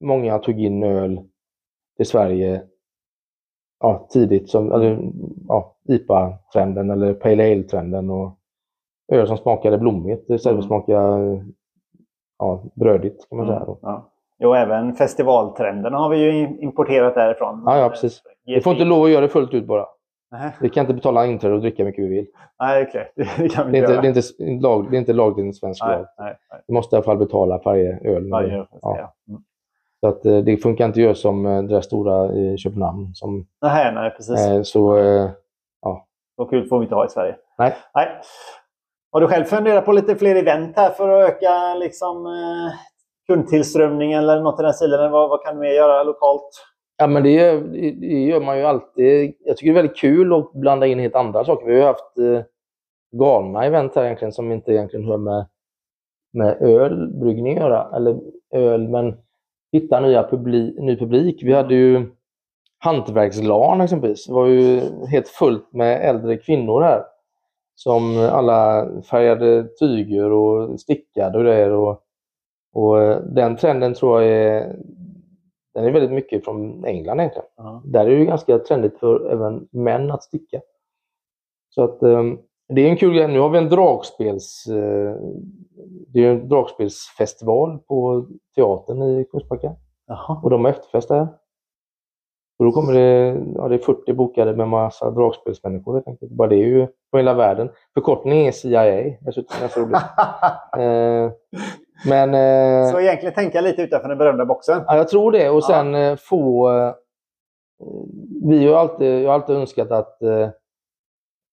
många 0.00 0.38
tog 0.38 0.60
in 0.60 0.82
öl 0.82 1.20
till 1.96 2.06
Sverige 2.06 2.62
ja, 3.80 4.06
tidigt. 4.10 4.50
Som, 4.50 4.72
eller, 4.72 5.10
ja, 5.48 5.76
IPA-trenden 5.88 6.90
eller 6.90 7.14
Pale 7.14 7.52
Ale-trenden. 7.52 8.10
Och 8.10 8.30
öl 9.12 9.26
som 9.26 9.36
smakade 9.36 9.78
blommigt 9.78 10.30
istället 10.30 10.42
för 10.42 10.50
Mm. 10.50 10.58
att 10.60 10.66
smaka 10.66 10.92
ja, 12.38 12.62
brödigt. 12.74 13.26
Kan 13.28 13.38
man 13.38 13.46
säga. 13.46 13.60
Mm, 13.60 13.76
ja. 13.82 14.10
Jo, 14.38 14.54
även 14.54 14.94
festivaltrenderna 14.94 15.98
har 15.98 16.08
vi 16.08 16.16
ju 16.18 16.58
importerat 16.58 17.14
därifrån. 17.14 17.62
Ja, 17.66 17.78
ja, 17.78 17.88
precis. 17.88 18.22
Vi 18.44 18.60
får 18.60 18.72
inte 18.72 18.84
lov 18.84 19.04
att 19.04 19.10
göra 19.10 19.20
det 19.20 19.28
fullt 19.28 19.54
ut 19.54 19.66
bara. 19.66 19.86
Nej, 20.30 20.50
Vi 20.60 20.68
kan 20.68 20.80
inte 20.80 20.94
betala 20.94 21.26
inträde 21.26 21.54
och 21.54 21.60
dricka 21.60 21.84
mycket 21.84 22.04
vi 22.04 22.08
vill. 22.08 22.26
nej, 22.60 22.90
det 23.16 23.22
är 23.22 23.48
klart. 23.48 23.66
Det 23.66 23.72
Det 23.72 23.78
är 23.78 23.82
inte, 23.82 23.92
göra. 23.92 24.00
det 24.02 24.08
är 24.08 24.48
inte, 24.48 24.66
lag, 24.66 24.90
det 24.90 24.96
är 24.96 24.98
inte 24.98 25.12
lagligt 25.12 25.38
enligt 25.42 25.56
svensk 25.56 25.82
lag. 25.84 25.90
nej, 25.90 26.04
nej, 26.18 26.36
nej. 26.50 26.60
Vi 26.66 26.74
måste 26.74 26.94
i 26.94 26.96
alla 26.96 27.04
fall 27.04 27.18
betala 27.18 27.58
för 27.58 27.64
varje 27.70 27.98
öl. 28.16 28.30
Varje 28.30 28.58
öl, 28.58 28.66
Ja. 28.70 28.96
ja. 28.98 29.14
Mm. 29.28 29.42
Så 30.00 30.08
att, 30.08 30.26
eh, 30.26 30.36
det 30.38 30.56
funkar 30.56 30.84
inte 30.84 31.00
att 31.00 31.04
göra 31.04 31.14
som 31.14 31.46
eh, 31.46 31.62
det 31.62 31.68
där 31.74 31.80
stora 31.80 32.32
i 32.32 32.56
Köpenhamn. 32.58 33.14
Som, 33.14 33.46
Nej, 33.62 33.94
nej, 33.94 34.10
precis. 34.10 34.46
eh, 34.48 34.62
så, 34.62 34.98
eh, 34.98 35.30
Så 36.36 36.44
kul 36.44 36.68
får 36.68 36.78
vi 36.78 36.82
inte 36.84 36.94
ha 36.94 37.06
i 37.06 37.08
Sverige. 37.08 37.36
Nej. 37.58 37.74
nej. 37.94 38.08
Har 39.12 39.20
du 39.20 39.28
själv 39.28 39.44
funderat 39.44 39.84
på 39.84 39.92
lite 39.92 40.16
fler 40.16 40.34
event 40.36 40.76
här 40.76 40.90
för 40.90 41.08
att 41.08 41.28
öka 41.30 41.74
liksom, 41.74 42.26
eh, 42.26 42.72
kundtillströmningen 43.26 44.18
eller 44.18 44.40
något 44.40 44.60
i 44.60 44.62
den 44.62 44.72
stilen? 44.72 45.12
Vad, 45.12 45.28
vad 45.30 45.42
kan 45.44 45.54
du 45.54 45.60
mer 45.60 45.70
göra 45.72 46.02
lokalt? 46.02 46.50
ja, 46.96 47.06
men 47.06 47.22
det, 47.22 47.30
gör- 47.30 47.60
det 48.00 48.06
gör 48.06 48.40
man 48.40 48.58
ju 48.58 48.64
alltid. 48.64 49.34
Jag 49.44 49.56
tycker 49.56 49.72
det 49.72 49.78
är 49.78 49.82
väldigt 49.82 49.96
kul 50.00 50.32
att 50.32 50.52
blanda 50.52 50.86
in 50.86 50.98
helt 50.98 51.14
andra 51.14 51.44
saker. 51.44 51.66
Vi 51.66 51.72
har 51.72 51.78
ju 51.80 51.86
haft 51.86 52.18
eh, 52.18 52.42
galna 53.18 53.64
event 53.64 53.94
här 53.96 54.04
egentligen 54.04 54.32
som 54.32 54.52
inte 54.52 54.72
egentligen 54.72 55.06
hör 55.08 55.16
med, 55.16 55.46
med 56.32 56.62
ölbryggning 56.62 57.56
att 57.58 57.62
göra. 57.64 57.96
Eller 57.96 58.20
öl, 58.54 58.88
men 58.88 59.16
hitta 59.72 60.00
nya 60.00 60.22
publi 60.30 60.74
ny 60.80 60.96
publik. 60.98 61.42
Vi 61.42 61.52
hade 61.52 61.74
ju 61.74 62.06
hantverkslarn 62.78 63.80
exempelvis. 63.80 64.26
Det 64.26 64.32
var 64.32 64.46
ju 64.46 64.80
helt 65.10 65.28
fullt 65.28 65.72
med 65.72 66.08
äldre 66.10 66.36
kvinnor 66.36 66.82
här. 66.82 67.02
Som 67.74 68.28
alla 68.32 68.88
färgade 69.10 69.68
tyger 69.80 70.32
och 70.32 70.80
stickade 70.80 71.38
och 71.38 71.44
grejer. 71.44 71.70
Och, 71.70 72.00
och 72.74 73.02
eh, 73.02 73.20
den 73.20 73.56
trenden 73.56 73.94
tror 73.94 74.22
jag 74.22 74.32
är, 74.32 74.76
den 75.74 75.84
är 75.84 75.90
väldigt 75.90 76.12
mycket 76.12 76.44
från 76.44 76.84
England 76.84 77.20
egentligen. 77.20 77.48
Ja. 77.56 77.82
Där 77.84 78.00
är 78.00 78.10
det 78.10 78.16
ju 78.16 78.24
ganska 78.24 78.58
trendigt 78.58 78.98
för 78.98 79.32
även 79.32 79.68
män 79.70 80.10
att 80.10 80.22
sticka. 80.22 80.60
Så 81.68 81.84
att 81.84 82.02
eh, 82.02 82.22
det 82.68 82.80
är 82.80 82.88
en 82.88 82.96
kul 82.96 83.14
grej. 83.14 83.28
Nu 83.28 83.40
har 83.40 83.48
vi 83.48 83.58
en 83.58 83.68
dragspels... 83.68 84.66
Eh, 84.66 85.16
det 86.08 86.24
är 86.24 86.30
en 86.30 86.48
dragspelsfestival 86.48 87.78
på 87.78 88.26
teatern 88.54 89.02
i 89.02 89.24
Kungsbacka. 89.24 89.76
Jaha. 90.06 90.40
Och 90.42 90.50
de 90.50 90.64
har 90.64 90.70
efterfest 90.72 91.08
där. 91.08 91.28
Och 92.58 92.64
då 92.64 92.72
kommer 92.72 92.92
det, 92.92 93.42
ja, 93.54 93.68
det 93.68 93.74
är 93.74 93.78
40 93.78 94.12
bokade 94.12 94.56
med 94.56 94.68
massa 94.68 95.10
dragspelsmänniskor 95.10 95.94
helt 95.94 96.08
enkelt. 96.08 96.32
Bara 96.32 96.48
det 96.48 96.56
är 96.56 96.66
ju 96.66 96.86
från 97.10 97.18
hela 97.18 97.34
världen. 97.34 97.68
Förkortningen 97.94 98.46
är 98.46 98.52
CIA. 98.52 99.16
Dessutom 99.20 99.56
ganska 99.60 99.80
roligt. 99.80 99.96
Eh, 100.78 101.32
men 102.08 102.34
eh, 102.34 102.90
Så 102.92 103.00
egentligen 103.00 103.34
tänka 103.34 103.60
lite 103.60 103.82
utanför 103.82 104.08
den 104.08 104.18
berömda 104.18 104.44
boxen. 104.46 104.82
ja, 104.86 104.96
jag 104.96 105.08
tror 105.08 105.32
det. 105.32 105.50
Och 105.50 105.64
sen 105.64 105.94
eh, 105.94 106.16
få... 106.16 106.70
Eh, 106.72 106.94
vi 108.48 108.56
har 108.56 108.62
ju 108.64 108.74
alltid, 108.74 109.22
jag 109.22 109.28
har 109.28 109.34
alltid 109.34 109.56
önskat 109.56 109.90
att... 109.90 110.22
Eh, 110.22 110.48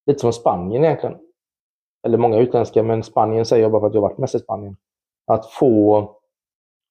lite 0.05 0.19
som 0.19 0.33
Spanien 0.33 0.83
egentligen. 0.83 1.17
Eller 2.07 2.17
många 2.17 2.37
utländska, 2.37 2.83
men 2.83 3.03
Spanien 3.03 3.45
säger 3.45 3.63
jag 3.63 3.71
bara 3.71 3.79
för 3.81 3.87
att 3.87 3.93
jag 3.93 4.01
varit 4.01 4.17
mest 4.17 4.35
i 4.35 4.39
Spanien. 4.39 4.77
Att 5.27 5.45
få 5.45 6.09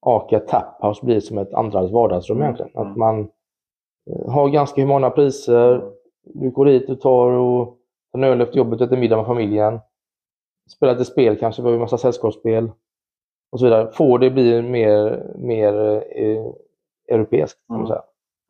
Aka 0.06 0.40
Taphouse 0.40 1.04
bli 1.06 1.20
som 1.20 1.38
ett 1.38 1.54
andras 1.54 1.90
vardagsrum 1.90 2.36
Mm, 2.38 2.44
egentligen. 2.46 2.72
mm. 2.76 2.90
Att 2.90 2.96
man 2.96 3.20
eh, 4.10 4.30
har 4.32 4.48
ganska 4.48 4.80
humana 4.80 5.10
priser. 5.10 5.82
Du 6.24 6.50
går 6.50 6.64
dit 6.64 6.90
och 6.90 7.00
tar 7.00 7.30
och 7.30 7.66
tar 8.12 8.18
en 8.18 8.24
öl 8.24 8.40
efter 8.40 8.56
jobbet, 8.56 8.80
äter 8.80 8.96
middag 8.96 9.16
med 9.16 9.26
familjen. 9.26 9.80
Spelar 10.76 10.92
lite 10.92 11.04
spel 11.04 11.36
kanske, 11.38 11.62
vi 11.62 11.68
har 11.68 11.72
ju 11.72 11.78
massa 11.80 11.98
sällskapsspel. 11.98 12.70
Och 13.52 13.58
så 13.60 13.66
vidare. 13.66 13.90
Får 13.92 14.18
det 14.18 14.30
bli 14.30 14.62
mer, 14.62 15.26
mer 15.38 15.74
eh, 16.16 16.44
europeiskt, 17.14 17.58
Mm. 17.70 17.86
Ja, 17.88 18.04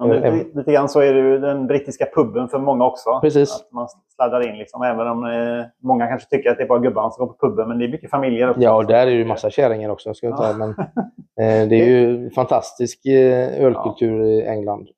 Eh, 0.05 0.35
lite, 0.35 0.59
lite 0.59 0.73
grann 0.73 0.89
så 0.89 1.01
är 1.01 1.15
det 1.15 1.21
ju 1.21 1.39
den 1.39 1.67
brittiska 1.67 2.07
puben 2.15 2.49
för 2.49 2.59
många 2.59 2.85
också. 2.85 3.21
Precis. 3.21 3.55
Att 3.55 3.73
man 3.73 3.89
sladdar 4.15 4.49
in 4.49 4.59
liksom. 4.59 4.83
Även 4.83 5.07
om 5.07 5.25
eh, 5.25 5.65
många 5.83 6.07
kanske 6.07 6.29
tycker 6.31 6.51
att 6.51 6.57
det 6.57 6.63
är 6.63 6.69
bara 6.69 6.79
gubbarna 6.79 7.11
som 7.11 7.27
går 7.27 7.33
på 7.35 7.49
puben. 7.49 7.69
Men 7.69 7.79
det 7.79 7.85
är 7.85 7.89
mycket 7.89 8.11
familjer 8.11 8.51
också. 8.51 8.61
Ja, 8.63 8.77
och 8.77 8.87
där 8.87 8.95
är 9.03 9.07
det 9.07 9.13
ju 9.13 9.25
massa 9.25 9.51
kärringar 9.51 9.91
också. 9.91 10.15
Ska 10.15 10.27
jag 10.27 10.37
ta, 10.37 10.47
Ja. 10.51 10.57
men, 10.57 10.71
eh, 10.71 11.69
det 11.69 11.77
är 11.81 11.87
ju 11.87 12.31
fantastisk 12.35 13.07
eh, 13.07 13.65
ölkultur 13.65 14.23
i 14.25 14.47
England. 14.47 14.89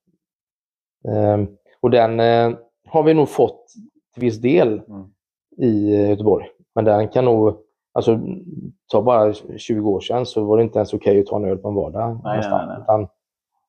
Eh, 1.08 1.38
och 1.80 1.90
den 1.90 2.20
eh, 2.20 2.50
har 2.88 3.02
vi 3.02 3.14
nog 3.14 3.28
fått 3.28 3.66
till 4.14 4.20
viss 4.20 4.40
del 4.40 4.68
Mm. 4.88 5.04
i 5.58 5.94
eh, 5.94 6.10
Göteborg. 6.10 6.46
Men 6.74 6.84
den 6.84 7.08
kan 7.08 7.24
nog 7.24 7.56
Alltså, 7.94 8.18
ta 8.92 9.02
bara 9.02 9.32
20 9.56 9.90
år 9.90 10.00
sedan 10.00 10.26
så 10.26 10.44
var 10.44 10.56
det 10.56 10.62
inte 10.62 10.78
ens 10.78 10.94
okej 10.94 11.20
att 11.20 11.26
ta 11.26 11.36
en 11.36 11.44
öl 11.44 11.58
på 11.58 11.68
en 11.68 11.74
vardag. 11.74 12.20
nej, 12.24 12.36
nästan. 12.36 12.68
nej. 12.68 12.76
Utan 12.82 13.08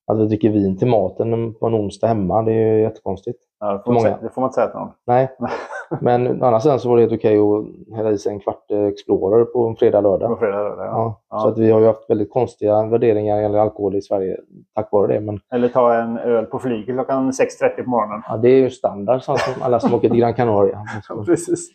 att 0.07 0.19
vi 0.19 0.25
dricker 0.25 0.49
vin 0.49 0.77
till 0.77 0.87
maten 0.87 1.53
på 1.53 1.67
en 1.67 1.75
onsdag 1.75 2.07
hemma, 2.07 2.41
det 2.41 2.51
är 2.51 2.73
ju 2.75 2.81
jättekonstigt. 2.81 3.39
Ja, 3.59 3.73
det, 3.73 3.83
får 3.85 3.99
säga, 3.99 4.17
det 4.21 4.29
får 4.29 4.41
man 4.41 4.47
inte 4.47 4.55
säga 4.55 4.67
till 4.67 4.79
någon. 4.79 4.91
Nej, 5.07 5.31
men 6.01 6.27
andra 6.43 6.59
sidan 6.59 6.79
så 6.79 6.89
var 6.89 6.95
det 6.95 7.01
helt 7.01 7.13
okej 7.13 7.39
att 7.39 7.95
hälla 7.97 8.11
i 8.11 8.17
sig 8.17 8.31
en 8.33 8.39
kvart 8.39 8.71
eh, 8.71 8.83
Explorer 8.83 9.45
på 9.45 9.67
en 9.67 9.75
fredag, 9.75 10.01
På 10.01 10.07
lördag. 10.09 10.39
fredag, 10.39 10.57
lördag, 10.63 10.85
ja. 10.85 10.91
Ja, 10.91 11.21
Ja. 11.29 11.39
Så 11.39 11.47
att 11.47 11.57
vi 11.57 11.71
har 11.71 11.79
ju 11.79 11.85
haft 11.85 12.09
väldigt 12.09 12.31
konstiga 12.31 12.85
värderingar 12.85 13.41
gäller 13.41 13.59
alkohol 13.59 13.95
i 13.95 14.01
Sverige 14.01 14.37
tack 14.75 14.91
vare 14.91 15.13
det. 15.13 15.19
Men 15.19 15.39
Eller 15.53 15.67
ta 15.67 15.93
en 15.93 16.17
öl 16.17 16.45
på 16.45 16.59
flyget 16.59 16.95
klockan 16.95 17.31
6.30 17.31 17.83
på 17.83 17.89
morgonen. 17.89 18.21
ja, 18.27 18.37
det 18.37 18.49
är 18.49 18.57
ju 18.59 18.69
standard, 18.69 19.21
sånt 19.21 19.39
som 19.39 19.61
alla 19.63 19.79
som 19.79 19.93
åker 19.93 20.09
till 20.09 20.19
Gran 20.19 20.33
Canaria. 20.33 20.79
Precis. 21.25 21.69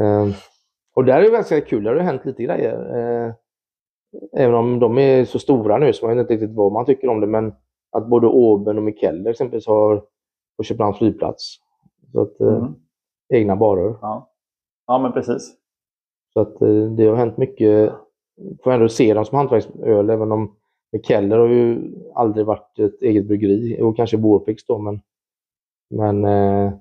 Eh, 0.00 0.26
och 0.98 1.04
där 1.04 1.18
är 1.18 1.22
det 1.22 1.30
ganska 1.30 1.60
kul, 1.60 1.82
där 1.84 1.90
har 1.90 1.96
det 1.96 2.02
hänt 2.02 2.24
lite 2.24 2.42
grejer. 2.42 2.96
Eh, 2.98 3.34
även 4.32 4.54
om 4.54 4.78
de 4.78 4.98
är 4.98 5.24
så 5.24 5.38
stora 5.38 5.78
nu 5.78 5.92
så 5.92 6.06
man 6.06 6.16
vet 6.16 6.22
inte 6.22 6.34
riktigt 6.34 6.56
vad 6.56 6.72
man 6.72 6.84
tycker 6.86 7.08
om 7.08 7.20
det. 7.20 7.26
Men 7.26 7.54
att 7.92 8.06
både 8.06 8.26
Åben 8.26 8.76
och 8.78 8.82
Mikeller 8.84 9.30
exempelvis 9.30 9.66
har 9.66 10.04
på 10.56 10.62
Köpenhamns 10.62 10.98
flygplats. 10.98 11.58
Så 12.12 12.20
att, 12.20 12.40
eh, 12.40 12.56
Mm. 12.56 12.74
Egna 13.34 13.56
barer. 13.56 13.94
Ja. 14.02 14.30
ja, 14.86 14.98
men 14.98 15.12
precis. 15.12 15.56
Så 16.32 16.40
att 16.40 16.62
eh, 16.62 16.90
det 16.96 17.06
har 17.06 17.16
hänt 17.16 17.36
mycket. 17.36 17.92
Får 18.64 18.70
ändå 18.72 18.88
se 18.88 19.14
dem 19.14 19.24
som 19.24 19.38
hantverksöl, 19.38 20.10
även 20.10 20.32
om 20.32 20.56
Mikeller 20.92 21.38
har 21.38 21.48
ju 21.48 21.94
aldrig 22.14 22.46
varit 22.46 22.78
ett 22.78 23.02
eget 23.02 23.26
bryggeri. 23.26 23.82
Och 23.82 23.96
kanske 23.96 24.16
Warpix 24.16 24.66
då, 24.66 24.78
men, 24.78 25.00
men 25.90 26.24
eh, 26.24 26.72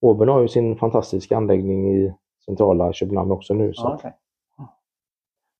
Åben 0.00 0.28
har 0.28 0.40
ju 0.40 0.48
sin 0.48 0.76
fantastiska 0.76 1.36
anläggning 1.36 1.94
i 1.96 2.14
centrala 2.46 2.92
Köpenhamn 2.92 3.30
också 3.30 3.54
nu. 3.54 3.74
Så 3.74 3.82
Ja, 3.82 3.94
okej. 3.94 4.12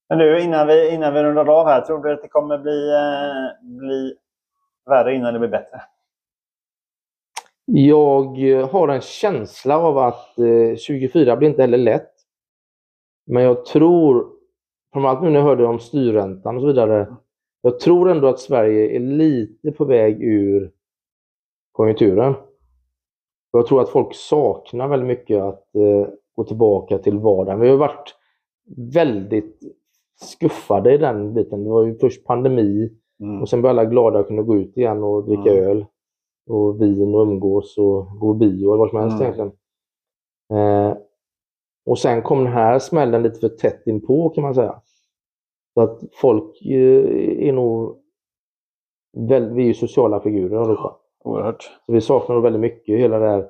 Men 0.09 0.19
du, 0.19 0.43
innan 0.43 0.67
vi, 0.67 0.95
innan 0.95 1.15
vi 1.15 1.23
rundar 1.23 1.49
av 1.49 1.67
här, 1.67 1.81
tror 1.81 2.03
du 2.03 2.13
att 2.13 2.23
det 2.23 2.29
kommer 2.29 2.59
bli, 2.59 2.91
eh, 2.91 3.79
bli 3.79 4.15
värre 4.87 5.15
innan 5.15 5.33
det 5.33 5.39
blir 5.39 5.49
bättre? 5.49 5.81
Jag 7.65 8.51
eh, 8.51 8.69
har 8.69 8.89
en 8.89 9.01
känsla 9.01 9.79
av 9.79 9.99
att 9.99 10.39
eh, 10.39 10.77
24 10.77 11.37
blir 11.37 11.49
inte 11.49 11.63
heller 11.63 11.79
lätt. 11.79 12.13
Men 13.27 13.43
jag 13.43 13.65
tror, 13.65 14.33
framförallt 14.93 15.23
nu 15.23 15.31
när 15.31 15.39
jag 15.39 15.47
hörde 15.47 15.67
om 15.67 15.79
styrräntan 15.79 16.57
och 16.57 16.63
så 16.63 16.67
vidare, 16.67 17.17
jag 17.61 17.81
tror 17.81 18.11
ändå 18.11 18.29
att 18.29 18.41
Sverige 18.41 18.97
är 18.97 19.01
lite 19.01 19.73
på 19.73 19.85
väg 19.85 20.23
ur 20.23 20.73
konjunkturen. 21.73 22.35
Och 23.53 23.59
Jag 23.59 23.67
tror 23.67 23.81
att 23.81 23.89
folk 23.89 24.15
saknar 24.15 24.89
väldigt 24.89 25.09
mycket 25.09 25.43
att 25.43 25.75
eh, 25.75 26.09
gå 26.37 26.45
tillbaka 26.45 26.99
till 26.99 27.19
vardagen. 27.19 27.61
Vi 27.61 27.69
har 27.69 27.77
varit 27.77 28.15
väldigt 28.95 29.61
skuffade 30.21 30.95
i 30.95 30.99
den 30.99 31.35
biten. 31.35 31.65
Det 31.65 31.71
var 31.71 31.85
ju 31.85 31.99
först 31.99 32.25
pandemi, 32.27 32.91
och 33.41 33.49
sen 33.49 33.61
blev 33.61 33.71
alla 33.71 33.85
glada 33.85 34.19
att 34.19 34.27
kunna 34.27 34.43
gå 34.43 34.57
ut 34.57 34.77
igen 34.77 35.03
och 35.05 35.25
dricka 35.25 35.53
Mm. 35.53 35.65
öl 35.65 35.87
och 36.49 36.83
vin 36.83 37.15
och 37.15 37.23
umgås 37.23 37.79
och 37.79 38.07
gå 38.21 38.35
bio 38.35 38.69
eller 38.69 38.79
vad 38.79 38.91
som 38.91 38.99
helst 39.01 39.21
Mm. 39.21 39.23
egentligen. 39.23 39.53
Eh, 40.53 40.97
och 41.87 41.99
sen 41.99 42.23
kom 42.23 42.39
den 42.45 42.53
här 42.53 42.79
smällen 42.79 43.23
lite 43.23 43.41
för 43.41 43.49
tätt 43.49 43.87
inpå 43.87 44.29
kan 44.31 44.43
man 44.43 44.55
säga. 44.55 44.83
Så 45.75 45.81
att 45.81 46.01
folk 46.13 46.63
eh, 46.67 47.49
är 47.49 47.53
nog... 47.53 47.97
Väl, 49.29 49.51
vi 49.55 49.63
är 49.63 49.67
ju 49.67 49.75
sociala 49.75 50.21
figurer 50.21 50.57
allihopa. 50.57 50.97
Oerhört. 51.25 51.63
Så 51.87 51.93
vi 51.93 52.01
saknar 52.01 52.41
väldigt 52.41 52.61
mycket 52.61 52.99
hela 52.99 53.19
det 53.19 53.29
här 53.29 53.49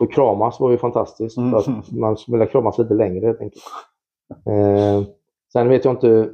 få 0.00 0.06
kramas 0.06 0.60
var 0.60 0.70
ju 0.70 0.78
fantastiskt. 0.78 1.38
Mm. 1.38 1.54
Att 1.54 1.92
man 1.92 2.16
skulle 2.16 2.38
vilja 2.38 2.52
kramas 2.52 2.78
lite 2.78 2.94
längre 2.94 3.26
helt 3.26 3.40
enkelt. 3.40 3.62
Eh, 4.46 5.02
sen 5.52 5.68
vet 5.68 5.84
jag 5.84 5.92
inte, 5.94 6.30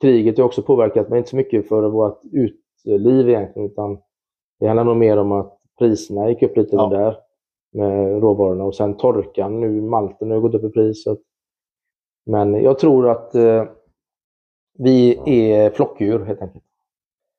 kriget 0.00 0.38
har 0.38 0.44
också 0.44 0.62
påverkat, 0.62 1.08
men 1.08 1.18
inte 1.18 1.30
så 1.30 1.36
mycket 1.36 1.68
för 1.68 1.82
vårt 1.88 2.20
utliv 2.32 3.28
egentligen, 3.28 3.70
utan 3.70 3.98
det 4.60 4.66
handlar 4.66 4.84
nog 4.84 4.96
mer 4.96 5.16
om 5.16 5.32
att 5.32 5.58
priserna 5.78 6.28
gick 6.28 6.42
upp 6.42 6.56
lite 6.56 6.76
Ja. 6.76 6.86
där 6.88 7.16
med 7.74 8.20
råvarorna 8.22 8.64
och 8.64 8.74
sen 8.74 8.96
torkan 8.96 9.60
nu, 9.60 9.80
malten 9.80 10.30
har 10.30 10.40
gått 10.40 10.54
upp 10.54 10.64
i 10.64 10.68
pris. 10.68 11.04
så 11.04 11.12
att- 11.12 11.20
Men 12.26 12.54
jag 12.62 12.78
tror 12.78 13.08
att 13.08 13.34
eh, 13.34 13.64
vi 14.78 15.18
är 15.26 15.70
flockdjur 15.70 16.24
helt 16.24 16.42
enkelt. 16.42 16.64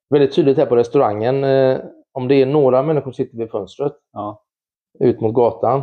Väldigt 0.09 0.35
tydligt 0.35 0.57
här 0.57 0.65
på 0.65 0.75
restaurangen, 0.75 1.43
eh, 1.43 1.79
om 2.11 2.27
det 2.27 2.35
är 2.35 2.45
några 2.45 2.83
människor 2.83 3.03
som 3.11 3.13
sitter 3.13 3.37
vid 3.37 3.51
fönstret 3.51 3.93
Ja. 4.13 4.43
Ut 4.99 5.21
mot 5.21 5.33
gatan, 5.35 5.81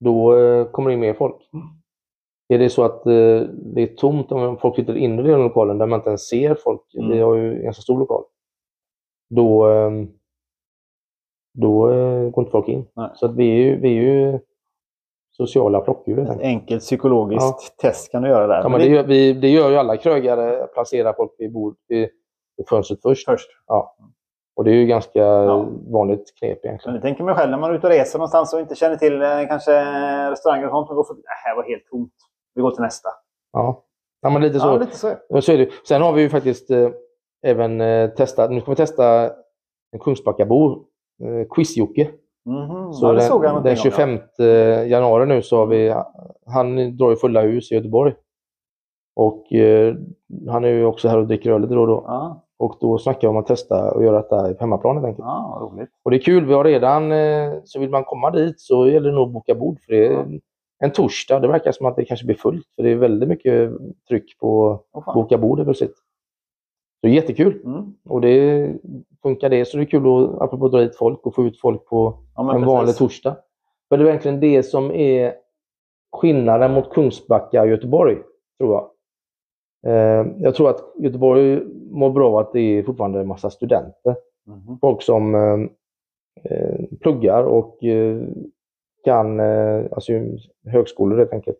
då 0.00 0.36
eh, 0.38 0.64
kommer 0.64 0.90
det 0.90 0.94
in 0.94 1.00
mer 1.00 1.14
folk. 1.14 1.36
Är 2.48 2.58
det 2.58 2.70
så 2.70 2.84
att 2.84 3.06
eh, 3.06 3.40
det 3.74 3.82
är 3.82 3.94
tomt, 3.96 4.32
om 4.32 4.58
folk 4.58 4.76
sitter 4.76 4.96
inne 4.96 5.22
i 5.22 5.26
den 5.26 5.40
lokalen 5.42 5.78
där 5.78 5.86
man 5.86 5.98
inte 5.98 6.08
ens 6.10 6.28
ser 6.28 6.54
folk, 6.54 6.80
Mm. 6.94 7.10
vi 7.10 7.18
har 7.20 7.34
ju 7.34 7.56
en 7.56 7.62
ganska 7.64 7.82
stor 7.82 7.98
lokal, 7.98 8.24
då, 9.30 9.70
eh, 9.70 9.90
då 11.58 11.90
eh, 11.92 12.30
går 12.30 12.42
inte 12.42 12.50
folk 12.50 12.68
in. 12.68 12.86
Nej. 12.96 13.10
Så 13.14 13.26
att 13.26 13.34
vi 13.36 13.50
är 13.50 13.56
ju, 13.64 13.80
vi 13.80 13.88
är 13.88 14.02
ju 14.02 14.38
sociala 15.36 15.84
flockdjur. 15.84 16.18
Ett 16.18 16.40
enkelt. 16.40 16.82
psykologiskt 16.82 17.78
test 17.78 18.10
kan 18.12 18.22
du 18.22 18.28
göra 18.28 18.46
där. 18.46 18.60
Ja, 18.62 18.68
Men 18.68 18.80
det, 18.80 18.86
gör, 18.86 19.04
vi, 19.04 19.32
det 19.32 19.48
gör 19.48 19.70
ju 19.70 19.76
alla 19.76 19.96
krögare, 19.96 20.66
placerar 20.66 21.12
folk 21.12 21.32
vid, 21.38 21.52
bord, 21.52 21.76
vid, 21.88 22.08
vid 22.56 22.68
fönstret 22.68 23.02
först. 23.02 23.24
först. 23.24 23.48
Och 24.60 24.64
det 24.64 24.70
är 24.70 24.74
ju 24.74 24.86
ganska 24.86 25.18
Ja. 25.20 25.68
vanligt 25.90 26.32
knep 26.38 26.64
egentligen. 26.64 26.80
Men 26.84 26.94
det 26.94 27.00
tänker 27.00 27.24
man 27.24 27.34
själv 27.34 27.50
när 27.50 27.58
man 27.58 27.70
är 27.70 27.74
ute 27.74 27.86
och 27.86 27.92
reser 27.92 28.18
någonstans 28.18 28.54
och 28.54 28.60
inte 28.60 28.74
känner 28.74 28.96
till 28.96 29.22
eh, 29.22 29.28
kanske 29.48 29.72
restauranger 30.30 30.64
och 30.64 30.70
sånt. 30.70 30.88
Man 30.88 30.96
går 30.96 31.04
förbi. 31.04 31.20
Det 31.22 31.48
här 31.48 31.56
var 31.56 31.62
helt 31.64 31.86
tomt. 31.86 32.12
Vi 32.54 32.62
går 32.62 32.70
till 32.70 32.82
nästa. 32.82 33.08
Ja, 33.52 33.84
ja 34.22 34.30
men 34.30 34.42
lite 34.42 34.60
så. 34.60 34.66
Ja, 34.66 34.78
lite 34.78 34.96
så. 34.96 35.12
Ja, 35.28 35.40
så 35.40 35.52
är 35.52 35.58
det. 35.58 35.68
Sen 35.88 36.02
har 36.02 36.12
vi 36.12 36.22
ju 36.22 36.28
faktiskt 36.28 36.70
eh, 36.70 36.88
även 37.46 37.80
eh, 37.80 38.10
testat, 38.10 38.50
nu 38.50 38.60
ska 38.60 38.70
vi 38.70 38.76
testa 38.76 39.30
en 39.92 39.98
Kungsbackabo, 40.00 40.72
eh, 41.24 41.46
Quiz-Jocke. 41.50 42.10
Mhm. 42.44 42.92
Så 42.92 43.06
ja, 43.06 43.12
den, 43.12 43.62
den 43.62 43.72
om, 43.72 43.76
25 43.76 44.18
januari 44.88 45.26
nu 45.26 45.42
så 45.42 45.56
har 45.56 45.66
vi, 45.66 45.94
han 46.46 46.96
drar 46.96 47.10
ju 47.10 47.16
fulla 47.16 47.40
hus 47.40 47.72
i 47.72 47.74
Göteborg. 47.74 48.14
Och 49.16 49.52
eh, 49.52 49.94
han 50.48 50.64
är 50.64 50.68
ju 50.68 50.84
också 50.84 51.08
här 51.08 51.18
och 51.18 51.26
dricker 51.26 51.50
öl 51.50 51.60
lite 51.62 51.74
då 51.74 51.80
och 51.80 51.86
då. 51.86 52.04
Ja, 52.06 52.46
Och 52.60 52.76
då 52.80 52.98
snackar 52.98 53.28
jag 53.28 53.30
om 53.30 53.36
att 53.36 53.46
testa 53.46 53.92
och 53.94 54.04
göra 54.04 54.16
detta 54.16 54.54
på 54.54 54.60
hemmaplan 54.60 54.96
helt 54.96 55.06
enkelt. 55.06 55.24
ja 55.26 55.58
roligt. 55.62 55.88
Och 56.04 56.10
det 56.10 56.16
är 56.16 56.22
kul, 56.22 56.46
vi 56.46 56.54
har 56.54 56.64
redan, 56.64 57.12
eh, 57.12 57.52
så 57.64 57.80
vill 57.80 57.90
man 57.90 58.04
komma 58.04 58.30
dit 58.30 58.60
så 58.60 58.86
gäller 58.86 59.08
det 59.08 59.14
nog 59.14 59.26
att 59.26 59.32
boka 59.32 59.54
bord 59.54 59.80
för 59.80 59.92
det 59.92 60.06
är 60.06 60.12
Ja. 60.12 60.24
en 60.84 60.90
torsdag. 60.92 61.40
Det 61.40 61.48
verkar 61.48 61.72
som 61.72 61.86
att 61.86 61.96
det 61.96 62.04
kanske 62.04 62.26
blir 62.26 62.36
fullt 62.36 62.66
för 62.76 62.82
det 62.82 62.90
är 62.90 62.96
väldigt 62.96 63.28
mycket 63.28 63.70
tryck 64.08 64.38
på 64.38 64.80
fan. 65.04 65.14
boka 65.14 65.38
bord 65.38 65.58
helt 65.58 65.66
plötsligt. 65.66 65.96
Så 65.96 67.06
det 67.06 67.08
är 67.08 67.12
jättekul. 67.12 67.62
Mm. 67.64 67.94
Och 68.08 68.20
det 68.20 68.68
funkar 69.22 69.48
det 69.48 69.64
så 69.64 69.76
det 69.76 69.82
är 69.82 69.84
kul 69.84 70.06
att, 70.06 70.40
apropå 70.42 70.66
att 70.66 70.72
dra 70.72 70.80
hit 70.80 70.96
folk 70.96 71.26
och 71.26 71.34
få 71.34 71.44
ut 71.46 71.60
folk 71.60 71.84
på 71.86 72.18
Ja, 72.36 72.42
en 72.42 72.48
precis. 72.48 72.66
vanlig 72.66 72.96
torsdag. 72.96 73.36
För 73.88 73.96
det 73.98 74.02
är 74.04 74.12
verkligen 74.12 74.40
det 74.40 74.62
som 74.62 74.90
är 74.90 75.34
skillnaden 76.16 76.72
mot 76.72 76.90
Kungsbacka 76.92 77.60
och 77.62 77.68
Göteborg, 77.68 78.16
tror 78.58 78.72
jag. 78.74 78.89
Eh, 79.86 80.26
jag 80.38 80.54
tror 80.54 80.70
att 80.70 80.94
Göteborg 80.98 81.62
mår 81.90 82.10
bra 82.10 82.28
av 82.28 82.36
att 82.36 82.52
det 82.52 82.60
är 82.60 82.82
fortfarande 82.82 83.20
en 83.20 83.28
massa 83.28 83.50
studenter. 83.50 84.16
Mhm. 84.46 84.78
Folk 84.80 85.02
som 85.02 85.34
eh, 85.34 85.60
eh, 86.44 86.84
pluggar 87.00 87.42
och 87.44 87.78
kan, 89.04 89.40
alltså 89.40 90.12
högskolor 90.66 91.18
helt 91.18 91.32
enkelt, 91.32 91.58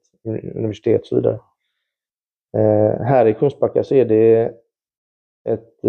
universitet 0.55 1.01
och 1.01 1.07
så 1.07 1.17
vidare. 1.17 1.41
Här 3.05 3.27
i 3.27 3.35
Kungsbacka 3.35 3.85
så 3.85 3.95
är 3.95 4.05
det 4.05 4.53
ett, 5.49 5.85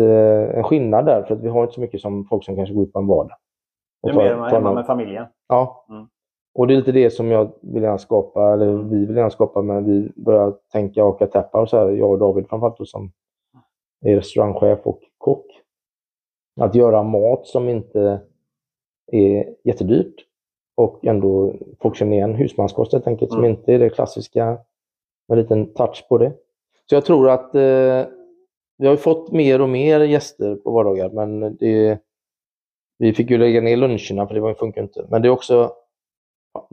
en 0.55 0.63
skillnad 0.63 1.05
där, 1.05 1.23
för 1.23 1.35
att 1.35 1.41
vi 1.41 1.47
har 1.47 1.63
inte 1.63 1.73
så 1.73 1.81
mycket 1.81 2.01
som 2.01 2.25
folk 2.25 2.43
som 2.45 2.55
kanske 2.55 2.75
går 2.75 2.83
ut 2.83 2.93
på 2.93 2.99
en 2.99 3.07
vardag. 3.07 3.37
Det 4.03 4.09
är 4.09 4.15
mer 4.15 4.49
hemma 4.49 4.73
med 4.73 4.85
familjen. 4.85 5.25
Ja. 5.47 5.85
Mm. 5.89 6.07
Och 6.53 6.67
det 6.67 6.73
är 6.73 6.77
lite 6.77 6.91
det 6.91 7.09
som 7.09 7.31
jag 7.31 7.51
vill 7.61 7.83
gärna 7.83 7.97
skapa, 7.97 8.53
eller 8.53 8.73
vi 8.73 9.05
vill 9.05 9.15
gärna 9.15 9.29
skapa, 9.29 9.61
men 9.61 9.85
vi 9.85 10.11
börjar 10.15 10.53
tänka 10.71 11.05
och 11.05 11.31
tappa 11.31 11.61
och 11.61 11.69
så 11.69 11.77
här, 11.77 11.89
jag 11.89 12.09
och 12.11 12.19
David 12.19 12.47
framförallt 12.49 12.77
då, 12.77 12.85
som 12.85 13.11
är 14.05 14.15
restaurangchef 14.15 14.79
och 14.83 14.99
kock. 15.17 15.45
Att 16.61 16.75
göra 16.75 17.03
mat 17.03 17.47
som 17.47 17.69
inte 17.69 18.21
är 19.11 19.55
jättedyrt 19.63 20.25
och 20.75 21.05
ändå 21.05 21.53
folk 21.81 21.95
känner 21.95 22.17
igen 22.17 22.35
husmanskost 22.35 22.93
helt 22.93 23.07
enkelt, 23.07 23.31
som 23.31 23.39
Mm. 23.39 23.51
inte 23.51 23.73
är 23.73 23.79
det 23.79 23.89
klassiska 23.89 24.45
med 25.27 25.37
en 25.37 25.41
liten 25.43 25.73
touch 25.73 26.05
på 26.09 26.17
det. 26.17 26.33
Så 26.89 26.95
jag 26.95 27.05
tror 27.05 27.29
att 27.29 27.55
eh, 27.55 28.05
vi 28.77 28.87
har 28.87 28.95
fått 28.95 29.31
mer 29.31 29.61
och 29.61 29.69
mer 29.69 29.99
gäster 29.99 30.55
på 30.55 30.71
vardagar, 30.71 31.09
men 31.09 31.57
det, 31.57 31.99
vi 32.97 33.13
fick 33.13 33.29
ju 33.29 33.37
lägga 33.37 33.61
ner 33.61 33.77
luncherna 33.77 34.27
för 34.27 34.33
det 34.35 34.41
var- 34.41 34.53
funkar 34.53 34.81
inte. 34.81 35.05
Men 35.09 35.21
det 35.21 35.27
är 35.27 35.29
också 35.31 35.71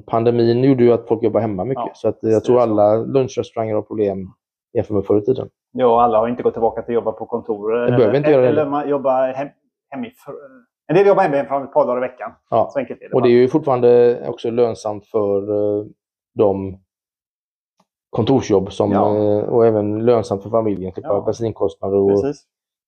pandemin 0.07 0.65
gjorde 0.65 0.85
ju 0.85 0.93
att 0.93 1.09
folk 1.09 1.23
jobbar 1.23 1.41
hemma 1.41 1.65
mycket. 1.65 1.85
Ja, 1.87 1.93
så 1.95 2.09
att 2.09 2.19
jag 2.21 2.45
tror 2.45 2.61
alla 2.61 2.97
lunchrestauranger 2.97 3.75
har 3.75 3.83
problem 3.83 4.29
jämfört 4.75 4.95
med 4.95 5.05
förr 5.05 5.19
i 5.19 5.25
tiden. 5.25 5.49
Ja, 5.73 6.03
alla 6.03 6.19
har 6.19 6.29
inte 6.29 6.43
gått 6.43 6.53
tillbaka 6.55 6.83
till 6.83 6.93
att 6.93 6.95
jobba 6.95 7.13
på 7.13 7.27
kontor. 7.27 7.73
Det 7.73 7.97
behöver 7.97 8.17
inte 8.17 8.31
göra 8.31 8.47
Eller 8.47 8.67
man 8.67 8.89
jobbar 8.89 9.29
hem, 9.33 9.49
hemifrån. 9.91 10.35
En 10.87 10.97
del 10.97 11.07
jobbar 11.07 11.23
hemifrån 11.23 11.63
ett 11.65 11.73
par 11.73 11.87
dagar 11.87 11.97
i 12.05 12.09
veckan. 12.09 12.33
Ja. 12.51 12.69
Så 12.73 12.79
enkelt 12.79 13.03
är 13.03 13.09
det. 13.09 13.15
Och 13.15 13.23
det 13.23 13.29
är 13.29 13.33
ju 13.33 13.49
fortfarande 13.49 14.21
också 14.29 14.51
lönsamt 14.51 15.07
för 15.07 15.43
eh, 15.81 15.87
de 16.35 16.79
kontorsjobb 18.11 18.73
som, 18.73 18.93
Ja. 18.93 19.17
eh, 19.17 19.45
och 19.45 19.67
även 19.67 20.05
lönsamt 20.05 20.43
för 20.43 20.51
familjen. 20.51 20.93
Slippa 20.93 21.09
Ja. 21.09 21.21
bensinkostnader 21.21 21.97
och 21.97 22.11
Precis. 22.11 22.45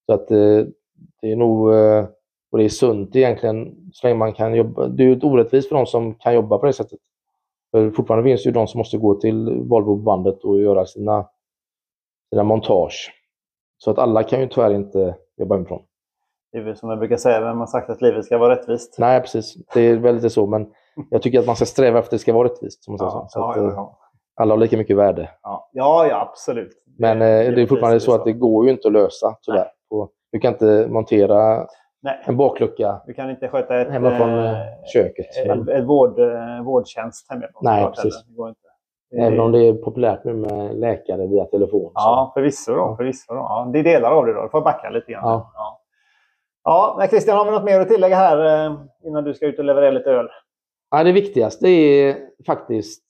Så 0.07 0.12
att 0.14 0.30
eh, 0.30 0.64
det 1.22 1.32
är 1.32 1.36
nog, 1.36 1.68
och 2.53 2.59
det 2.59 2.64
är 2.64 2.68
sunt 2.68 3.16
egentligen, 3.16 3.76
så 3.92 4.07
länge 4.07 4.18
man 4.18 4.32
kan 4.32 4.55
jobba. 4.55 4.86
Det 4.86 5.03
är 5.03 5.07
ju 5.07 5.20
orättvist 5.20 5.68
för 5.68 5.76
de 5.76 5.86
som 5.86 6.14
kan 6.14 6.34
jobba 6.34 6.59
på 6.59 6.66
det 6.66 6.72
sättet. 6.72 6.98
För 7.70 7.90
fortfarande 7.90 8.24
finns 8.24 8.42
det 8.42 8.48
ju 8.48 8.53
de 8.53 8.66
som 8.66 8.78
måste 8.78 8.98
gå 8.98 9.14
till 9.14 9.51
Volvo-bandet 9.51 10.44
och 10.44 10.61
göra 10.61 10.86
sina, 10.86 11.28
sina 12.32 12.42
montage. 12.42 13.12
Så 13.78 13.90
att 13.90 13.98
alla 13.98 14.22
kan 14.22 14.40
ju 14.40 14.48
tyvärr 14.48 14.74
inte 14.74 15.16
jobba 15.36 15.55
hemifrån. 15.55 15.82
Det 16.53 16.59
är 16.59 16.62
väl 16.62 16.76
som 16.76 16.90
jag 16.90 16.98
brukar 16.98 17.16
säga, 17.16 17.40
vem 17.40 17.59
har 17.59 17.66
sagt 17.66 17.90
att 17.90 18.03
livet 18.03 18.24
ska 18.24 18.38
vara 18.38 18.55
rättvist? 18.55 18.96
Nej, 18.98 19.20
precis. 19.20 19.55
Det 19.74 19.80
är 19.80 19.96
väl 19.96 20.14
lite 20.14 20.30
så, 20.30 20.46
men 20.46 20.72
jag 21.11 21.22
tycker 21.22 21.40
att 21.40 21.46
man 21.46 21.57
ska 21.57 21.64
sträva 21.66 21.98
efter 21.98 22.07
att 22.09 22.11
det 22.11 22.18
ska 22.18 22.32
vara 22.32 22.48
rättvist. 22.48 22.84
Som 22.84 22.92
man 22.92 22.98
säger 22.98 23.11
Ja, 23.11 23.28
så. 23.28 23.28
Så 23.28 23.38
ja, 23.38 23.51
att, 23.51 23.57
ja, 23.57 23.80
eh. 23.80 23.88
Alla 24.42 24.55
har 24.55 24.59
lika 24.59 24.76
mycket 24.76 24.96
värde. 24.96 25.30
Ja, 25.42 25.68
ja, 25.72 26.28
absolut. 26.30 26.84
Men 26.98 27.22
eh, 27.22 27.55
det 27.55 27.62
är 27.62 27.66
fortfarande 27.66 28.01
så 28.01 28.14
att 28.14 28.24
det 28.24 28.32
går 28.32 28.64
ju 28.64 28.70
inte 28.70 28.88
att 28.88 28.92
lösa, 28.92 29.36
tyvärr. 29.42 29.68
Och 29.90 30.11
du 30.32 30.38
kan 30.38 30.53
inte 30.53 30.86
montera 30.90 31.66
Nej, 32.03 32.22
en 32.24 32.36
baklucka 32.36 33.01
vi 33.07 33.14
kan 33.14 33.30
inte 33.30 33.48
sköta 33.48 33.80
ett, 33.80 33.88
hemma 33.88 34.16
från 34.16 34.38
eh, 34.38 34.61
eh, 34.61 34.66
köket. 34.94 35.26
Men, 35.46 35.62
ett, 35.62 35.68
ett 35.68 35.84
vård, 35.84 36.18
eh, 36.18 36.62
vårdtjänst 36.64 37.30
hemifrån. 37.30 37.61
Nej, 37.62 37.86
precis. 37.86 38.24
Det 38.24 38.34
går 38.34 38.48
inte. 38.48 38.61
Även 39.16 39.40
om 39.40 39.53
det 39.53 39.59
är 39.59 39.74
populärt 39.74 40.24
nu 40.24 40.32
med 40.32 40.76
läkare 40.76 41.26
via 41.26 41.44
telefon. 41.44 41.92
Ja, 41.94 42.30
förvisso. 42.34 42.74
Då, 42.74 42.96
förvisso 42.96 43.34
då. 43.34 43.34
Ja, 43.34 43.70
det 43.72 43.78
är 43.78 43.82
delar 43.82 44.11
av 44.11 44.26
det. 44.26 44.32
Då. 44.32 44.42
Du 44.42 44.48
får 44.48 44.61
backa 44.61 44.90
lite 44.90 45.12
grann. 45.12 45.22
Ja. 45.24 45.53
Ja. 45.55 45.80
Ja, 46.64 47.07
Christian, 47.11 47.36
har 47.36 47.44
vi 47.44 47.51
något 47.51 47.64
mer 47.64 47.80
att 47.80 47.88
tillägga 47.88 48.16
här 48.16 48.66
eh, 48.66 48.76
innan 49.05 49.24
du 49.24 49.34
ska 49.34 49.46
ut 49.46 49.59
och 49.59 49.64
leverera 49.64 49.90
lite 49.90 50.11
öl? 50.11 50.28
Ja, 50.90 51.05
det 51.05 51.12
viktigaste 51.12 51.68
är 51.68 52.16
faktiskt 52.46 53.03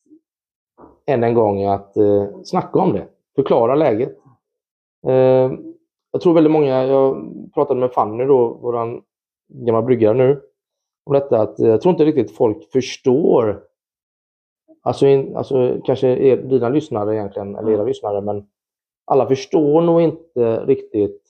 än 1.07 1.25
en 1.25 1.35
gång 1.35 1.65
att 1.65 1.97
eh, 1.97 2.27
snacka 2.45 2.79
om 2.79 2.93
det. 2.93 3.07
Förklara 3.37 3.75
läget. 3.75 4.17
Eh, 5.07 5.51
jag 6.11 6.21
tror 6.21 6.35
väldigt 6.35 6.53
många, 6.53 6.87
jag 6.87 7.31
pratade 7.55 7.81
med 7.81 7.93
Fanny 7.93 8.25
då, 8.25 8.49
våran 8.49 9.03
gamla 9.49 9.83
bryggare 9.83 10.15
nu, 10.15 10.41
om 11.05 11.13
detta 11.13 11.41
att 11.41 11.61
eh, 11.61 11.69
jag 11.69 11.81
tror 11.81 11.93
inte 11.93 12.05
riktigt 12.05 12.37
folk 12.37 12.73
förstår, 12.73 13.63
alltså, 14.83 15.07
in, 15.07 15.37
alltså 15.37 15.81
kanske 15.85 16.09
er, 16.09 16.37
dina 16.37 16.69
lyssnare 16.69 17.15
egentligen, 17.15 17.57
eller 17.57 17.73
era 17.73 17.85
lyssnare, 17.85 18.21
men 18.21 18.47
alla 19.05 19.27
förstår 19.27 19.81
nog 19.81 20.01
inte 20.01 20.65
riktigt 20.67 21.23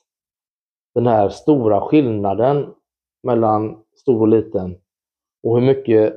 den 0.93 1.07
här 1.07 1.29
stora 1.29 1.81
skillnaden 1.81 2.73
mellan 3.23 3.83
stor 3.95 4.21
och 4.21 4.27
liten 4.27 4.77
och 5.43 5.59
hur 5.59 5.65
mycket 5.67 6.13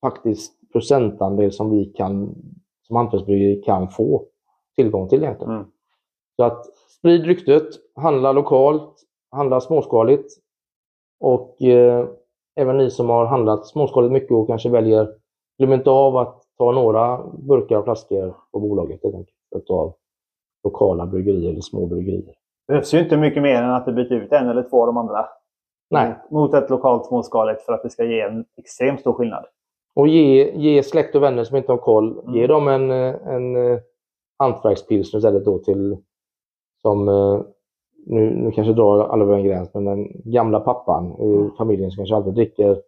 faktiskt 0.00 0.72
procentandel 0.72 1.52
som 1.52 1.70
vi 1.70 1.84
kan 1.84 2.34
som 2.82 2.96
hantverksbryggeri 2.96 3.62
kan 3.62 3.88
få 3.88 4.26
tillgång 4.76 5.08
till 5.08 5.22
egentligen. 5.22 5.52
Mm. 5.54 5.66
Så 6.36 6.44
att 6.44 6.66
sprid 6.88 7.24
ryktet, 7.24 7.68
handla 8.00 8.32
lokalt, 8.32 8.92
handla 9.30 9.60
småskaligt 9.60 10.32
och 11.20 11.62
eh, 11.62 12.06
även 12.60 12.76
ni 12.78 12.90
som 12.90 13.08
har 13.08 13.26
handlat 13.26 13.66
småskaligt 13.66 14.12
mycket 14.12 14.30
och 14.32 14.46
kanske 14.46 14.68
väljer, 14.68 15.14
glöm 15.58 15.72
inte 15.72 15.90
av 15.90 16.16
att 16.16 16.42
ta 16.58 16.72
några 16.72 17.26
burkar 17.26 17.76
och 17.76 17.84
flaskor 17.84 18.34
på 18.52 18.60
bolaget 18.60 19.02
helt 19.02 19.14
enkelt, 19.14 19.96
lokala 20.64 21.06
bryggerier 21.06 21.50
eller 21.50 21.60
små 21.60 21.86
bryggerier. 21.86 22.34
Det 22.66 22.72
behövs 22.72 22.94
ju 22.94 23.00
inte 23.00 23.16
mycket 23.16 23.42
mer 23.42 23.62
än 23.62 23.70
att 23.70 23.86
du 23.86 23.92
byter 23.92 24.12
ut 24.12 24.32
en 24.32 24.48
eller 24.48 24.62
två 24.62 24.80
av 24.80 24.86
de 24.86 24.96
andra 24.96 25.26
Nej. 25.90 26.14
mot 26.30 26.54
ett 26.54 26.70
lokalt 26.70 27.06
småskaligt 27.06 27.62
för 27.62 27.72
att 27.72 27.82
det 27.82 27.90
ska 27.90 28.04
ge 28.04 28.20
en 28.20 28.44
extremt 28.56 29.00
stor 29.00 29.12
skillnad. 29.12 29.44
Och 29.94 30.08
ge, 30.08 30.52
ge 30.56 30.82
släkt 30.82 31.14
och 31.14 31.22
vänner 31.22 31.44
som 31.44 31.56
inte 31.56 31.72
har 31.72 31.78
koll, 31.78 32.18
Mm. 32.18 32.34
ge 32.34 32.46
dem 32.46 32.68
en, 32.68 32.90
en 32.90 33.56
eh, 33.56 33.78
hantverkspilsner 34.38 35.18
istället 35.18 35.44
då 35.44 35.58
till, 35.58 35.96
som, 36.82 37.08
eh, 37.08 37.40
nu, 38.06 38.30
nu 38.30 38.50
kanske 38.50 38.72
drar 38.72 39.00
alla 39.04 39.24
över 39.24 39.34
en 39.34 39.44
gräns, 39.44 39.74
men 39.74 39.84
den 39.84 40.08
gamla 40.24 40.60
pappan 40.60 41.12
i 41.20 41.50
familjen 41.58 41.90
som 41.90 41.96
kanske 41.96 42.16
alltid 42.16 42.34
dricker, 42.34 42.82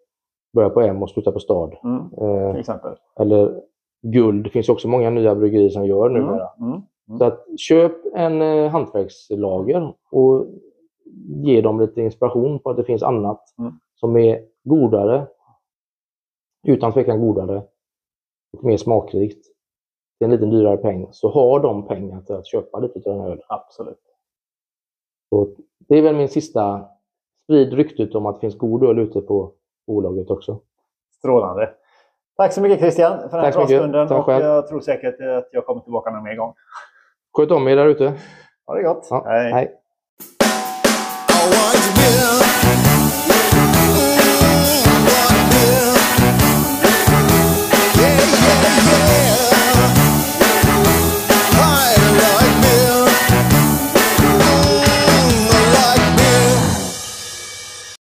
börjar 0.55 0.71
på 0.71 0.81
M 0.81 1.03
och 1.03 1.11
slutar 1.11 1.33
på 1.33 1.39
stad. 1.41 1.77
Mm, 1.85 2.01
Eh, 2.21 2.57
exempel. 2.57 2.93
eller 3.21 3.61
guld, 4.03 4.45
det 4.45 4.51
finns 4.51 4.69
också 4.69 4.89
många 4.89 5.11
nya 5.11 5.35
bryggerier 5.35 5.69
som 5.69 5.87
gör 5.87 6.09
numera. 6.09 6.49
Mm, 6.61 6.73
mm. 7.09 7.19
Så 7.19 7.25
att 7.25 7.45
köp 7.61 7.93
en 8.15 8.43
eh, 8.43 8.71
hantverkslager 8.71 9.95
och 10.11 10.47
ge 11.45 11.61
dem 11.61 11.81
lite 11.81 12.01
inspiration 12.03 12.59
på 12.59 12.71
att 12.71 12.77
det 12.77 12.85
finns 12.85 13.03
annat 13.03 13.41
Mm. 13.59 13.73
som 13.95 14.17
är 14.17 14.41
godare, 14.65 15.27
utan 16.67 16.93
tvekan 16.93 17.21
godare 17.21 17.63
och 18.59 18.65
mer 18.65 18.77
smakrikt. 18.77 19.47
Det 20.19 20.25
är 20.25 20.27
en 20.27 20.33
lite 20.33 20.47
dyrare 20.47 20.77
peng, 20.77 21.09
så 21.11 21.29
har 21.29 21.61
de 21.61 21.87
pengar 21.87 22.21
till 22.21 22.35
att 22.35 22.47
köpa 22.47 22.79
lite 22.79 22.99
av 22.99 23.03
den 23.17 23.21
här 23.21 23.27
ölen. 23.31 23.45
Absolut. 23.49 23.99
Så 25.35 25.49
det 25.89 25.99
är 25.99 26.03
väl 26.03 26.17
min 26.17 26.29
sista, 26.29 26.85
sprid 27.45 27.73
ryktet 27.73 28.15
om 28.15 28.27
att 28.27 28.35
det 28.35 28.41
finns 28.41 28.59
god 28.59 28.85
öl 28.85 28.99
ute 28.99 29.21
på 29.21 29.53
bolaget 29.87 30.31
också. 30.31 30.61
Strålande. 31.19 31.71
Tack 32.37 32.53
så 32.53 32.61
mycket 32.61 32.79
Christian 32.79 33.31
för 33.31 33.37
den 33.37 33.45
här 33.45 33.53
pratstunden. 33.53 34.13
Och 34.13 34.25
själv. 34.25 34.45
jag 34.45 34.69
tror 34.69 34.81
säkert 34.81 35.21
att 35.21 35.49
jag 35.53 35.67
kommer 35.67 35.81
tillbaka 35.81 36.11
någon 36.11 36.25
mer 36.25 36.37
gång. 36.37 36.55
Sköt 37.37 37.51
om 37.51 37.69
er 37.69 37.77
där 37.77 37.87
ute. 37.87 38.13
Ha 38.67 38.75
det 38.75 38.83
gott. 38.83 39.07
Ja, 39.11 39.25
hej. 39.27 39.81
Give. 41.97 42.44